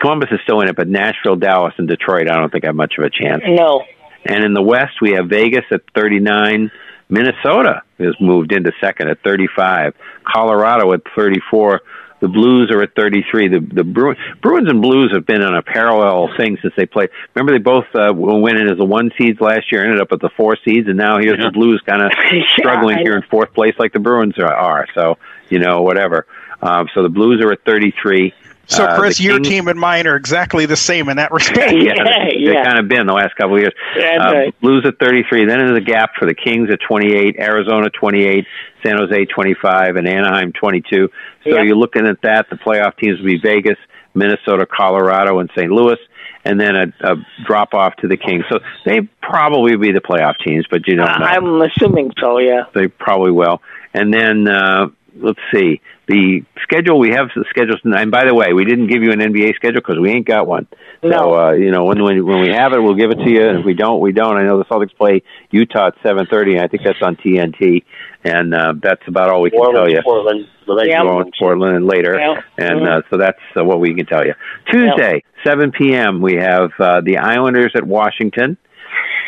[0.00, 2.94] Columbus is still in it, but Nashville, Dallas, and Detroit, I don't think have much
[2.98, 3.42] of a chance.
[3.46, 3.84] No.
[4.24, 6.70] And in the West, we have Vegas at 39.
[7.08, 9.94] Minnesota has moved into second at 35.
[10.24, 11.80] Colorado at 34.
[12.20, 13.48] The Blues are at 33.
[13.48, 17.08] The the Bruins, Bruins and Blues have been on a parallel thing since they played.
[17.34, 20.20] Remember, they both uh, went in as the one seeds last year, ended up at
[20.20, 22.12] the four seeds, and now here's the Blues kind of
[22.58, 24.52] struggling I here in fourth place, like the Bruins are.
[24.52, 24.86] are.
[24.94, 25.16] So
[25.48, 26.26] you know, whatever.
[26.62, 28.34] Um, so the Blues are at 33.
[28.66, 31.32] So, Uh, Chris, the your Kings- team and mine are exactly the same in that
[31.32, 31.72] respect.
[31.72, 31.94] yeah,
[32.32, 33.72] they've kind of been the last couple of years.
[33.96, 34.60] That's Uh, right.
[34.60, 35.44] Blues at 33.
[35.46, 38.46] Then there's a gap for the Kings at 28, Arizona 28,
[38.84, 41.10] San Jose 25, and Anaheim 22.
[41.44, 41.62] So Yeah.
[41.62, 42.48] you're looking at that.
[42.48, 43.76] The playoff teams will be Vegas,
[44.14, 45.70] Minnesota, Colorado, and St.
[45.70, 45.98] Louis,
[46.44, 48.44] and then a, a drop off to the Kings.
[48.48, 52.38] So they probably be the playoff teams, but you don't know I'm assuming so.
[52.38, 52.64] Yeah.
[52.74, 53.60] they probably will.
[53.94, 54.88] And then uh,
[55.18, 55.80] let's see
[56.10, 56.98] the schedule.
[56.98, 59.80] We have the schedules, and by the way, we didn't give you an NBA schedule
[59.80, 60.66] because we ain't got one.
[61.02, 61.34] So No.
[61.34, 63.46] uh, you know when, when when we have it, we'll give it to you.
[63.48, 64.36] And if we don't, we don't.
[64.36, 67.84] I know the Celtics play Utah at seven thirty, and I think that's on TNT.
[68.22, 70.00] And uh, that's about all we can tell you.
[70.04, 70.46] Portland.
[70.86, 71.02] Yeah.
[71.02, 72.40] Going Portland and later, Yeah.
[72.58, 72.98] and Mhm.
[72.98, 74.34] uh, so that's uh, what we can tell you.
[74.70, 76.20] Tuesday, seven p.m.
[76.20, 78.56] We have uh, the Islanders at Washington,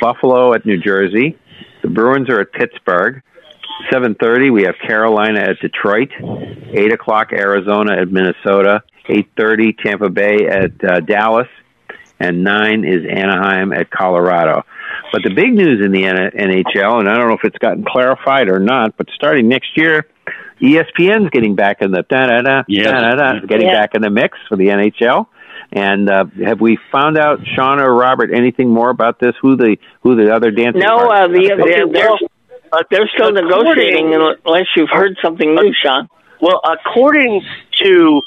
[0.00, 1.36] Buffalo at New Jersey.
[1.82, 3.22] The Bruins are at Pittsburgh.
[3.90, 6.10] Seven thirty, we have Carolina at Detroit.
[6.72, 8.82] Eight o'clock, Arizona at Minnesota.
[9.08, 11.48] Eight thirty, Tampa Bay at uh, Dallas,
[12.20, 14.64] and nine is Anaheim at Colorado.
[15.12, 17.84] But the big news in the N- NHL, and I don't know if it's gotten
[17.84, 20.06] clarified or not, but starting next year,
[20.60, 22.86] ESPN's getting back in the da da da Yes.
[22.86, 23.80] da da da, getting Yeah.
[23.80, 25.26] back in the mix for the NHL.
[25.74, 29.32] And uh, have we found out, Sean or Robert, anything more about this?
[29.40, 30.82] Who the who the other dancing?
[30.82, 32.28] No, uh, partners the, are they're, they're,
[32.72, 36.08] Uh, they're still negotiating unless you've heard something new, Sean.
[36.40, 37.42] Well, according
[37.82, 38.22] to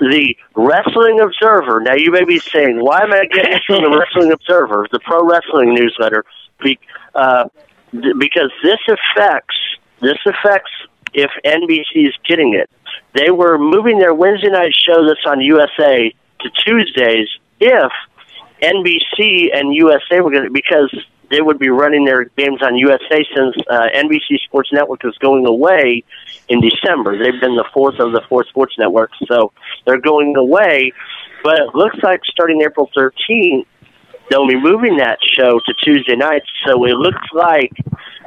[0.00, 3.90] the Wrestling Observer, now you may be saying, why am I getting this from the
[3.98, 6.24] Wrestling Observer, the pro wrestling newsletter?
[6.62, 6.78] Be,
[7.14, 7.48] uh,
[7.90, 9.56] th- because this affects
[10.00, 10.70] this affects
[11.12, 12.70] if NBC is getting it.
[13.14, 17.92] They were moving their Wednesday night show that's on USA to Tuesdays if
[18.62, 20.94] NBC and USA were going to because
[21.30, 25.46] they would be running their games on USA since uh, NBC Sports Network is going
[25.46, 26.04] away
[26.48, 27.16] in December.
[27.16, 29.52] They've been the fourth of the four sports networks, so
[29.86, 30.92] they're going away.
[31.42, 33.64] But it looks like starting April 13th,
[34.28, 36.46] they'll be moving that show to Tuesday nights.
[36.66, 37.72] So it looks like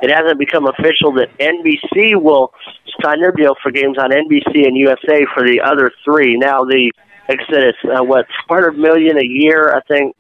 [0.02, 2.54] it hasn't become official that NBC will
[3.02, 6.38] sign their deal for games on NBC and USA for the other three.
[6.38, 6.92] Now the
[7.30, 10.16] like I said, it's uh, what 400 million a year, I think.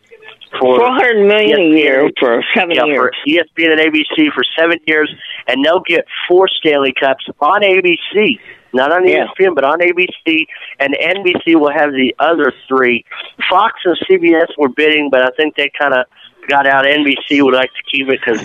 [0.60, 3.16] For Four hundred million a year for seven yeah, years.
[3.24, 5.14] for ESPN and ABC for seven years,
[5.48, 8.40] and they'll get four Stanley Cups on ABC,
[8.74, 9.26] not on Yeah.
[9.40, 10.46] ESPN, but on ABC,
[10.80, 13.04] and NBC will have the other three.
[13.50, 16.06] Fox and CBS were bidding, but I think they kind of
[16.48, 16.86] got out.
[16.86, 18.42] NBC would like to keep it because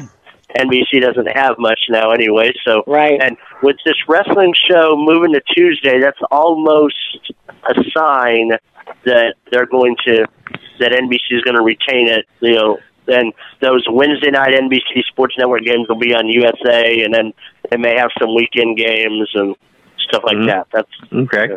[0.58, 2.52] NBC doesn't have much now anyway.
[2.64, 3.20] So Right.
[3.22, 6.96] and with this wrestling show moving to Tuesday, that's almost
[7.68, 8.52] a sign
[9.04, 10.26] that they're going to
[10.80, 12.26] that NBC is going to retain it.
[12.40, 17.12] You know, then those Wednesday night NBC Sports Network games will be on USA, and
[17.12, 17.32] then
[17.70, 19.56] they may have some weekend games and
[20.08, 20.46] stuff like Mhm.
[20.46, 20.66] that.
[20.72, 21.56] That's Okay.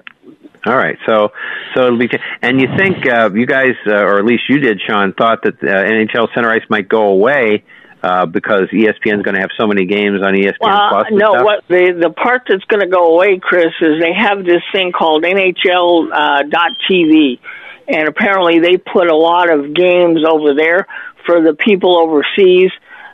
[0.66, 0.98] All right.
[1.08, 1.32] So,
[1.74, 2.10] so it'll be.
[2.42, 5.56] And you think uh, you guys, uh, or at least you did, Sean, thought that
[5.64, 7.64] uh, NHL Center Ice might go away
[8.04, 11.06] uh, because ESPN is going to have so many games on ESPN Well, Plus.
[11.12, 11.34] no.
[11.34, 11.46] stuff?
[11.46, 14.92] What the the part that's going to go away, Chris, is they have this thing
[14.92, 17.40] called NHL uh, dot TV,
[17.88, 20.88] and apparently they put a lot of games over there
[21.26, 22.72] for the people overseas.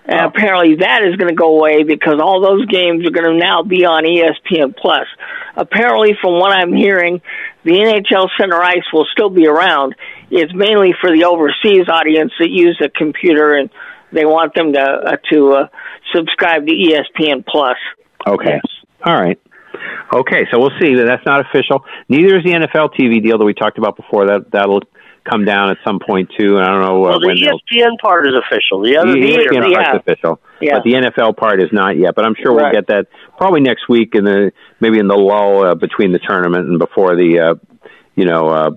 [0.09, 3.37] And apparently that is going to go away because all those games are going to
[3.37, 5.05] now be on ESPN Plus.
[5.57, 7.21] Apparently, from what I'm hearing,
[7.65, 9.95] the NHL Center Ice will still be around.
[10.31, 13.69] It's mainly for the overseas audience that use a computer and
[14.11, 15.67] they want them to uh, to uh,
[16.15, 17.77] subscribe to ESPN Plus.
[18.27, 18.59] Okay.
[19.05, 19.39] All right.
[20.11, 20.95] Okay, so we'll see.
[20.95, 21.83] That's not official.
[22.09, 24.25] Neither is the NFL TV deal that we talked about before.
[24.27, 24.81] That that'll
[25.29, 26.55] come down at some point too.
[26.57, 28.81] And I don't know uh, Well, the when ESPN part is official.
[28.81, 29.83] The other the ESPN not.
[29.83, 30.75] part's official, Yeah.
[30.75, 32.15] but the NFL part is not yet.
[32.15, 33.07] But I'm sure we'll get that
[33.37, 37.15] probably next week in the maybe in the lull uh, between the tournament and before
[37.15, 37.87] the uh,
[38.17, 38.69] you know uh,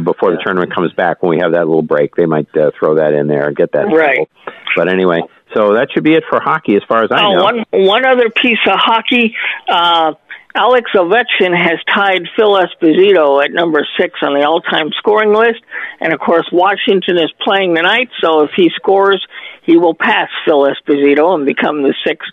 [0.00, 2.14] before the tournament comes back when we have that little break.
[2.16, 3.84] They might uh, throw that in there and get that.
[3.86, 4.28] Right.
[4.76, 5.20] But anyway,
[5.54, 7.42] so that should be it for hockey as far as I Oh, know.
[7.44, 9.34] one one other piece of hockey.
[9.68, 10.12] Uh,
[10.54, 15.60] Alex Ovechkin has tied Phil Esposito at number six on the all-time scoring list,
[16.00, 18.08] and of course Washington is playing tonight.
[18.20, 19.24] So if he scores,
[19.62, 22.30] he will pass Phil Esposito and become the sixth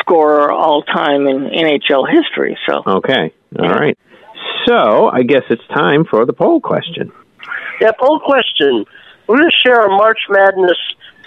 [0.00, 2.58] scorer all-time in NHL history.
[2.68, 3.96] So Okay, all right.
[4.66, 7.12] So I guess it's time for the poll question.
[7.80, 8.84] Yeah, poll question.
[9.26, 10.78] We're going to share our March Madness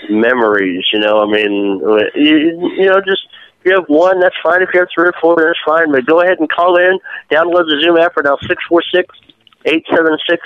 [0.10, 0.86] memories.
[0.94, 1.82] You know, I mean,
[2.16, 3.28] you, you know, just
[3.60, 4.62] if you have one, that's fine.
[4.62, 5.92] If you have three or four, that's fine.
[5.92, 7.00] But go ahead and call in.
[7.32, 9.16] Download the Zoom app for now six four six
[9.66, 10.42] eight seven six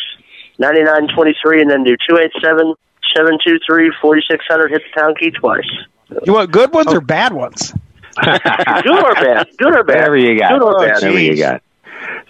[0.58, 2.74] ninety nine twenty three, and then do two eight seven
[3.16, 4.72] seven two three forty six hundred.
[4.72, 5.70] Hit the pound key twice.
[6.26, 7.02] You want good ones or oh.
[7.02, 7.74] bad ones?
[8.22, 9.48] Good or bad?
[9.58, 9.96] Good or bad?
[9.96, 10.52] Whatever you got.
[10.52, 10.96] Good or oh, bad?
[10.96, 11.64] Whatever you got.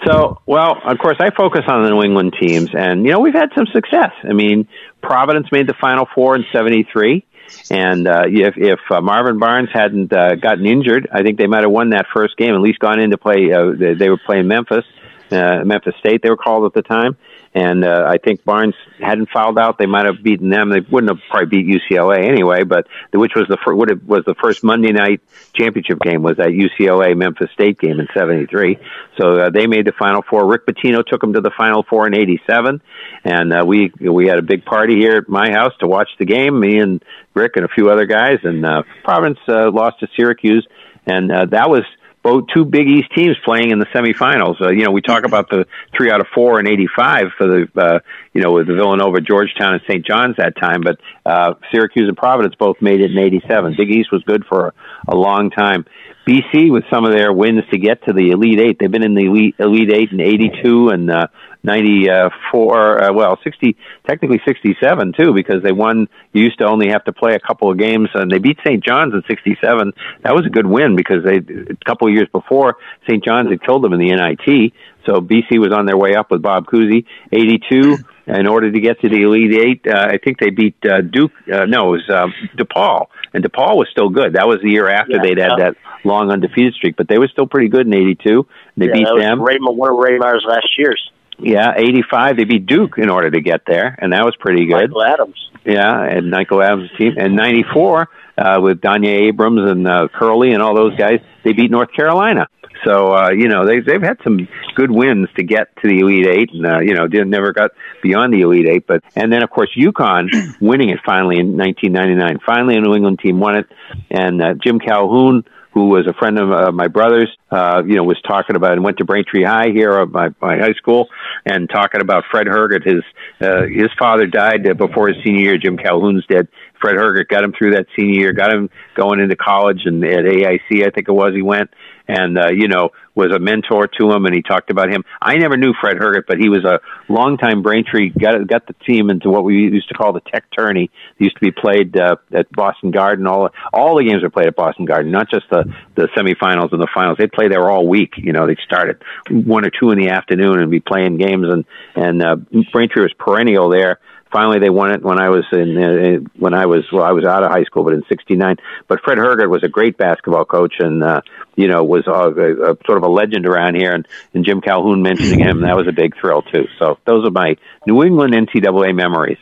[0.05, 3.33] So, well, of course, I focus on the New England teams, and you know we've
[3.33, 4.11] had some success.
[4.23, 4.67] I mean,
[5.01, 7.23] Providence made the Final Four in '73,
[7.69, 11.61] and uh, if if uh, Marvin Barnes hadn't uh, gotten injured, I think they might
[11.61, 12.55] have won that first game.
[12.55, 13.51] At least gone in to play.
[13.51, 14.85] Uh, they, they were playing Memphis,
[15.31, 16.21] uh, Memphis State.
[16.23, 17.15] They were called at the time,
[17.53, 19.77] and uh, I think Barnes hadn't fouled out.
[19.77, 20.69] They might have beaten them.
[20.69, 24.03] They wouldn't have probably beat UCLA anyway, but the, which was the fir- would have,
[24.03, 25.21] was the first Monday night
[25.53, 28.77] championship game was that UCLA Memphis State game in '73.
[29.19, 30.47] So uh, they made the Final Four.
[30.47, 32.81] Rick Pitino took them to the Final Four in '87,
[33.25, 36.25] and uh, we we had a big party here at my house to watch the
[36.25, 36.57] game.
[36.57, 37.03] Me and
[37.33, 40.65] Rick and a few other guys, and uh, Providence uh, lost to Syracuse,
[41.05, 41.83] and uh, that was
[42.23, 44.61] both two Big East teams playing in the semifinals.
[44.61, 45.65] Uh, you know, we talk about the
[45.95, 47.99] three out of four in '85 for the uh,
[48.33, 50.05] you know with the Villanova, Georgetown, and St.
[50.05, 53.75] John's that time, but uh, Syracuse and Providence both made it in '87.
[53.77, 55.85] Big East was good for a, a long time.
[56.31, 58.77] BC with some of their wins to get to the Elite Eight.
[58.79, 61.27] They've been in the Elite, Elite Eight in '82 and uh,
[61.63, 63.03] '94.
[63.03, 63.75] Uh, well, 60,
[64.07, 66.07] technically '67 too, because they won.
[66.31, 68.81] You used to only have to play a couple of games, and they beat St.
[68.81, 69.91] John's in '67.
[70.23, 72.77] That was a good win because they a couple of years before
[73.09, 73.21] St.
[73.23, 74.71] John's had killed them in the NIT.
[75.05, 77.05] So BC was on their way up with Bob Cousy.
[77.33, 77.97] '82.
[78.27, 81.33] In order to get to the Elite Eight, uh, I think they beat uh, Duke.
[81.51, 84.33] Uh, no, it was uh, DePaul, and DePaul was still good.
[84.33, 87.27] That was the year after Yeah, they'd had that long undefeated streak, but they were
[87.27, 88.47] still pretty good in '82.
[88.77, 89.41] They yeah, beat that was them.
[89.41, 91.11] Ray, one of Ray Meyer's last years.
[91.39, 92.37] Yeah, 85.
[92.37, 94.91] They beat Duke in order to get there, and that was pretty good.
[94.91, 95.49] Michael Adams.
[95.65, 97.15] Yeah, and Michael Adams' team.
[97.17, 101.71] And 94, uh, with Danya Abrams and uh, Curley and all those guys, they beat
[101.71, 102.47] North Carolina.
[102.85, 106.27] So, uh, you know, they, they've had some good wins to get to the Elite
[106.27, 107.71] Eight, and, uh, you know, didn't never got
[108.01, 108.87] beyond the Elite Eight.
[108.87, 110.29] But, and then, of course, UConn
[110.61, 112.39] winning it finally in 1999.
[112.45, 113.67] Finally, a New England team won it,
[114.09, 115.43] and uh, Jim Calhoun,
[115.73, 118.83] who was a friend of uh, my brother's, uh, you know, was talking about and
[118.83, 121.07] went to Braintree High here at my, my high school
[121.45, 122.83] and talking about Fred Herget.
[122.85, 123.03] His
[123.39, 125.57] uh, his father died uh, before his senior year.
[125.57, 126.47] Jim Calhoun's dead.
[126.81, 130.25] Fred Herget got him through that senior year, got him going into college, and at
[130.25, 131.69] AIC, I think it was, he went
[132.11, 135.03] and uh, you know was a mentor to him, and he talked about him.
[135.21, 136.79] I never knew Fred Herget, but he was a
[137.11, 138.09] longtime Braintree.
[138.09, 140.89] Got got the team into what we used to call the Tech Tourney.
[141.17, 143.27] It used to be played uh, at Boston Garden.
[143.27, 145.63] All all the games were played at Boston Garden, not just the
[145.95, 147.17] the semifinals and the finals.
[147.17, 148.13] They'd play there all week.
[148.17, 151.47] You know, they'd start at one or two in the afternoon and be playing games,
[151.49, 152.35] and and uh,
[152.71, 153.99] Braintree was perennial there
[154.31, 157.25] finally they won it when I was in uh, when I was well I was
[157.25, 158.55] out of high school but in '69.
[158.87, 161.21] But Fred Herget was a great basketball coach and uh,
[161.55, 163.91] you know was a, a, a sort of a legend around here.
[163.91, 166.67] And, and Jim Calhoun mentioning him that was a big thrill too.
[166.79, 167.55] So those are my
[167.85, 169.39] New England NCAA memories.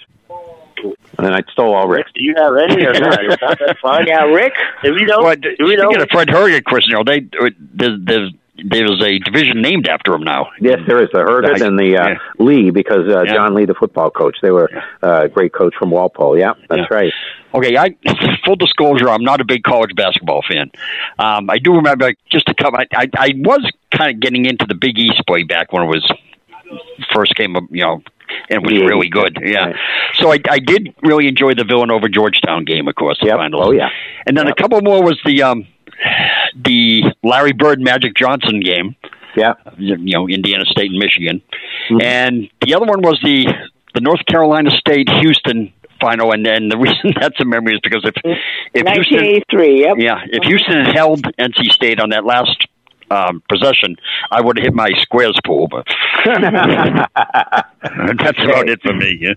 [0.82, 2.06] And then I stole all Rick.
[2.16, 3.20] Do you have any or not?
[3.42, 4.08] Not, that's fine.
[4.08, 4.54] Yeah, Rick.
[4.82, 5.90] If you don't, Well, do we know?
[5.90, 7.28] speaking of Fred Herget, Chris, you know, they
[7.60, 8.32] there's, there's
[8.66, 10.48] there's a division named after him now.
[10.60, 12.16] Yes, there is the Herget and the uh, Yeah.
[12.40, 13.34] Lee because uh, Yeah.
[13.34, 14.70] John Lee, the football coach, they were
[15.04, 16.38] uh, a great coach from Walpole.
[16.38, 16.96] Yeah, that's Yeah.
[16.98, 17.14] right.
[17.54, 17.96] Okay, I
[18.46, 20.72] full disclosure, I'm not a big college basketball fan.
[21.18, 22.76] Um, I do remember like, just to come.
[22.76, 25.88] I, I I was kind of getting into the Big East play back when it
[25.88, 26.10] was
[27.14, 28.02] first came up, you know,
[28.50, 28.86] and it was Yeah.
[28.86, 29.40] really good.
[29.44, 29.74] Yeah.
[30.16, 33.38] So I I did really enjoy the Villanova Georgetown game, of course, the Yep.
[33.38, 33.66] finals.
[33.68, 33.90] Oh, yeah.
[34.28, 35.66] And then a couple more was the um
[36.56, 38.96] the Larry Bird Magic Johnson game.
[39.36, 39.54] Yeah.
[39.78, 41.42] You know, Indiana State and Michigan.
[41.90, 42.04] Mhm.
[42.04, 43.46] And the other one was the
[43.94, 48.04] the North Carolina State Houston final and then the reason that's a memory is because
[48.06, 48.16] if
[48.74, 49.82] if Houston 1983.
[49.82, 49.96] Yep.
[50.00, 52.68] yeah, if Houston had held NC State on that last
[53.12, 53.96] um, possession,
[54.32, 55.68] I would have hit my squares pool.
[55.80, 55.86] But
[56.26, 59.18] that's about it for me.
[59.22, 59.34] Yeah.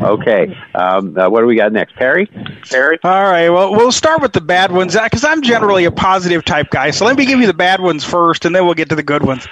[0.00, 0.56] Okay.
[0.74, 2.26] Um, uh, what do we got next, Perry?
[2.68, 2.98] Perry.
[3.04, 3.50] All right.
[3.50, 6.90] Well, we'll start with the bad ones because I'm generally a positive type guy.
[6.90, 9.02] So let me give you the bad ones first, and then we'll get to the
[9.02, 9.46] good ones.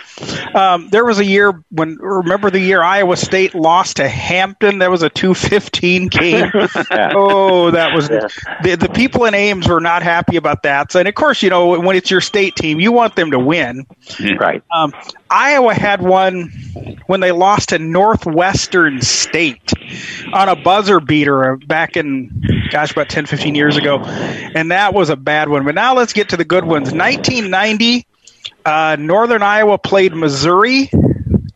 [0.54, 4.78] Um, there was a year when remember the year Iowa State lost to Hampton.
[4.78, 6.50] That was a two fifteen game.
[7.14, 10.92] oh, that was the the people in Ames were not happy about that.
[10.92, 13.38] So, and of course, you know when it's your state team, you want them to
[13.46, 13.86] win.
[14.38, 14.62] Right.
[14.70, 14.92] Um,
[15.30, 16.50] Iowa had one
[17.06, 19.72] when they lost to Northwestern State
[20.32, 24.00] on a buzzer beater back in, gosh, about 10, 15 years ago.
[24.00, 25.64] And that was a bad one.
[25.64, 26.92] But now let's get to the good ones.
[26.92, 28.06] 1990,
[28.64, 30.90] uh, Northern Iowa played Missouri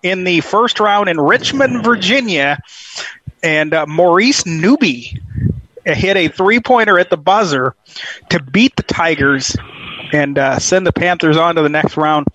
[0.03, 2.59] in the first round in Richmond, Virginia.
[3.43, 5.21] And uh, Maurice Newby
[5.85, 7.75] hit a three pointer at the buzzer
[8.31, 9.57] to beat the Tigers
[10.13, 12.27] and uh, send the Panthers on to the next round,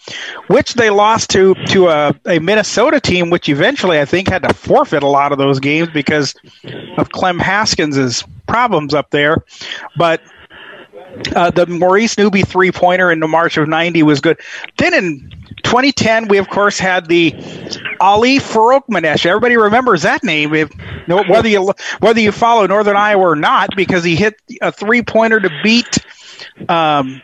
[0.48, 4.54] which they lost to to a, a, Minnesota team, which eventually I think had to
[4.54, 6.36] forfeit a lot of those games because
[6.98, 9.44] of Clem Haskins' problems up there.
[9.98, 10.22] But
[11.36, 14.40] uh, the Maurice Newby three pointer in the March of '90 was good.
[14.78, 15.32] Then in
[15.64, 17.34] 2010, we of course had the
[18.00, 19.26] Ali Farokhmanesh.
[19.26, 20.72] Everybody remembers that name, if,
[21.08, 25.40] whether you whether you follow Northern Iowa or not, because he hit a three pointer
[25.40, 25.98] to beat.
[26.70, 27.22] Um,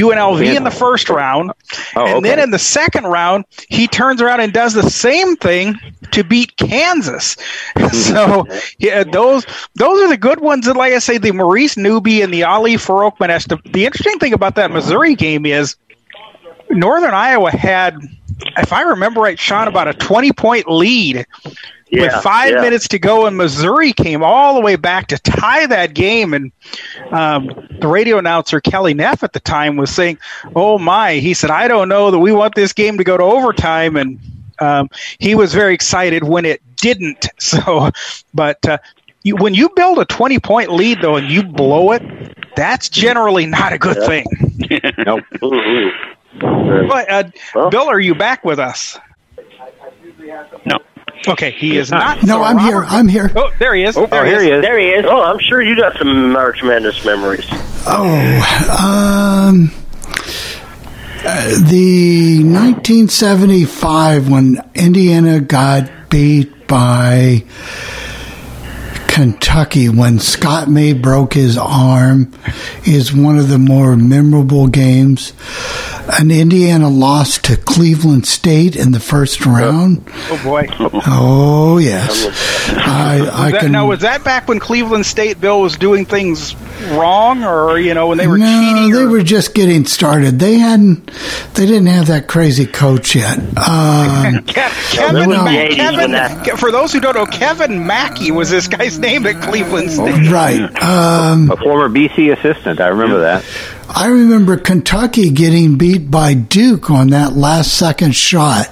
[0.00, 1.52] UNLV in the first round,
[1.96, 2.28] oh, and okay.
[2.28, 5.78] then in the second round, he turns around and does the same thing
[6.12, 7.24] to beat Kansas.
[7.76, 8.58] so mm-hmm.
[8.78, 10.66] yeah, those those are the good ones.
[10.66, 12.76] And like I say, the Maurice Newby and the Ali.
[12.76, 15.76] The, the interesting thing about that Missouri game is
[16.70, 17.96] Northern Iowa had,
[18.56, 21.26] if I remember right, Sean, about a twenty point lead.
[21.90, 22.60] Yeah, with five yeah.
[22.60, 26.32] minutes to go, and Missouri came all the way back to tie that game.
[26.34, 26.52] And
[27.10, 27.50] um,
[27.80, 30.18] the radio announcer Kelly Neff at the time was saying,
[30.54, 33.24] "Oh my!" He said, "I don't know that we want this game to go to
[33.24, 34.18] overtime." And
[34.60, 34.88] um,
[35.18, 37.26] he was very excited when it didn't.
[37.40, 37.90] So,
[38.34, 38.78] but uh,
[39.24, 42.02] you, when you build a twenty point lead though, and you blow it,
[42.54, 44.06] that's generally not a good Yeah.
[44.06, 44.26] thing.
[45.04, 45.24] nope.
[46.40, 48.96] But uh, Bill, are you back with us?
[50.66, 50.78] No.
[51.28, 52.22] Okay, he is not.
[52.22, 52.82] No, So I'm here.
[52.84, 53.30] I'm here.
[53.36, 53.96] Oh, there he is.
[53.96, 54.62] Oh, there here he is.
[54.62, 55.04] There he is.
[55.06, 57.46] Oh, I'm sure you got some uh, tremendous memories.
[57.86, 58.06] Oh,
[58.82, 59.70] um,
[61.22, 67.44] uh, the 1975 when Indiana got beat by
[69.20, 72.32] Kentucky when Scott May broke his arm
[72.86, 75.34] is one of the more memorable games.
[76.18, 80.02] And Indiana lost to Cleveland State in the first round.
[80.30, 80.66] Oh boy.
[81.06, 82.26] Oh yes,
[82.70, 83.72] I, I Was that, can.
[83.72, 86.56] now, was that back when Cleveland State Bill was doing things
[86.92, 88.92] wrong, or you know when they were no, cheating?
[88.92, 90.38] they were just getting started.
[90.40, 91.06] They hadn't.
[91.54, 93.38] They didn't have that crazy coach yet.
[93.38, 94.54] Um, Ke-
[94.90, 98.50] Kevin, there was Ma- the 80s Kevin for those who don't know, Kevin Mackey was
[98.50, 100.30] this guy's name at Cleveland State.
[100.30, 100.60] right.
[100.82, 102.80] Um, A former BC assistant.
[102.80, 103.44] I remember that.
[103.88, 108.66] I remember Kentucky getting beat by Duke on that last second shot.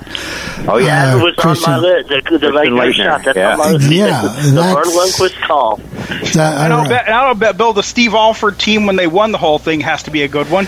[0.68, 1.14] Oh yeah.
[1.14, 2.08] Uh, It was on my list.
[2.08, 3.24] The, the right Laettner, shot.
[3.24, 3.52] That's yeah.
[3.52, 3.70] on my.
[3.88, 5.76] Yeah, the, the that's- Verne Lundquist call.
[5.76, 7.06] That- I I don't don't- bet.
[7.06, 7.56] and I don't bet.
[7.56, 10.28] Bill, the Steve Alford team when they won the whole thing has to be a
[10.28, 10.66] good one.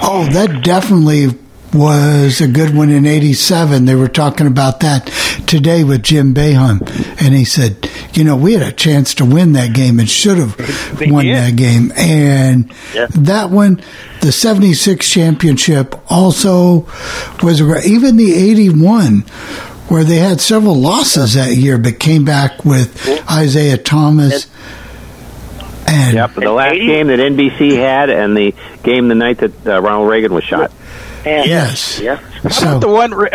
[0.00, 1.28] Oh, that definitely
[1.74, 3.84] was a good one in 87.
[3.84, 5.06] They were talking about that
[5.46, 6.80] today with Jim Behan.
[7.20, 10.38] And he said, you know, we had a chance to win that game and should
[10.38, 10.56] have
[10.98, 11.36] They won did.
[11.36, 11.92] that game.
[11.96, 13.06] And Yeah.
[13.10, 13.80] that one,
[14.20, 16.86] the 76 championship also
[17.42, 19.24] was, even the 81
[19.88, 24.46] where they had several losses that year, but came back with Isiah Thomas.
[25.86, 26.34] And Yep.
[26.34, 26.86] The last 80?
[26.86, 30.70] game that NBC had, and the game the night that uh, Ronald Reagan was shot.
[31.24, 32.00] Yes.
[32.00, 32.16] Yeah.
[32.16, 32.88] How So- about the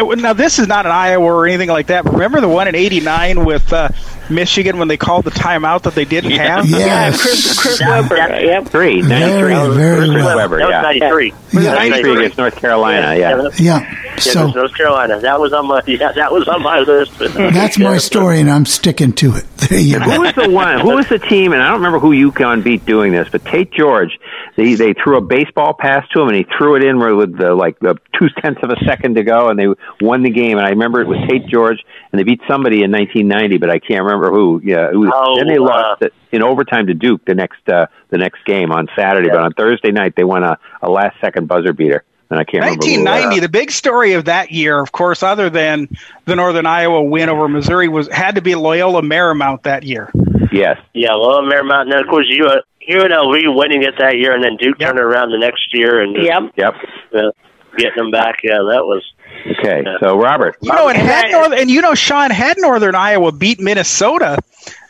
[0.06, 0.34] one now?
[0.34, 2.06] This is not an Iowa or anything like that.
[2.06, 3.90] Remember the one in '89 with uh,
[4.30, 6.66] Michigan when they called the timeout that they didn't have.
[6.70, 7.22] Yes.
[7.22, 8.16] Chris, Chris Webber.
[8.16, 8.66] that- Yep.
[8.68, 9.02] Three.
[9.02, 9.76] Very, 93.
[9.76, 10.38] very Chris well.
[10.38, 10.82] Webber, That was yeah.
[11.10, 11.34] 93.
[11.54, 11.62] Yeah.
[11.62, 13.50] That 93 against North Carolina, yeah.
[13.60, 13.80] Yeah.
[13.94, 15.20] Yeah, So North Carolina.
[15.20, 15.82] That was on my.
[15.88, 17.18] Yeah, that was on my list.
[17.20, 19.46] that's my story, and I'm sticking to it.
[19.64, 20.06] There you go.
[20.06, 20.82] Who was the one?
[20.82, 21.54] Who was the team?
[21.54, 24.20] And I don't remember who UConn beat doing this, but Tate George.
[24.58, 27.56] They they threw a baseball pass to him, and he threw it in with the
[27.56, 29.68] like the two tenths of a second to go, and they
[30.06, 30.58] won the game.
[30.58, 31.78] And I remember it was Tate George,
[32.12, 34.62] and they beat somebody in 1990, but I can't remember who.
[34.64, 37.88] Yeah, who, Oh, then they uh, lost it in overtime to Duke the next uh,
[38.10, 41.48] the next game on Saturday, but on Thursday night they won a, a last second
[41.48, 42.86] buzzer beater, and I can't remember.
[42.86, 43.06] who it was.
[43.06, 43.40] 1990.
[43.42, 45.88] The big story of that year, of course, other than
[46.26, 50.12] the Northern Iowa win over Missouri, was had to be Loyola Marymount that year.
[50.52, 50.78] Yes.
[50.94, 52.46] Yeah, well, Marymount, and then of course you
[52.90, 56.54] UNLV winning it that year, and then Duke turning around the next year, and Yep.
[56.58, 56.74] Yep.
[57.14, 57.30] Yeah.
[57.78, 58.40] getting them back.
[58.44, 59.04] Yeah, that was.
[59.46, 63.32] Okay, so Robert, You know, and had Northern, and you know, Sean had Northern Iowa
[63.32, 64.38] beat Minnesota,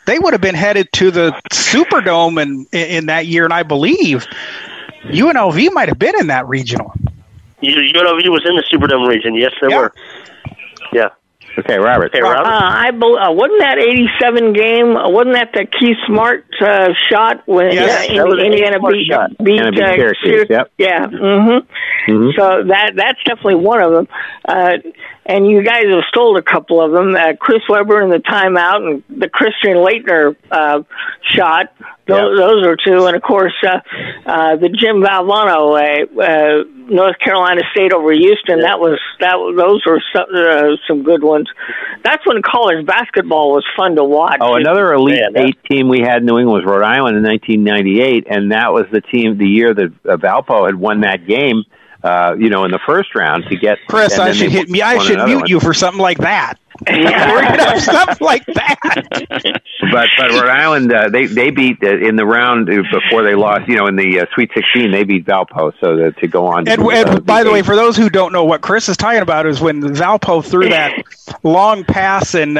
[0.06, 3.62] they would have been headed to the Superdome in, in in that year, and I
[3.62, 4.26] believe
[5.04, 6.92] UNLV might have been in that regional.
[7.62, 9.34] UNLV was in the Superdome region.
[9.34, 9.92] Yes, they were.
[10.92, 11.08] Yeah.
[11.56, 12.10] Okay, Robert.
[12.12, 12.46] Hey, Robert.
[12.46, 14.96] Uh, I bel uh, wasn't that '87 game?
[14.96, 18.92] Uh, wasn't that the Keith Smart uh, shot when Yes, uh, that was Indiana Smart
[18.92, 19.30] beat shot.
[19.38, 20.70] beat, Indiana beat uh, Syracuse, yep.
[20.78, 21.06] Yeah.
[21.06, 22.10] Mm-hmm.
[22.12, 22.34] Mhm.
[22.36, 24.08] So that that's definitely one of them.
[24.46, 24.72] Uh,
[25.26, 27.14] and you guys have stole a couple of them.
[27.14, 30.82] Uh, Chris Webber in the timeout and the Christian Laettner uh,
[31.22, 31.72] shot.
[32.06, 33.80] Those, those are two, and of course uh,
[34.26, 38.60] uh, the Jim Valvano, uh, uh, North Carolina State over Houston.
[38.60, 39.36] That was that.
[39.56, 41.48] Those were some, uh, some good ones.
[42.04, 44.38] That's when college basketball was fun to watch.
[44.42, 47.22] Oh, another Elite Yeah, Eight team we had in New England was Rhode Island in
[47.22, 51.64] 1998, and that was the team the year that uh, Valpo had won that game.
[52.04, 54.82] Uh, you know, in the first round to get Chris, I should hit me.
[54.82, 55.46] I should mute one.
[55.48, 56.56] you for something like that.
[56.86, 59.06] We're gonna stuff like that.
[59.90, 63.34] But but Rhode Island uh, they they beat uh, in the round uh, before they
[63.34, 63.68] lost.
[63.68, 66.68] You know, in the uh, Sweet 16 they beat Valpo, so that, to go on.
[66.68, 68.98] And, to, uh, and by the way, for those who don't know what Chris is
[68.98, 70.92] talking about, is when Valpo threw that
[71.42, 72.58] long pass and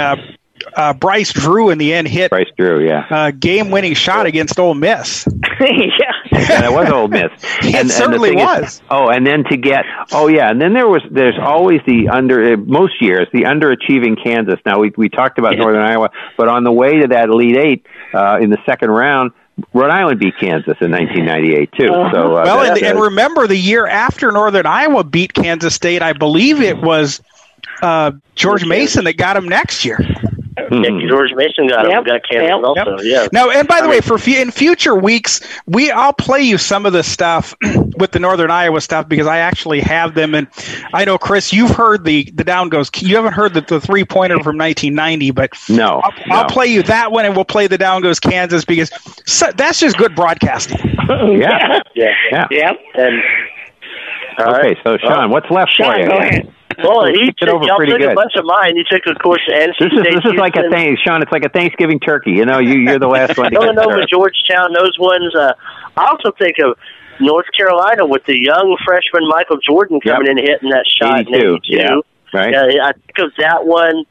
[0.77, 3.07] uh, Bryce Drew in the end hit Bryce Drew, yeah.
[3.11, 5.27] uh, game-winning shot against Ole Miss.
[5.61, 6.15] yeah.
[6.51, 7.31] and it was Old Miss.
[7.63, 8.65] It and, certainly and was.
[8.65, 12.09] Is, oh, and then to get oh yeah, and then there was there's always the
[12.09, 14.59] under uh, most years the underachieving Kansas.
[14.67, 17.87] Now we we talked about Northern Iowa, but on the way to that Elite Eight
[18.13, 19.33] uh, in the second round.
[19.73, 21.87] Rhode Island beat Kansas in 1998 too.
[21.87, 26.03] So uh, well, that- and, and remember the year after Northern Iowa beat Kansas State,
[26.03, 27.23] I believe it was
[27.81, 29.99] uh, George Mason that got him next year.
[30.57, 30.85] Hmm.
[30.85, 32.99] Yeah, George Mason got him, got Kansas also.
[33.03, 33.27] Yeah.
[33.33, 36.87] Now, and by the way, for fu- in future weeks, we I'll play you some
[36.87, 37.55] of the stuff
[37.97, 40.47] with the Northern Iowa stuff because I actually have them, and
[40.93, 42.91] I know Chris, you've heard the the down goes.
[43.01, 46.85] You haven't heard the, the three pointer from 1990, but no, I'll, I'll play you
[46.85, 48.93] that one, and we'll play the down goes Kansas because
[49.27, 50.79] so, that's just good broadcasting.
[51.09, 52.47] yeah, yeah, yeah.
[52.51, 52.77] Yep.
[52.95, 53.23] And
[54.39, 56.53] okay, so Sean, what's left for Sean, you?
[56.83, 58.77] well, he It took, over y'all pretty took a bunch of mine.
[58.77, 60.15] You took, of course, NC This is State.
[60.15, 61.23] this is like a thing, Sean.
[61.23, 62.33] It's like a Thanksgiving turkey.
[62.33, 64.09] You know, you you're the last one to get served.
[64.11, 65.35] Georgetown, those ones.
[65.35, 65.53] Uh,
[65.97, 66.77] I also think of
[67.21, 71.55] North Carolina with the young freshman Michael Jordan coming in hitting that shot in 82,
[71.65, 71.77] 82.
[71.77, 72.01] yeah,
[72.33, 72.53] right.
[72.53, 74.05] Yeah, I think of that one.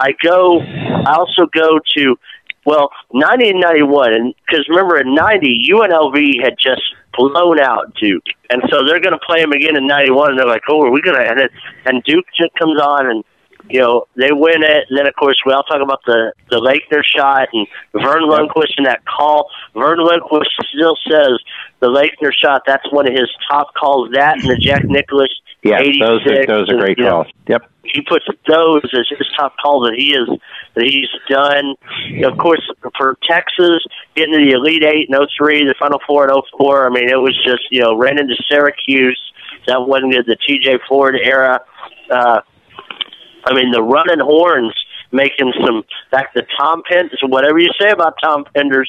[0.00, 0.60] I go.
[0.60, 2.16] I also go to
[2.64, 6.82] well, ninety and ninety one, and because remember in ninety UNLV had just
[7.20, 10.38] blown out Duke, and so they're going to play them again in ninety one, and
[10.38, 11.22] they're like, oh, are we going to?
[11.28, 11.48] And then,
[11.84, 13.24] and Duke just comes on and.
[13.68, 16.56] You know they win it, and then of course we all talk about the the
[16.56, 19.50] Laettner shot and Verne Lundquist and that call.
[19.74, 21.38] Verne Lundquist still says
[21.78, 22.62] the Laettner shot.
[22.66, 24.10] That's one of his top calls.
[24.12, 25.28] That and the Jack Nicklaus
[25.62, 27.26] Yeah, those are those are and, great know, calls.
[27.48, 27.70] Yep.
[27.84, 30.26] he puts those as his top call that he is
[30.74, 31.74] that he's done.
[32.24, 32.62] Of course,
[32.96, 33.84] for Texas
[34.14, 37.20] getting to the Elite Eight in 03, the Final Four in 04, I mean, it
[37.20, 39.20] was just you know ran into Syracuse.
[39.66, 40.12] That wasn't.
[40.26, 40.78] The T.J.
[40.88, 41.60] Ford era.
[42.10, 42.40] Uh,
[43.44, 44.74] I mean, the running horns
[45.12, 48.86] making some back to Tom Penders, whatever you say about Tom Penders,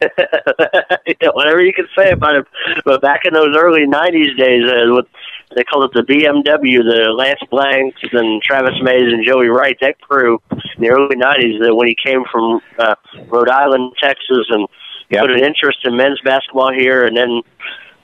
[1.32, 2.44] whatever you can say about him.
[2.84, 5.06] But back in those early '90s days, uh, with
[5.54, 10.00] they called it the BMW, the Lance Blanks and Travis Mays and Joey Wright, that
[10.00, 11.60] crew in the early '90s.
[11.60, 12.94] That when he came from uh,
[13.28, 14.68] Rhode Island, Texas, and
[15.10, 15.22] Yep.
[15.22, 17.42] put an interest in men's basketball here, and then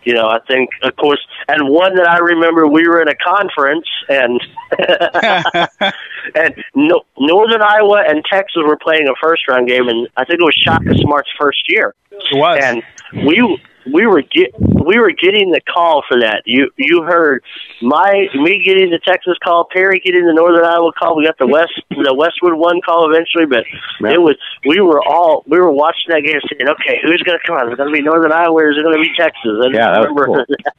[0.03, 1.19] you know, I think, of course,
[1.49, 4.41] and one that I remember, we were in a conference, and
[6.35, 10.41] and no, Northern Iowa and Texas were playing a first round game, and I think
[10.41, 11.95] it was Shaka Smart's first year.
[12.13, 12.83] It was, and
[13.27, 13.59] we
[13.93, 16.43] we were get we were getting the call for that.
[16.45, 17.43] You you heard
[17.83, 21.17] my me getting the Texas call, Perry getting the Northern Iowa call.
[21.17, 23.65] We got the West the Westwood one call eventually, but
[24.11, 27.47] it was we were all we were watching that game saying, okay, who's going to
[27.47, 27.67] come out?
[27.67, 29.43] Is it going to be Northern Iowa or is it going to be Texas?
[29.45, 30.57] And Yeah, that was remember cool.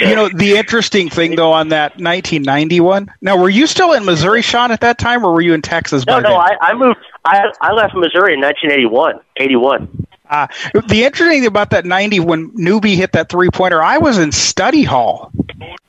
[0.00, 3.12] You know, the interesting thing though on that 1991.
[3.20, 6.04] Now, were you still in Missouri, Sean, at that time, or were you in Texas?
[6.06, 6.38] No, by no, then?
[6.38, 6.98] I, I moved.
[7.24, 9.20] I I left Missouri in 1981.
[9.36, 10.06] 81.
[10.30, 10.46] Uh,
[10.88, 14.30] the interesting thing about that 90 when Newby hit that three pointer, I was in
[14.32, 15.32] study hall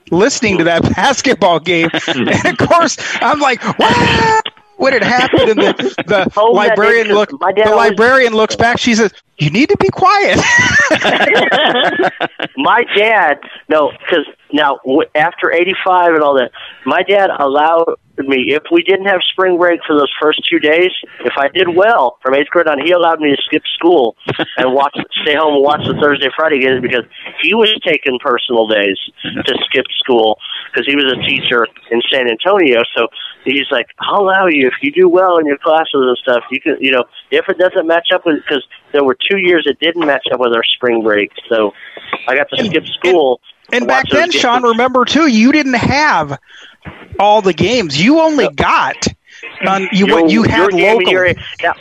[0.10, 1.90] listening to that basketball game.
[2.08, 4.46] and of course, I'm like, what?
[4.78, 5.48] What had happened?
[5.52, 5.74] And the,
[6.08, 7.30] the Oh, librarian look.
[7.30, 7.36] The
[7.68, 8.80] always- librarian looks back.
[8.80, 10.40] She says, "You need to be quiet."
[12.58, 13.40] my dad,
[13.70, 14.80] no, because now
[15.14, 16.52] after '85 and all that,
[16.86, 17.96] my dad allowed
[18.28, 18.54] me.
[18.54, 20.92] If we didn't have spring break for those first two days,
[21.26, 24.16] if I did well from eighth grade on, he allowed me to skip school
[24.58, 27.06] and watch, stay home and watch the Thursday Friday games because
[27.42, 29.44] he was taking personal days uh-huh.
[29.44, 30.38] to skip school
[30.72, 32.82] because he was a teacher in San Antonio.
[32.96, 33.08] So
[33.44, 36.44] he's like, I'll allow you if you do well in your classes and stuff.
[36.52, 39.68] You can, you know, if it doesn't match up with because there were two years
[39.68, 41.72] it didn't match up with our spring break, so
[42.28, 43.42] I got to skip school.
[43.74, 46.38] And back then, Sean, remember too, you didn't have
[47.20, 48.02] all the games.
[48.02, 49.08] You only got
[49.68, 51.34] on you what you had local.
[51.62, 51.74] Now,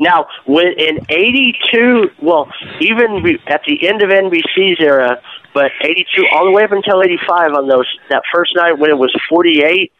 [0.00, 2.50] now, when in '82, well,
[2.80, 5.20] even at the end of NBC's era,
[5.52, 8.98] but '82 all the way up until '85 on those that first night when it
[8.98, 9.92] was 48,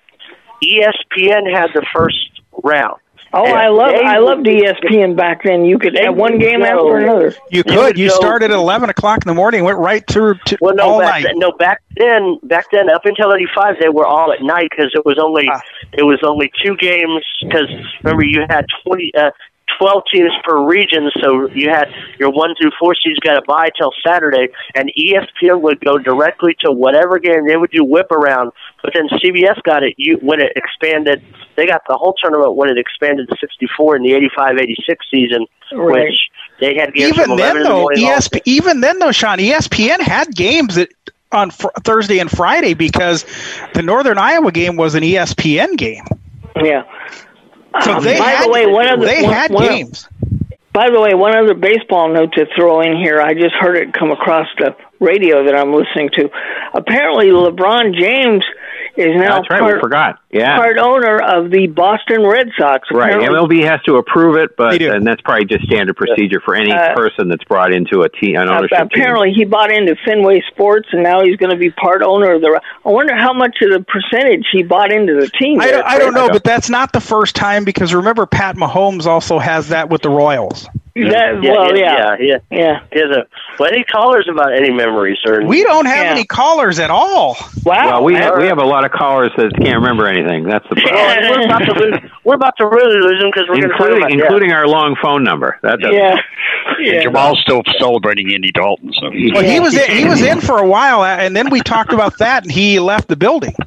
[0.62, 3.00] ESPN had the first round.
[3.36, 5.64] Oh, And I love they I would- loved ESPN back then.
[5.64, 7.34] You could have one game go- after another.
[7.50, 7.76] You could.
[7.76, 10.74] would You go- started at eleven o'clock in the morning, went right through to Well,
[10.76, 11.24] no, all back night.
[11.24, 14.92] then, no, back then, back then, up until '85, they were all at night because
[14.94, 15.60] it was only Ah.
[15.92, 17.24] it was only two games.
[17.42, 17.68] Because
[18.02, 19.10] remember, you had twenty.
[19.16, 19.30] Uh,
[19.78, 21.88] 12 teams per region, so you had
[22.18, 26.56] your one through four seeds got to buy till Saturday, and ESPN would go directly
[26.60, 28.52] to whatever game they would do whip around.
[28.82, 31.22] But then CBS got it you when it expanded.
[31.56, 36.04] They got the whole tournament when it expanded to 64 in the 85-86 season, Right.
[36.06, 36.28] which
[36.60, 38.04] they had games from even 11 then, in the though, morning.
[38.04, 40.88] ESP, even then, though, Sean, ESPN had games that
[41.32, 43.24] on fr- Thursday and Friday because
[43.74, 46.04] the Northern Iowa game was an ESPN game.
[46.62, 46.82] Yeah.
[47.82, 50.08] So Um, they by had the way, one other they one- had one- games.
[50.72, 53.20] By the way, one other baseball note to throw in here.
[53.20, 56.28] I just heard it come across the radio that I'm listening to.
[56.72, 58.44] Apparently, LeBron James
[58.96, 59.62] is now That's right.
[59.62, 60.18] we part, forgot.
[60.30, 60.56] Yeah.
[60.56, 62.88] part owner of the Boston Red Sox.
[62.92, 66.54] Right, Apparently- MLB has to approve it, but and that's probably just standard procedure for
[66.54, 68.86] any Uh, person that's brought into a team, an ownership team.
[68.92, 72.40] apparently he bought into Fenway Sports and now he's going to be part owner of
[72.40, 72.60] the.
[72.84, 75.60] I wonder how much of the percentage he bought into the team.
[75.60, 76.26] I there, don't, I don't Chris.
[76.26, 80.02] know, but that's not the first time because remember Pat Mahomes also has that with
[80.02, 80.68] the Royals.
[80.94, 82.56] That, Yeah, well, yeah, yeah, yeah.
[82.56, 82.80] yeah.
[82.92, 83.26] He has a,
[83.58, 87.36] well, any callers about any memories or We don't have any callers at all.
[87.64, 87.86] Wow.
[87.86, 90.44] Well, we have, we have a lot of callers that can't remember anything.
[90.44, 91.20] That's the problem.
[91.20, 92.10] Well, we're about to lose.
[92.22, 94.68] We're about to really lose them because we're going to talk including about including our
[94.68, 95.58] long phone number.
[95.62, 96.20] That doesn't.
[96.80, 96.94] Yeah.
[96.94, 98.90] And Jamal's still celebrating Andy Dalton.
[98.94, 101.60] So Well, he was in, he was in for a while, uh, and then we
[101.60, 103.54] talked about that, and he left the building.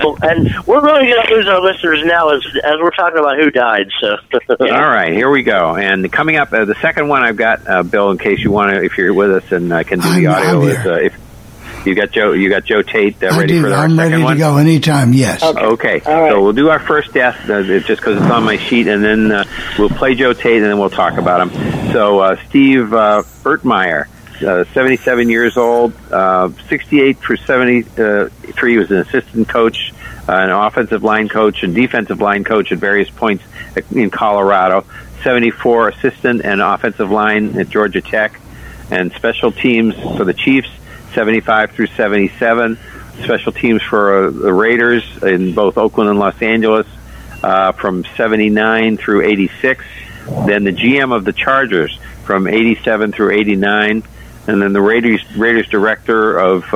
[0.00, 3.36] Well, and we're really going to lose our listeners now as as we're talking about
[3.38, 3.88] who died.
[4.00, 4.16] So
[4.60, 5.76] All right, here we go.
[5.76, 8.10] And coming up, uh, the second one I've got, uh, Bill.
[8.10, 10.36] In case you want to, if you're with us and uh, can do the I'm-
[10.56, 13.54] audio, I'm is uh, if you got Joe, you got Joe Tait uh, I ready
[13.54, 13.62] do.
[13.62, 14.32] for our I'm second ready one.
[14.34, 15.12] to go anytime.
[15.12, 15.42] Yes.
[15.42, 19.02] Okay, so we'll do our first death uh, just because it's on my sheet, and
[19.04, 19.44] then uh,
[19.78, 21.92] we'll play Joe Tait, and then we'll talk about him.
[21.92, 24.06] So uh, Steve uh, Ortmayer,
[24.44, 29.97] uh, 77 years old, uh, 68 through 73, he was an assistant coach, uh,
[30.28, 33.44] an offensive line coach, and defensive line coach at various points
[33.90, 34.84] in Colorado.
[35.24, 38.40] 74 assistant and offensive line at Georgia Tech,
[38.90, 40.68] and special teams for the Chiefs,
[41.14, 42.78] 75 through 77
[43.22, 46.86] special teams for uh, the Raiders in both Oakland and Los Angeles
[47.42, 49.84] uh, from 79 through 86.
[50.46, 54.02] Then the GM of the Chargers from 87 through 89.
[54.46, 56.72] And then the Raiders, Raiders director of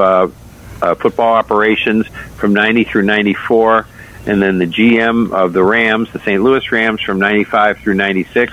[0.82, 2.06] uh, football operations
[2.36, 3.86] from 90 through 94.
[4.26, 6.42] And then the GM of the Rams, the St.
[6.42, 8.52] Louis Rams, from 95 through 96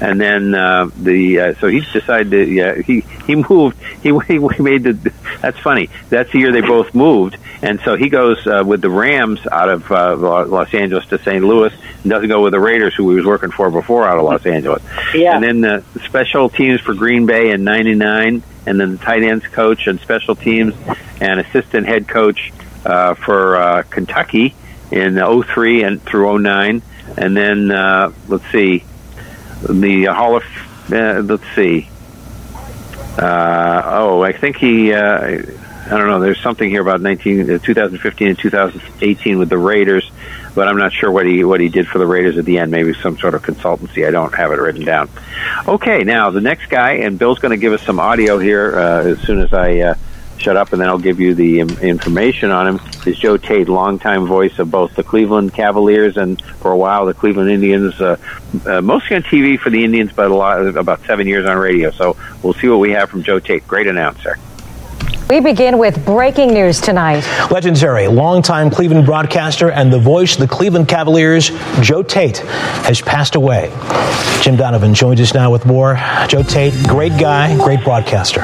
[0.00, 4.38] and then uh, the uh, so he decided to yeah he he moved he he
[4.62, 8.64] made the that's funny that's the year they both moved and so he goes uh,
[8.66, 11.44] with the Rams out of uh, Los Angeles to St.
[11.44, 11.72] Louis
[12.02, 14.44] and doesn't go with the Raiders who he was working for before out of Los
[14.44, 14.82] Angeles
[15.14, 15.36] Yeah.
[15.36, 19.46] and then the special teams for Green Bay in '99 and then the tight ends
[19.46, 20.74] coach and special teams
[21.20, 22.52] and assistant head coach
[22.84, 24.54] uh, for uh, Kentucky
[24.90, 26.82] in '03 and through '09
[27.16, 28.84] and then uh, let's see
[29.68, 30.44] the Hall of
[30.92, 31.88] uh, let's see.
[33.18, 34.92] Uh, oh, I think he.
[34.92, 35.42] Uh,
[35.84, 36.20] I don't know.
[36.20, 40.10] There's something here about 19, uh, 2015 and 2018 with the Raiders,
[40.54, 42.70] but I'm not sure what he what he did for the Raiders at the end.
[42.70, 44.06] Maybe some sort of consultancy.
[44.06, 45.08] I don't have it written down.
[45.66, 49.04] Okay, now the next guy, and Bill's going to give us some audio here uh,
[49.04, 49.94] as soon as I uh,
[50.38, 52.80] shut up, and then I'll give you the um, information on him.
[53.06, 57.14] Is Joe Tait, longtime voice of both the Cleveland Cavaliers and for a while the
[57.14, 58.16] Cleveland Indians, uh,
[58.66, 61.90] uh, mostly on TV for the Indians, but a lot about seven years on radio.
[61.90, 63.66] So we'll see what we have from Joe Tait.
[63.66, 64.38] Great announcer.
[65.32, 67.24] We begin with breaking news tonight.
[67.50, 71.50] Legendary, longtime Cleveland broadcaster and the voice of the Cleveland Cavaliers,
[71.80, 73.72] Joe Tait, has passed away.
[74.42, 75.94] Jim Donovan joins us now with more.
[76.28, 78.42] Joe Tait, great guy, great broadcaster.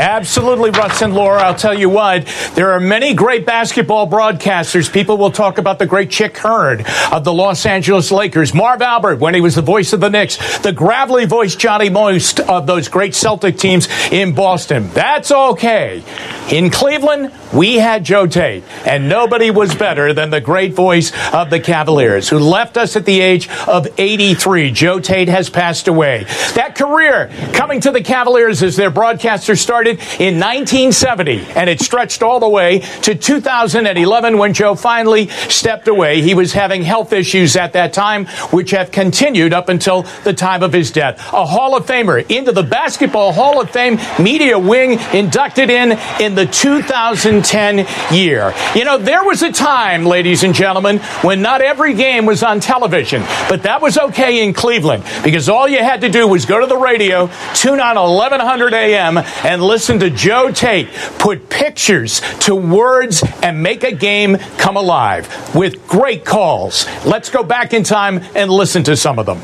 [0.00, 1.42] Absolutely, Russ and Laura.
[1.42, 2.24] I'll tell you what,
[2.54, 4.90] there are many great basketball broadcasters.
[4.90, 9.16] People will talk about the great Chick Hearn of the Los Angeles Lakers, Marv Albert
[9.16, 12.88] when he was the voice of the Knicks, the gravelly voice Johnny Most of those
[12.88, 14.88] great Celtic teams in Boston.
[14.94, 16.02] That's okay.
[16.50, 21.50] In Cleveland, we had Joe Tait, and nobody was better than the great voice of
[21.50, 24.70] the Cavaliers, who left us at the age of 83.
[24.70, 26.24] Joe Tait has passed away.
[26.54, 32.22] That career coming to the Cavaliers as their broadcaster started in 1970, and it stretched
[32.22, 36.20] all the way to 2011 when Joe finally stepped away.
[36.22, 40.62] He was having health issues at that time, which have continued up until the time
[40.62, 41.18] of his death.
[41.32, 46.34] A Hall of Famer into the Basketball Hall of Fame media wing, inducted in in
[46.34, 48.54] the 2010 year.
[48.74, 52.60] You know, there was a time, ladies and gentlemen, when not every game was on
[52.60, 56.60] television, but that was okay in Cleveland because all you had to do was go
[56.60, 60.88] to the radio, tune on 1100 AM, and listen to Joe Tait
[61.18, 66.86] put pictures to words and make a game come alive with great calls.
[67.06, 69.38] Let's go back in time and listen to some of them.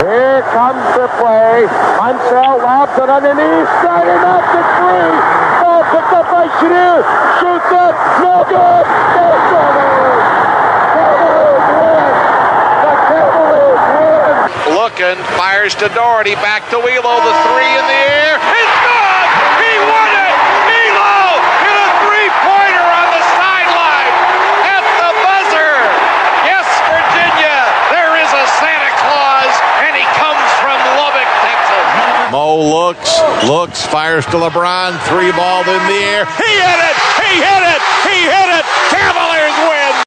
[0.00, 1.66] Here comes the play.
[2.00, 3.68] Mansell lobs it underneath.
[3.84, 5.12] Starting up the three.
[5.60, 7.04] Ball picked up by Shadir.
[7.38, 7.94] Shoots it.
[8.24, 8.84] No good.
[9.12, 10.32] No Cavaliers.
[10.96, 12.08] Cavaliers win.
[12.82, 14.74] The Cavaliers win.
[14.74, 18.34] Looking, fires to Daugherty, back to Wheelo, the three in the air.
[18.42, 19.28] It's good!
[19.62, 20.34] He won it!
[20.66, 24.14] Wheelo hit a three-pointer on the sideline
[24.66, 25.72] at the buzzer.
[26.42, 27.56] Yes, Virginia,
[27.94, 29.54] there is a Santa Claus,
[29.86, 31.86] and he comes from Lubbock, Texas.
[32.34, 36.24] Mo looks, looks, fires to LeBron, three ball in the air.
[36.38, 36.96] He hit it!
[37.18, 37.82] He hit it!
[38.06, 38.64] He hit it!
[38.90, 40.02] Cavaliers win!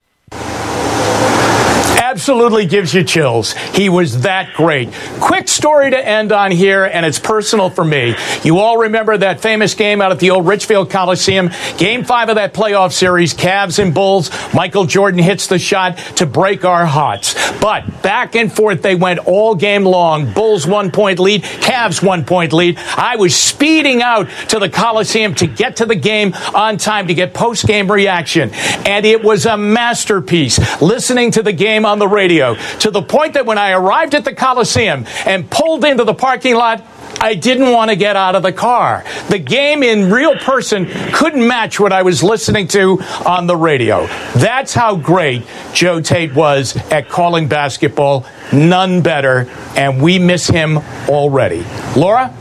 [2.06, 3.54] Absolutely gives you chills.
[3.74, 4.94] He was that great.
[5.20, 8.14] Quick story to end on here, and it's personal for me.
[8.44, 11.50] You all remember that famous game out at the old Richfield Coliseum,
[11.80, 14.30] game five of that playoff series, Cavs and Bulls.
[14.54, 17.34] Michael Jordan hits the shot to break our hearts.
[17.60, 20.32] But back and forth they went all game long.
[20.32, 22.78] Bulls one point lead, Cavs one point lead.
[22.78, 27.16] I was speeding out to the Coliseum to get to the game on time to
[27.16, 28.52] get post game reaction.
[28.86, 33.34] And it was a masterpiece listening to the game on the radio to the point
[33.34, 36.84] that when I arrived at the Coliseum and pulled into the parking lot,
[37.20, 39.04] I didn't want to get out of the car.
[39.30, 44.06] The game in real person couldn't match what I was listening to on the radio.
[44.36, 45.44] That's how great
[45.74, 48.26] Joe Tait was at calling basketball.
[48.54, 49.50] None better.
[49.76, 50.78] And we miss him
[51.10, 51.66] already.
[51.96, 52.36] Laura?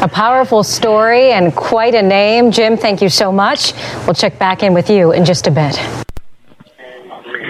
[0.00, 2.52] A powerful story and quite a name.
[2.52, 3.72] Jim, thank you so much.
[4.06, 6.07] We'll check back in with you in just a bit.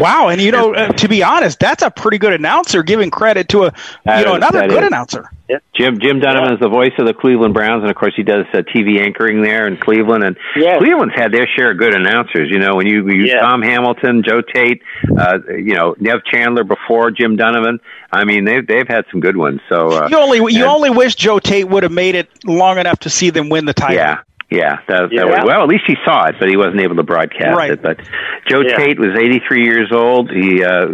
[0.00, 2.82] Wow, and you know, uh, to be honest, that's a pretty good announcer.
[2.82, 3.72] Giving credit to a
[4.04, 4.86] That you know is- another good is.
[4.86, 5.30] announcer.
[5.74, 8.44] Jim Jim Donovan is the voice of the Cleveland Browns, and of course he does
[8.52, 10.22] uh, TV anchoring there in Cleveland.
[10.22, 10.36] And
[10.78, 12.50] Cleveland's had their share of good announcers.
[12.50, 13.40] You know, when you, you Yeah.
[13.40, 14.82] Tom Hamilton, Joe Tait,
[15.18, 17.80] uh, you know Nev Chandler before Jim Donovan.
[18.12, 19.60] I mean, they've they've had some good ones.
[19.70, 22.76] So uh, You only you and- only wish Joe Tait would have made it long
[22.78, 23.96] enough to see them win the title.
[23.96, 24.18] Yeah,
[24.50, 24.78] yeah.
[24.88, 25.24] That, that Yeah.
[25.24, 27.72] was, well, at least he saw it, but he wasn't able to broadcast Right.
[27.72, 27.82] it.
[27.82, 28.00] But
[28.48, 28.76] Joe Yeah.
[28.76, 30.30] Tait was 83 years old.
[30.30, 30.86] He uh,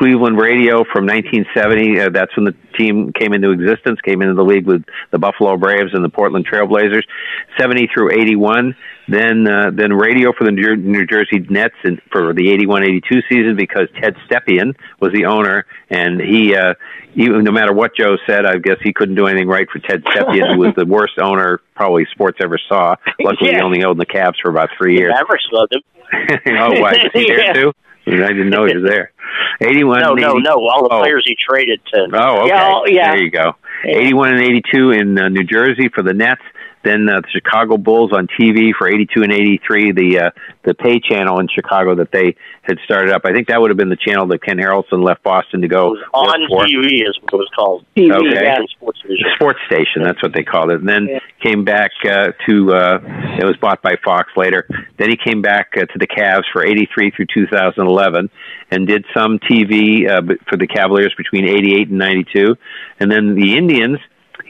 [0.00, 2.00] Cleveland radio from 1970.
[2.00, 4.00] Uh, that's when the team came into existence.
[4.00, 7.02] Came into the league with the Buffalo Braves and the Portland Trailblazers.
[7.58, 8.74] 70 through 81.
[9.08, 13.56] Then uh, then radio for the New New Jersey Nets in, for the 81-82 season
[13.56, 16.54] because Ted Stepien was the owner, and he.
[16.56, 16.74] Uh,
[17.16, 20.04] even no matter what Joe said, I guess he couldn't do anything right for Ted
[20.04, 22.94] Stepien, who was the worst owner probably sports ever saw.
[23.20, 25.12] Luckily, he only owned the Cavs for about three years.
[25.12, 25.82] Mavericks loved him.
[26.56, 26.92] oh, why?
[26.92, 27.52] Was he there Yeah.
[27.52, 27.72] too?
[28.06, 29.12] I didn't know he was there.
[29.60, 30.54] 81 No, no, 80 no.
[30.68, 31.00] All the oh.
[31.00, 32.08] players he traded to.
[32.12, 32.48] Oh, okay.
[32.48, 33.10] Yeah, oh, yeah.
[33.12, 33.56] There you go.
[33.84, 36.42] 81 and 82 in uh, New Jersey for the Nets.
[36.82, 40.30] Then uh, the Chicago Bulls on TV for 82 and 83, the uh,
[40.64, 43.22] the pay channel in Chicago that they had started up.
[43.24, 45.96] I think that would have been the channel that Ken Harrelson left Boston to go
[46.14, 46.64] On work for.
[46.66, 47.84] TV is what it was called.
[47.98, 48.44] Okay.
[48.44, 49.26] Yeah, sports division.
[49.34, 50.02] sports station.
[50.02, 50.80] That's what they called it.
[50.80, 52.98] And then came back uh, to uh,
[53.38, 54.66] it was bought by Fox later.
[54.98, 58.30] Then he came back uh, to the Cavs for '83 through 2011,
[58.70, 62.56] and did some TV uh, for the Cavaliers between '88 and '92.
[63.00, 63.98] And then the Indians.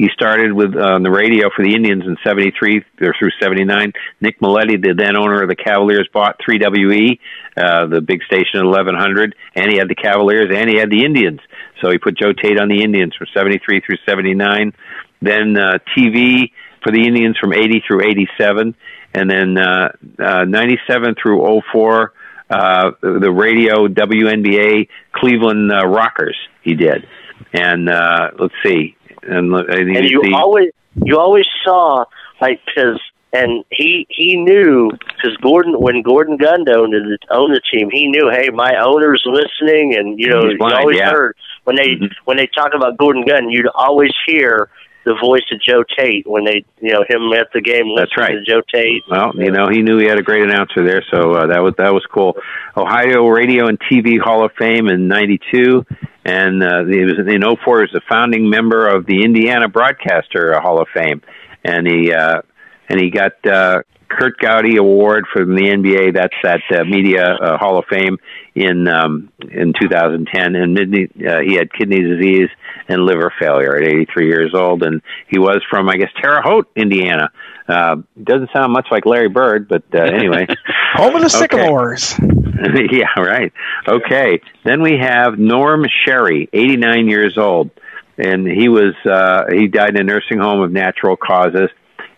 [0.00, 3.92] He started with uh, on the radio for the Indians in '73 through '79.
[4.22, 7.18] Nick Mileti, the then owner of the Cavaliers, bought 3WE,
[7.58, 11.04] uh, the big station at 1100, and he had the Cavaliers and he had the
[11.04, 11.40] Indians.
[11.82, 14.72] So he put Joe Tait on the Indians from '73 through '79.
[15.20, 16.50] Then uh, TV
[16.82, 18.74] for the Indians from '80 through '87,
[19.12, 22.14] and then uh, uh, '97 through '04.
[22.48, 27.06] Uh, the radio WNBA Cleveland uh, Rockers he did,
[27.52, 32.04] and uh, let's see, and, uh, and you always you always saw
[32.40, 33.00] like because
[33.32, 38.08] and he he knew because Gordon when Gordon Gund owned the, owned the team, he
[38.08, 41.10] knew, hey, my owner's listening, and you know, blind, you always yeah.
[41.10, 44.68] heard when they when they talk about Gordon Gund, you'd always hear
[45.04, 48.32] the voice of Joe Tait when they you know him at the game That's right.
[48.32, 49.02] to Joe Tait.
[49.08, 51.74] Well, you know, he knew he had a great announcer there, so uh, that was
[51.78, 52.36] that was cool.
[52.76, 55.86] Ohio Radio and TV Hall of Fame in '92,
[56.24, 57.78] and uh, he was in '04.
[57.78, 61.22] He was a founding member of the Indiana Broadcaster Hall of Fame,
[61.64, 62.42] and he uh,
[62.88, 66.14] and he got uh, Curt Gowdy Award from the NBA.
[66.14, 68.18] That's that uh, Media uh, Hall of Fame
[68.54, 70.56] in um, in 2010.
[70.56, 72.48] And uh, he had kidney disease
[72.88, 76.68] and liver failure at 83 years old, and he was from I guess Terre Haute,
[76.74, 77.30] Indiana.
[77.70, 80.46] Uh, doesn't sound much like Larry Bird, but uh, anyway.
[80.94, 81.38] Home of the Okay.
[81.38, 82.18] Sycamores.
[82.92, 83.52] yeah, right.
[83.86, 84.40] Okay.
[84.64, 87.70] Then we have Norm Sherry, 89 years old,
[88.18, 91.70] and he was uh, he died in a nursing home of natural causes.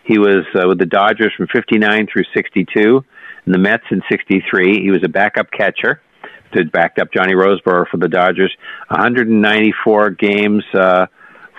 [0.03, 3.05] He was uh, with the Dodgers from 59 through 62,
[3.45, 4.81] and the Mets in 63.
[4.81, 6.01] He was a backup catcher
[6.53, 8.53] to backed up Johnny Roseboro for the Dodgers.
[8.89, 11.05] 194 games, uh,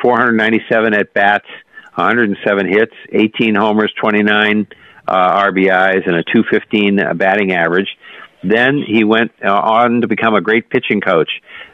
[0.03, 1.47] 497 at bats,
[1.97, 4.66] 107 hits, 18 homers, 29
[5.07, 7.89] uh, RBIs, and a 215 batting average.
[8.43, 11.31] Then he went uh, on to become a great pitching coach.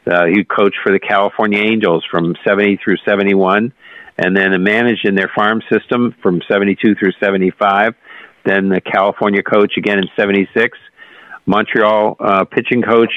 [0.07, 3.73] Uh, he coached for the California Angels from 70 through 71,
[4.19, 7.95] and then managed in their farm system from 72 through 75.
[8.45, 10.79] Then the California coach again in 76.
[11.47, 13.13] Montreal uh, pitching coach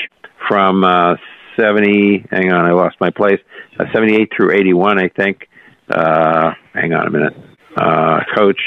[0.47, 1.15] from uh,
[1.59, 2.25] 70.
[2.31, 3.39] Hang on, I lost my place.
[3.79, 5.47] Uh, 78 through 81, I think.
[5.89, 7.33] Uh, hang on a minute.
[7.75, 8.59] Uh, coach,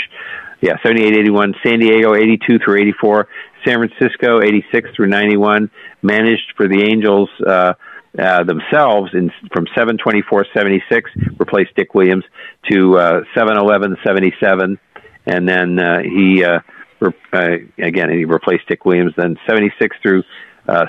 [0.61, 1.55] yeah, 78, 81.
[1.65, 3.29] San Diego, 82 through 84.
[3.65, 5.71] San Francisco, 86 through 91.
[6.03, 7.75] Managed for the Angels uh,
[8.19, 12.25] uh, themselves in from 724 76, replaced Dick Williams,
[12.71, 14.79] to uh, 711 77.
[15.27, 16.61] And then uh, he, uh,
[17.01, 19.13] re- uh, again, he replaced Dick Williams.
[19.17, 20.23] Then 76 through
[20.69, 20.87] uh,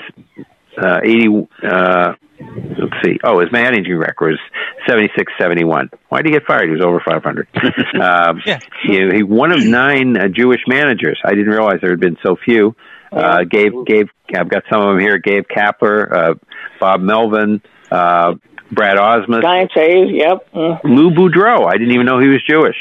[0.77, 1.47] uh, 80.
[1.63, 3.19] Uh, let's see.
[3.23, 4.39] Oh, his managing record was
[4.87, 5.89] 76 71.
[6.09, 6.65] Why did he get fired?
[6.69, 7.47] He was over 500.
[8.01, 8.59] um, Yeah.
[8.83, 11.19] he, he one of nine uh, Jewish managers.
[11.25, 12.75] I didn't realize there had been so few.
[13.11, 15.17] Uh, Gabe, Gabe, I've got some of them here.
[15.17, 16.33] Gabe Kapler, uh,
[16.79, 18.33] Bob Melvin, uh,
[18.69, 20.45] Brad Ausmus, Giants A's, yep.
[20.53, 20.83] Mm.
[20.83, 21.65] Lou Boudreau.
[21.67, 22.75] I didn't even know he was Jewish.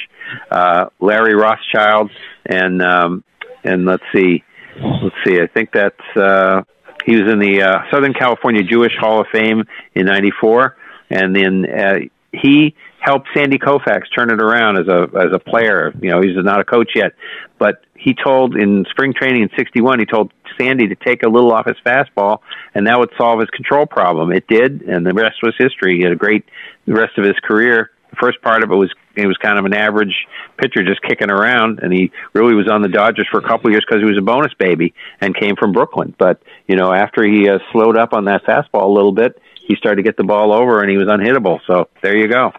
[0.51, 2.11] Uh, Larry Rothschild,
[2.45, 3.23] and um,
[3.63, 4.43] and let's see,
[4.83, 5.41] let's see.
[5.41, 6.63] I think that's uh,
[7.07, 9.65] he was in the uh, Southern California Jewish Hall of Fame
[9.95, 10.77] in '94,
[11.09, 11.95] and then uh,
[12.33, 15.95] he helped Sandy Koufax turn it around as a as a player.
[16.03, 17.13] You know, he's not a coach yet,
[17.59, 21.53] but he told in spring training in '61, he told Sandy to take a little
[21.53, 22.41] off his fastball,
[22.75, 24.33] and that would solve his control problem.
[24.33, 25.99] It did, and the rest was history.
[25.99, 26.45] He had a great
[26.87, 27.93] the rest of his career.
[28.21, 30.15] First part of it was he was kind of an average
[30.59, 33.73] pitcher, just kicking around, and he really was on the Dodgers for a couple of
[33.73, 36.15] years because he was a bonus baby and came from Brooklyn.
[36.19, 39.75] But you know, after he uh, slowed up on that fastball a little bit, he
[39.77, 41.61] started to get the ball over, and he was unhittable.
[41.67, 42.53] So there you go.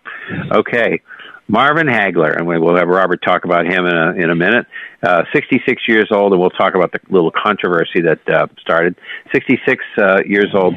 [0.51, 1.01] Okay.
[1.49, 4.65] Marvin Hagler, and we will have Robert talk about him in a in a minute.
[5.01, 8.95] Uh, 66 years old, and we'll talk about the little controversy that uh, started.
[9.33, 10.75] 66 uh, years old,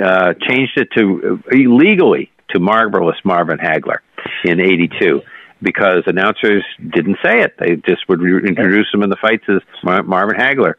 [0.00, 3.98] uh, changed it to uh, illegally to Marvelous Marvin Hagler
[4.44, 5.22] in '82
[5.60, 9.60] because announcers didn't say it; they just would re- introduce him in the fights as
[9.82, 10.74] Mar- Marvin Hagler.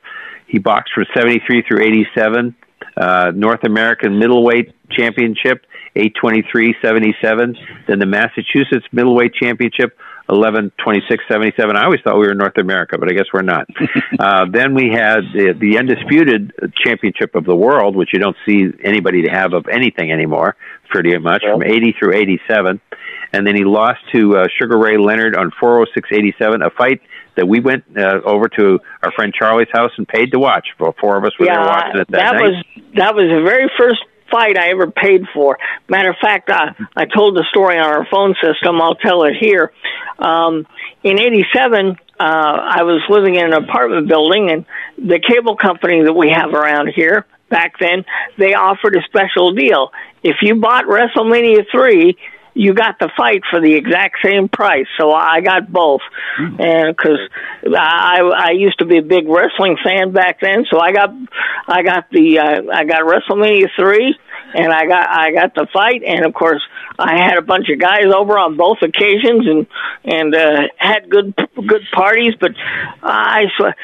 [0.48, 2.56] He boxed from '73 through '87,
[2.98, 5.66] uh, North American Middleweight Championship,
[5.96, 7.56] 823.77.
[7.88, 9.98] Then the Massachusetts Middleweight Championship,
[10.30, 11.76] 1126.77.
[11.76, 13.68] I always thought we were in North America, but I guess we're not.
[14.20, 16.54] uh, then we had the, the undisputed
[16.84, 20.56] championship of the world, which you don't see anybody to have of anything anymore,
[20.90, 22.82] pretty much, from 80 through 87.
[23.34, 27.02] And then he lost to uh, Sugar Ray Leonard on 406.87, a fight
[27.36, 30.68] that we went uh, over to our friend Charlie's house and paid to watch.
[30.78, 32.42] For four of us were there watching it that, that night.
[32.44, 32.66] was
[32.96, 35.58] that was the very first fight I ever paid for.
[35.90, 38.82] Matter of fact, I, I told the story on our phone system.
[38.82, 39.74] I'll tell it here.
[40.20, 40.68] Um,
[41.04, 44.66] in '87, uh, I was living in an apartment building, and
[44.98, 48.04] the cable company that we have around here back then
[48.38, 49.92] they offered a special deal.
[50.24, 52.18] If you bought WrestleMania three.
[52.56, 56.02] You got the fight for the exact same price, so I got both.
[56.38, 57.20] And because
[57.66, 61.10] I I used to be a big wrestling fan back then, so I got
[61.68, 64.16] I got the uh, I got WrestleMania three,
[64.54, 66.62] and I got I got the fight, and of course
[67.00, 69.68] I had a bunch of guys over on both occasions, and
[70.04, 72.34] and uh, had good good parties.
[72.40, 72.52] But
[73.02, 73.76] I sw-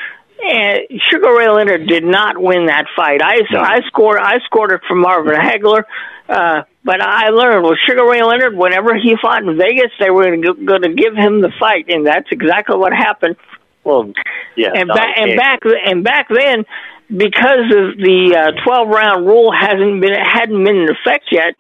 [0.42, 0.80] and
[1.12, 3.22] Sugar Ray Leonard did not win that fight.
[3.22, 5.84] I I scored I scored it from Marvin Hagler.
[6.30, 10.38] Uh, but I learned with Sugar Ray Leonard, whenever he fought in Vegas, they were
[10.38, 13.36] going to give him the fight, and that's exactly what happened.
[13.84, 14.14] Well,
[14.56, 14.70] yeah.
[14.76, 16.66] and back and back and back then,
[17.10, 21.56] because of the uh, twelve round rule hasn't been hadn't been in effect yet.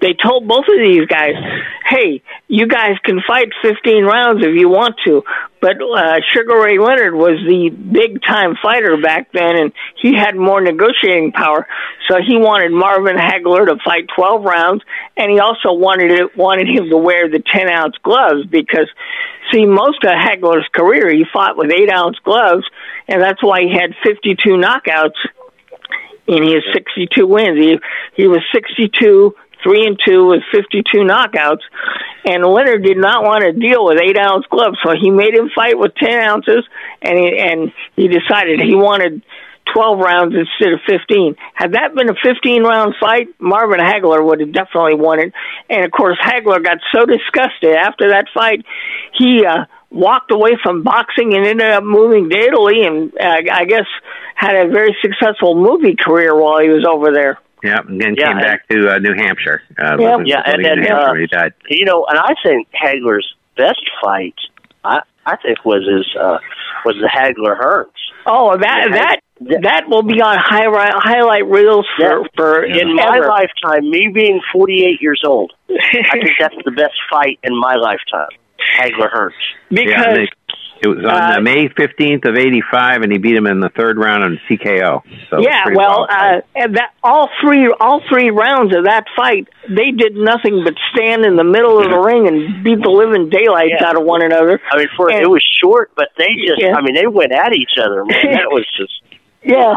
[0.00, 1.34] They told both of these guys,
[1.86, 5.24] "Hey, you guys can fight 15 rounds if you want to."
[5.60, 10.36] But uh, Sugar Ray Leonard was the big time fighter back then, and he had
[10.36, 11.66] more negotiating power.
[12.08, 14.82] So he wanted Marvin Hagler to fight 12 rounds,
[15.16, 18.88] and he also wanted it, wanted him to wear the 10 ounce gloves because,
[19.52, 22.64] see, most of Hagler's career he fought with 8 ounce gloves,
[23.08, 25.18] and that's why he had 52 knockouts
[26.28, 27.58] in his 62 wins.
[27.58, 27.78] He
[28.14, 31.62] he was 62, three and two with 52 knockouts,
[32.24, 35.50] and Leonard did not want to deal with eight ounce gloves, so he made him
[35.54, 36.64] fight with 10 ounces,
[37.02, 39.22] and he, and he decided he wanted
[39.74, 41.36] 12 rounds instead of 15.
[41.54, 45.32] Had that been a 15 round fight, Marvin Hagler would have definitely won it.
[45.68, 48.64] And of course, Hagler got so disgusted after that fight,
[49.16, 53.64] he uh, walked away from boxing and ended up moving to Italy and uh, I
[53.64, 53.86] guess
[54.34, 57.38] had a very successful movie career while he was over there.
[57.62, 59.62] Yeah, and then Yeah, came and- back to uh, New Hampshire.
[59.78, 60.10] Uh, Yeah.
[60.12, 61.52] living- Yeah, and living then, New Hampshire uh, he died.
[61.68, 64.34] You know, and I think Hagler's best fight,
[64.84, 66.38] I I think was his uh,
[66.84, 67.90] was the Hagler Hearns.
[68.26, 69.20] Oh, that that
[69.62, 75.00] that will be on highlight highlight reels for for in my lifetime, me being 48
[75.02, 78.30] years old, I think that's the best fight in my lifetime.
[78.78, 79.32] Hagler Hearns.
[79.70, 80.28] yeah, they-
[80.80, 83.98] it was on uh, May 15th of 85, and he beat him in the third
[83.98, 85.02] round on TKO.
[85.30, 86.38] So yeah, well, fight.
[86.38, 90.74] uh, and that all three all three rounds of that fight, they did nothing but
[90.94, 93.88] stand in the middle of the ring and beat the living daylights Yeah.
[93.88, 94.60] out of one another.
[94.70, 96.74] I mean, for And- it was short, but they just, Yeah.
[96.76, 98.32] I mean, they went at each other, man.
[98.32, 98.92] That was just.
[99.44, 99.76] Yeah,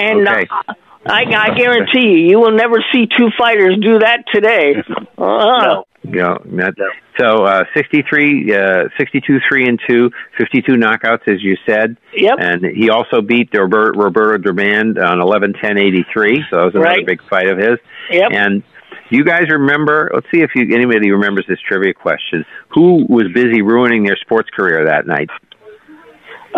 [0.00, 0.46] and Okay.
[0.68, 0.74] uh,
[1.06, 4.74] I, I guarantee you, you will never see two fighters do that today.
[5.18, 5.82] Uh-uh.
[6.02, 6.74] Yeah, that,
[7.18, 11.98] so uh, 63, uh, 62, 3 and 2, 52 knockouts, as you said.
[12.14, 12.38] Yep.
[12.40, 16.44] And he also beat Robert, Roberto Duran on 11 10 83.
[16.50, 17.06] So that was another Right.
[17.06, 17.78] big fight of his.
[18.10, 18.30] Yep.
[18.32, 18.62] And
[19.10, 22.44] you guys remember, let's see if you, anybody remembers this trivia question.
[22.70, 25.28] Who was busy ruining their sports career that night?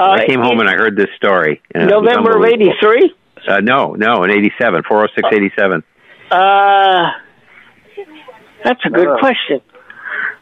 [0.01, 1.60] Uh, I came home and I heard this story.
[1.74, 3.12] and it was November of '83.
[3.48, 5.82] Uh, no, no, in 87, 406 87.
[6.31, 7.10] Uh,
[8.64, 9.60] that's a good question.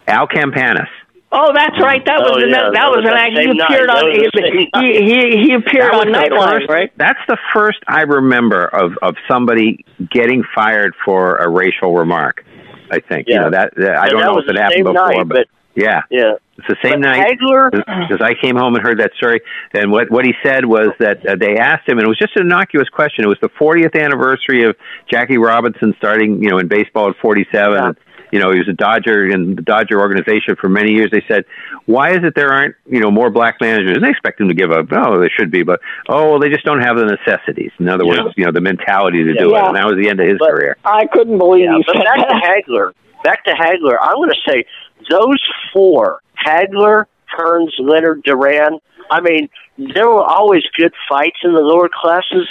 [0.06, 0.86] Al Campanis.
[1.32, 2.04] Oh, that's right.
[2.04, 3.30] That was Oh, an, yeah, that, that was was an that act.
[3.30, 3.70] He same night.
[3.70, 6.92] appeared on was the same he, he he appeared on was the Nightline, right?
[6.96, 12.44] That's the first I remember of of somebody getting fired for a racial remark.
[12.90, 15.36] I think you know that, that I don't know if it happened before, night, but,
[15.36, 16.32] but- yeah, Yeah.
[16.58, 17.38] it's the same But night.
[17.38, 19.40] Hagler- because I came home and heard that story,
[19.72, 22.36] and what what he said was that uh, they asked him, and it was just
[22.36, 23.24] an innocuous question.
[23.24, 24.76] It was the 40th anniversary of
[25.10, 27.78] Jackie Robinson starting, you know, in baseball at 47.
[27.78, 27.96] And,
[28.32, 31.10] you know, he was a Dodger in the Dodger organization for many years.
[31.10, 31.44] They said,
[31.86, 34.54] "Why is it there aren't, you know, more black managers?" And they expect him to
[34.54, 34.86] give up.
[34.92, 37.72] Oh, they should be, but oh, well, they just don't have the necessities.
[37.80, 39.60] In other words, you know, the mentality to do it.
[39.62, 40.76] And that was the end of his But- career.
[40.84, 42.62] I couldn't believe Yeah, you but said back to that.
[42.68, 42.92] Hagler.
[43.24, 43.98] Back to Hagler.
[44.00, 44.64] I want to say
[45.08, 47.06] those four: Hagler,
[47.36, 48.78] Hearns, Leonard, Duran.
[49.10, 52.48] I mean, there were always good fights in the lower classes,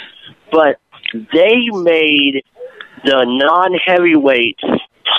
[0.51, 0.79] but
[1.13, 2.43] they made
[3.05, 4.63] the non-heavyweights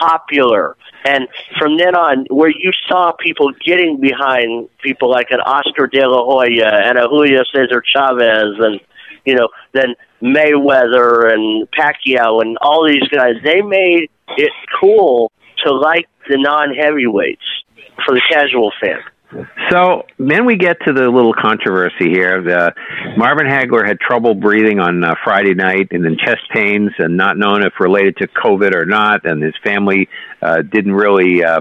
[0.00, 0.76] popular.
[1.04, 1.28] And
[1.58, 6.24] from then on, where you saw people getting behind people like an Oscar De La
[6.24, 8.80] Hoya and a Julio Cesar Chavez, and
[9.24, 15.32] you know, then Mayweather and Pacquiao and all these guys, they made it cool
[15.64, 17.42] to like the non-heavyweights
[18.04, 19.00] for the casual fan.
[19.70, 22.42] So then we get to the little controversy here.
[22.42, 22.74] The,
[23.16, 27.36] Marvin Hagler had trouble breathing on uh, Friday night, and then chest pains, and not
[27.36, 29.24] known if related to COVID or not.
[29.24, 30.08] And his family
[30.42, 31.60] uh, didn't really uh,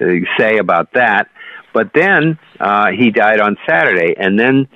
[0.00, 0.04] uh,
[0.38, 1.28] say about that.
[1.74, 4.68] But then uh, he died on Saturday, and then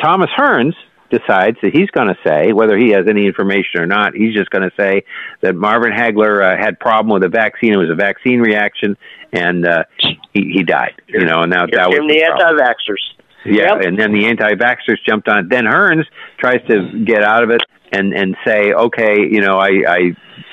[0.00, 0.74] Thomas Hearns
[1.18, 4.14] decides that he's going to say whether he has any information or not.
[4.14, 5.04] He's just going to say
[5.40, 7.72] that Marvin Hagler uh, had problem with a vaccine.
[7.72, 8.96] It was a vaccine reaction,
[9.32, 11.00] and uh, he he died.
[11.06, 13.04] You know, and now Here that was the the anti-vaxxers.
[13.46, 15.48] Yeah, and then the anti-vaxxers jumped on.
[15.48, 16.06] Then Hearns
[16.38, 17.60] tries to get out of it
[17.92, 19.98] and and say, okay, you know, I I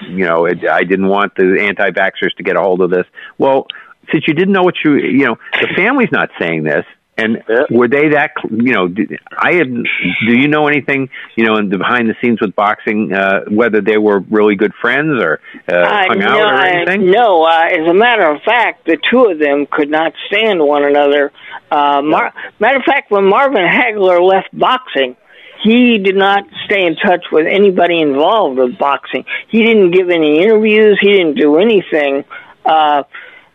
[0.07, 3.05] you know it, I didn't want the anti-vaxxers to get a hold of this.
[3.37, 3.67] Well,
[4.11, 6.85] since you didn't know what you you know, the family's not saying this.
[7.17, 8.31] And were they that?
[8.49, 8.87] You know,
[9.37, 9.67] I have.
[9.67, 11.09] Do you know anything?
[11.35, 14.73] You know, in the behind the scenes with boxing, uh, whether they were really good
[14.81, 15.39] friends or
[15.69, 17.11] uh, Uh, hung no, out or I- anything?
[17.11, 20.83] no uh, as a matter of fact, the two of them could not stand one
[20.85, 21.31] another.
[21.69, 25.15] Uh, Mar- matter of fact, when Marvin Hagler left boxing,
[25.63, 29.25] he did not stay in touch with anybody involved with boxing.
[29.49, 30.97] He didn't give any interviews.
[30.99, 32.23] He didn't do anything.
[32.65, 33.03] Uh,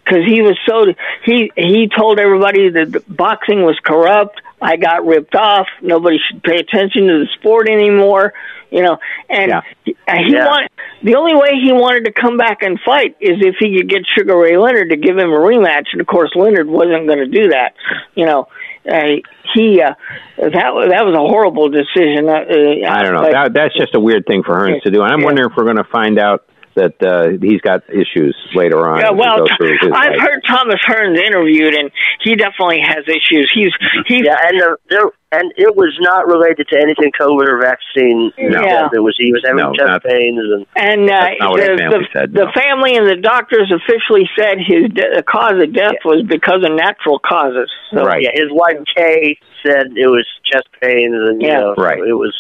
[0.07, 0.87] because he was so
[1.25, 4.41] he he told everybody that the boxing was corrupt.
[4.63, 5.67] I got ripped off.
[5.83, 8.33] Nobody should pay attention to the sport anymore.
[8.71, 9.61] You know, and Yeah.
[9.85, 10.47] he, he Yeah.
[10.47, 10.71] want,
[11.03, 14.03] the only way he wanted to come back and fight is if he could get
[14.07, 17.27] Sugar Ray Leonard to give him a rematch, and of course Leonard wasn't going to
[17.27, 17.75] do that.
[18.15, 18.49] You know,
[18.91, 19.17] uh,
[19.55, 19.95] he uh,
[20.39, 22.29] that was that was a horrible decision.
[22.29, 23.23] Uh, uh, I don't know.
[23.23, 25.03] but- That, that's just a weird thing for Hearns to do.
[25.03, 25.27] And I'm Yeah.
[25.27, 26.45] wondering if we're going to find out
[26.77, 29.01] that uh, he's got issues later on.
[29.01, 30.21] Yeah, well, I've life.
[30.21, 31.91] heard Thomas Hearns interviewed, and
[32.23, 33.51] he definitely has issues.
[33.53, 33.73] He's
[34.07, 38.31] he's yeah, and the, there and it was not related to anything COVID or vaccine.
[38.39, 38.63] No.
[38.63, 38.91] death.
[38.95, 41.61] It was he was having No, chest not- pains and And uh, That's not what
[41.61, 45.59] the, family the, said, the family and the doctors officially said his de- the cause
[45.61, 47.73] of death was because of natural causes.
[47.93, 48.23] So, Right.
[48.23, 49.37] Yeah, his wife Kay
[49.67, 51.61] said it was chest pains and you Yeah.
[51.61, 51.99] know, so Right.
[51.99, 52.33] it was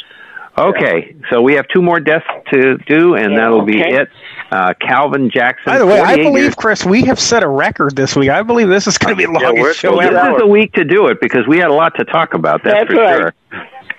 [0.59, 3.97] Okay, so we have two more deaths to do, and Yeah, that'll be okay.
[4.03, 4.09] it.
[4.51, 5.65] Uh, Calvin Jackson.
[5.66, 8.31] By the way, I believe, years- Chris, we have set a record this week.
[8.31, 10.73] I believe this is going to be the longest Well, show this is the week
[10.74, 12.62] to do it because we had a lot to talk about.
[12.65, 13.16] That's, That's for right.
[13.19, 13.35] sure.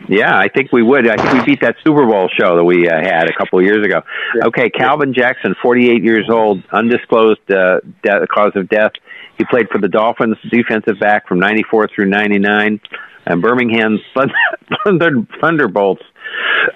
[0.10, 1.08] Yeah, I think we would.
[1.08, 3.66] I think we beat that Super Bowl show that we uh, had a couple of
[3.66, 4.02] years ago.
[4.46, 8.92] Okay, Calvin Jackson, 48 years old, undisclosed uh, de- cause of death.
[9.38, 12.80] He played for the Dolphins, defensive back from 94 through 99,
[13.26, 14.34] and Birmingham Thunder,
[14.86, 15.12] Thunder,
[15.42, 16.04] Thunderbolts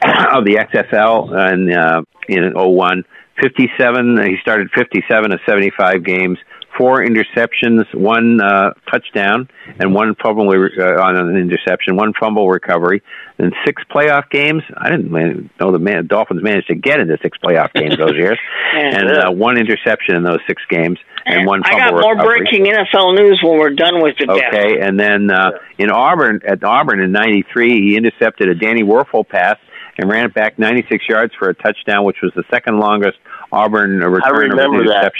[0.34, 3.04] of the XFL and uh, in 01.
[3.42, 6.38] 57, he started 57 of 75 games,
[6.78, 9.50] four interceptions, one uh, touchdown,
[9.80, 13.02] and one fumble uh, on an interception, one fumble recovery,
[13.38, 14.64] and six playoff games.
[14.78, 15.12] I didn't
[15.60, 18.40] know the man, Dolphins managed to get into six playoff games those years,
[18.74, 22.40] and uh, one interception in those six games, and one I got more recovery.
[22.40, 24.54] breaking NFL news when we're done with the death.
[24.54, 29.28] Okay, and then uh, in Auburn at Auburn in '93, he intercepted a Danny Wuerffel
[29.28, 29.58] pass
[29.98, 33.18] and ran it back 96 yards for a touchdown, which was the second longest
[33.52, 35.14] Auburn return of an remember that.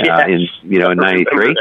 [0.00, 1.56] Uh, in you know in '93,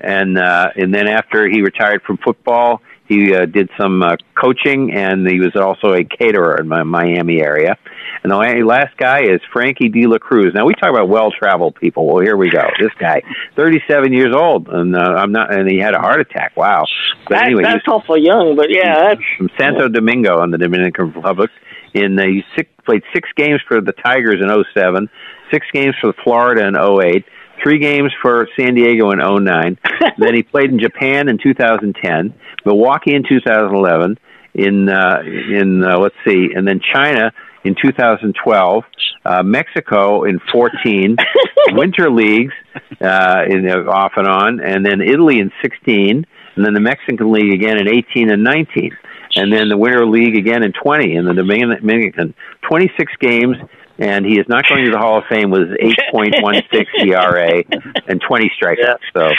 [0.00, 4.92] and uh, and then after he retired from football, he uh, did some uh, coaching,
[4.92, 7.76] and he was also a caterer in my Miami area.
[8.22, 10.52] And the la- last guy is Frankie De La Cruz.
[10.54, 12.06] Now we talk about well-traveled people.
[12.06, 12.62] Well, here we go.
[12.80, 13.22] This guy,
[13.54, 16.56] 37 years old, and uh, I'm not, and he had a heart attack.
[16.56, 16.84] Wow.
[17.28, 21.12] But That, anyway, that's awful young, but yeah, that's from Santo Domingo in the Dominican
[21.12, 21.50] Republic.
[21.94, 25.08] In uh, he six, played six games for the Tigers in '07,
[25.52, 27.24] six games for the Florida in '08,
[27.62, 29.78] three games for San Diego in '09.
[30.18, 32.34] then he played in Japan in 2010,
[32.64, 34.18] Milwaukee in 2011,
[34.54, 37.32] in uh, in uh, let's see, and then China
[37.66, 38.84] in 2012,
[39.24, 41.16] uh, Mexico in 14,
[41.72, 42.54] Winter Leagues
[43.00, 46.24] uh, in, uh, off and on, and then Italy in 16,
[46.54, 48.96] and then the Mexican League again in 18 and 19,
[49.36, 53.56] and then the Winter League again in 20, and the Dominican 26 games.
[53.98, 57.62] And he is not going to the Hall of Fame with his 8.16 ERA
[58.06, 58.98] and 20 strikeouts.
[59.16, 59.30] So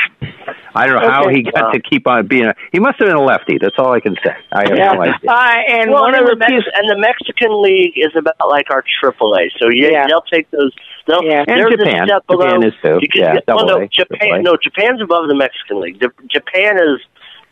[0.74, 2.56] I don't know how he got to keep on being a.
[2.72, 3.60] He must have been a lefty.
[3.62, 4.34] That's all I can say.
[4.52, 5.14] I have no idea.
[5.28, 8.12] Uh, and well, one and of the the Mex- pieces, and the Mexican League is
[8.18, 9.50] about like our AAA.
[9.60, 10.08] So yeah, Yeah.
[10.08, 10.74] they'll take those.
[11.08, 11.46] They'll, Yeah.
[11.48, 12.08] And Japan.
[12.08, 12.46] Step below.
[12.46, 13.00] Japan is too.
[13.14, 14.40] Can Yeah, well, no, A, Japan.
[14.40, 14.42] A.
[14.42, 16.00] No, Japan's above the Mexican League.
[16.00, 17.00] The, Japan is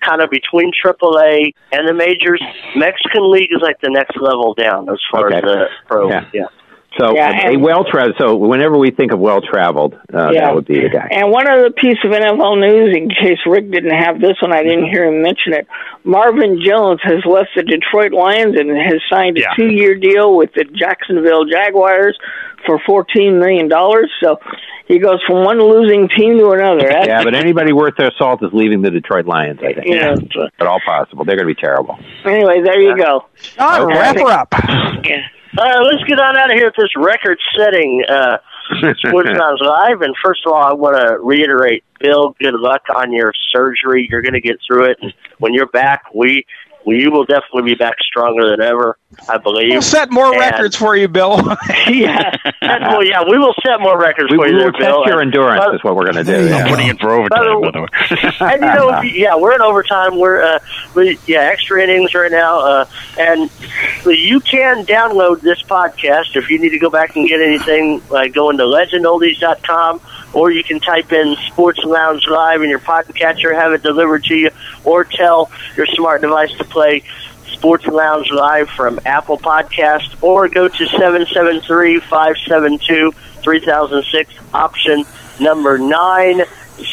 [0.02, 2.42] kind of between AAA and the majors.
[2.76, 5.38] Mexican League is like the next level down as far Okay.
[5.38, 6.10] as the pro.
[6.10, 6.26] Yeah.
[6.34, 6.46] yeah.
[7.00, 8.16] So Yeah, a, a well traveled.
[8.18, 10.42] So whenever we think of well traveled, uh, Yeah.
[10.48, 11.08] that would be the guy.
[11.12, 14.64] And one other piece of NFL news, in case Rick didn't have this one, I
[14.64, 15.68] didn't hear him mention it.
[16.06, 19.54] Marvin Jones has left the Detroit Lions and has signed a Yeah.
[19.58, 22.18] two-year deal with the Jacksonville Jaguars
[22.66, 24.10] for fourteen million dollars.
[24.24, 24.40] So
[24.88, 26.88] he goes from one losing team to another.
[26.90, 29.60] That's, yeah, but anybody worth their salt is leaving the Detroit Lions.
[29.62, 29.86] I think.
[29.88, 30.16] Yeah.
[30.60, 31.98] At all possible, they're going to be terrible.
[32.24, 33.26] Anyway, there you go.
[33.60, 34.24] All right, Okay.
[34.24, 35.06] wrap her up.
[35.06, 35.22] Yeah.
[35.58, 38.38] All right, let's get on out of here with this record-setting uh,
[38.98, 40.02] Sports Sounds Live.
[40.02, 44.08] And first of all, I want to reiterate, Bill, good luck on your surgery.
[44.10, 44.98] You're going to get through it.
[45.02, 46.46] And when you're back, we,
[46.86, 48.98] we you will definitely be back stronger than ever.
[49.30, 49.70] I believe.
[49.72, 51.38] We'll set more And- records for you, Bill.
[51.88, 52.36] yeah.
[52.62, 55.04] well, yeah, we will set more records We, for we you will there, test Bill.
[55.08, 55.64] your endurance.
[55.66, 56.48] But- is what we're going to do.
[56.50, 56.68] Yeah.
[56.68, 57.88] Putting it for overtime, by the way.
[58.52, 60.18] and you know, yeah, we're in overtime.
[60.20, 60.60] We're uh,
[60.96, 62.86] we, yeah, extra innings right now, uh,
[63.18, 63.50] and
[64.06, 68.02] you can download this podcast if you need to go back and get anything.
[68.10, 70.02] Like going to legendoldies.com,
[70.36, 74.36] or you can type in Sports Lounge Live in your podcatcher, have it delivered to
[74.36, 74.50] you,
[74.84, 77.02] or tell your smart device to play
[77.48, 80.86] Sports Lounge Live from Apple Podcast, or go to
[83.44, 85.06] 773-572-3006, option
[85.40, 86.44] number nine.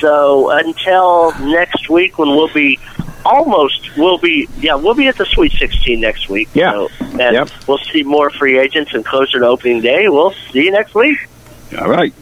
[0.00, 2.78] So until next week, when we'll be
[3.24, 6.48] almost, we'll be, yeah, we'll be at the Sweet 16 next week.
[6.54, 6.72] Yeah.
[6.72, 7.48] So, and Yep.
[7.66, 10.08] we'll see more free agents and closer to opening day.
[10.08, 11.18] We'll see you next week.
[11.78, 12.12] All right.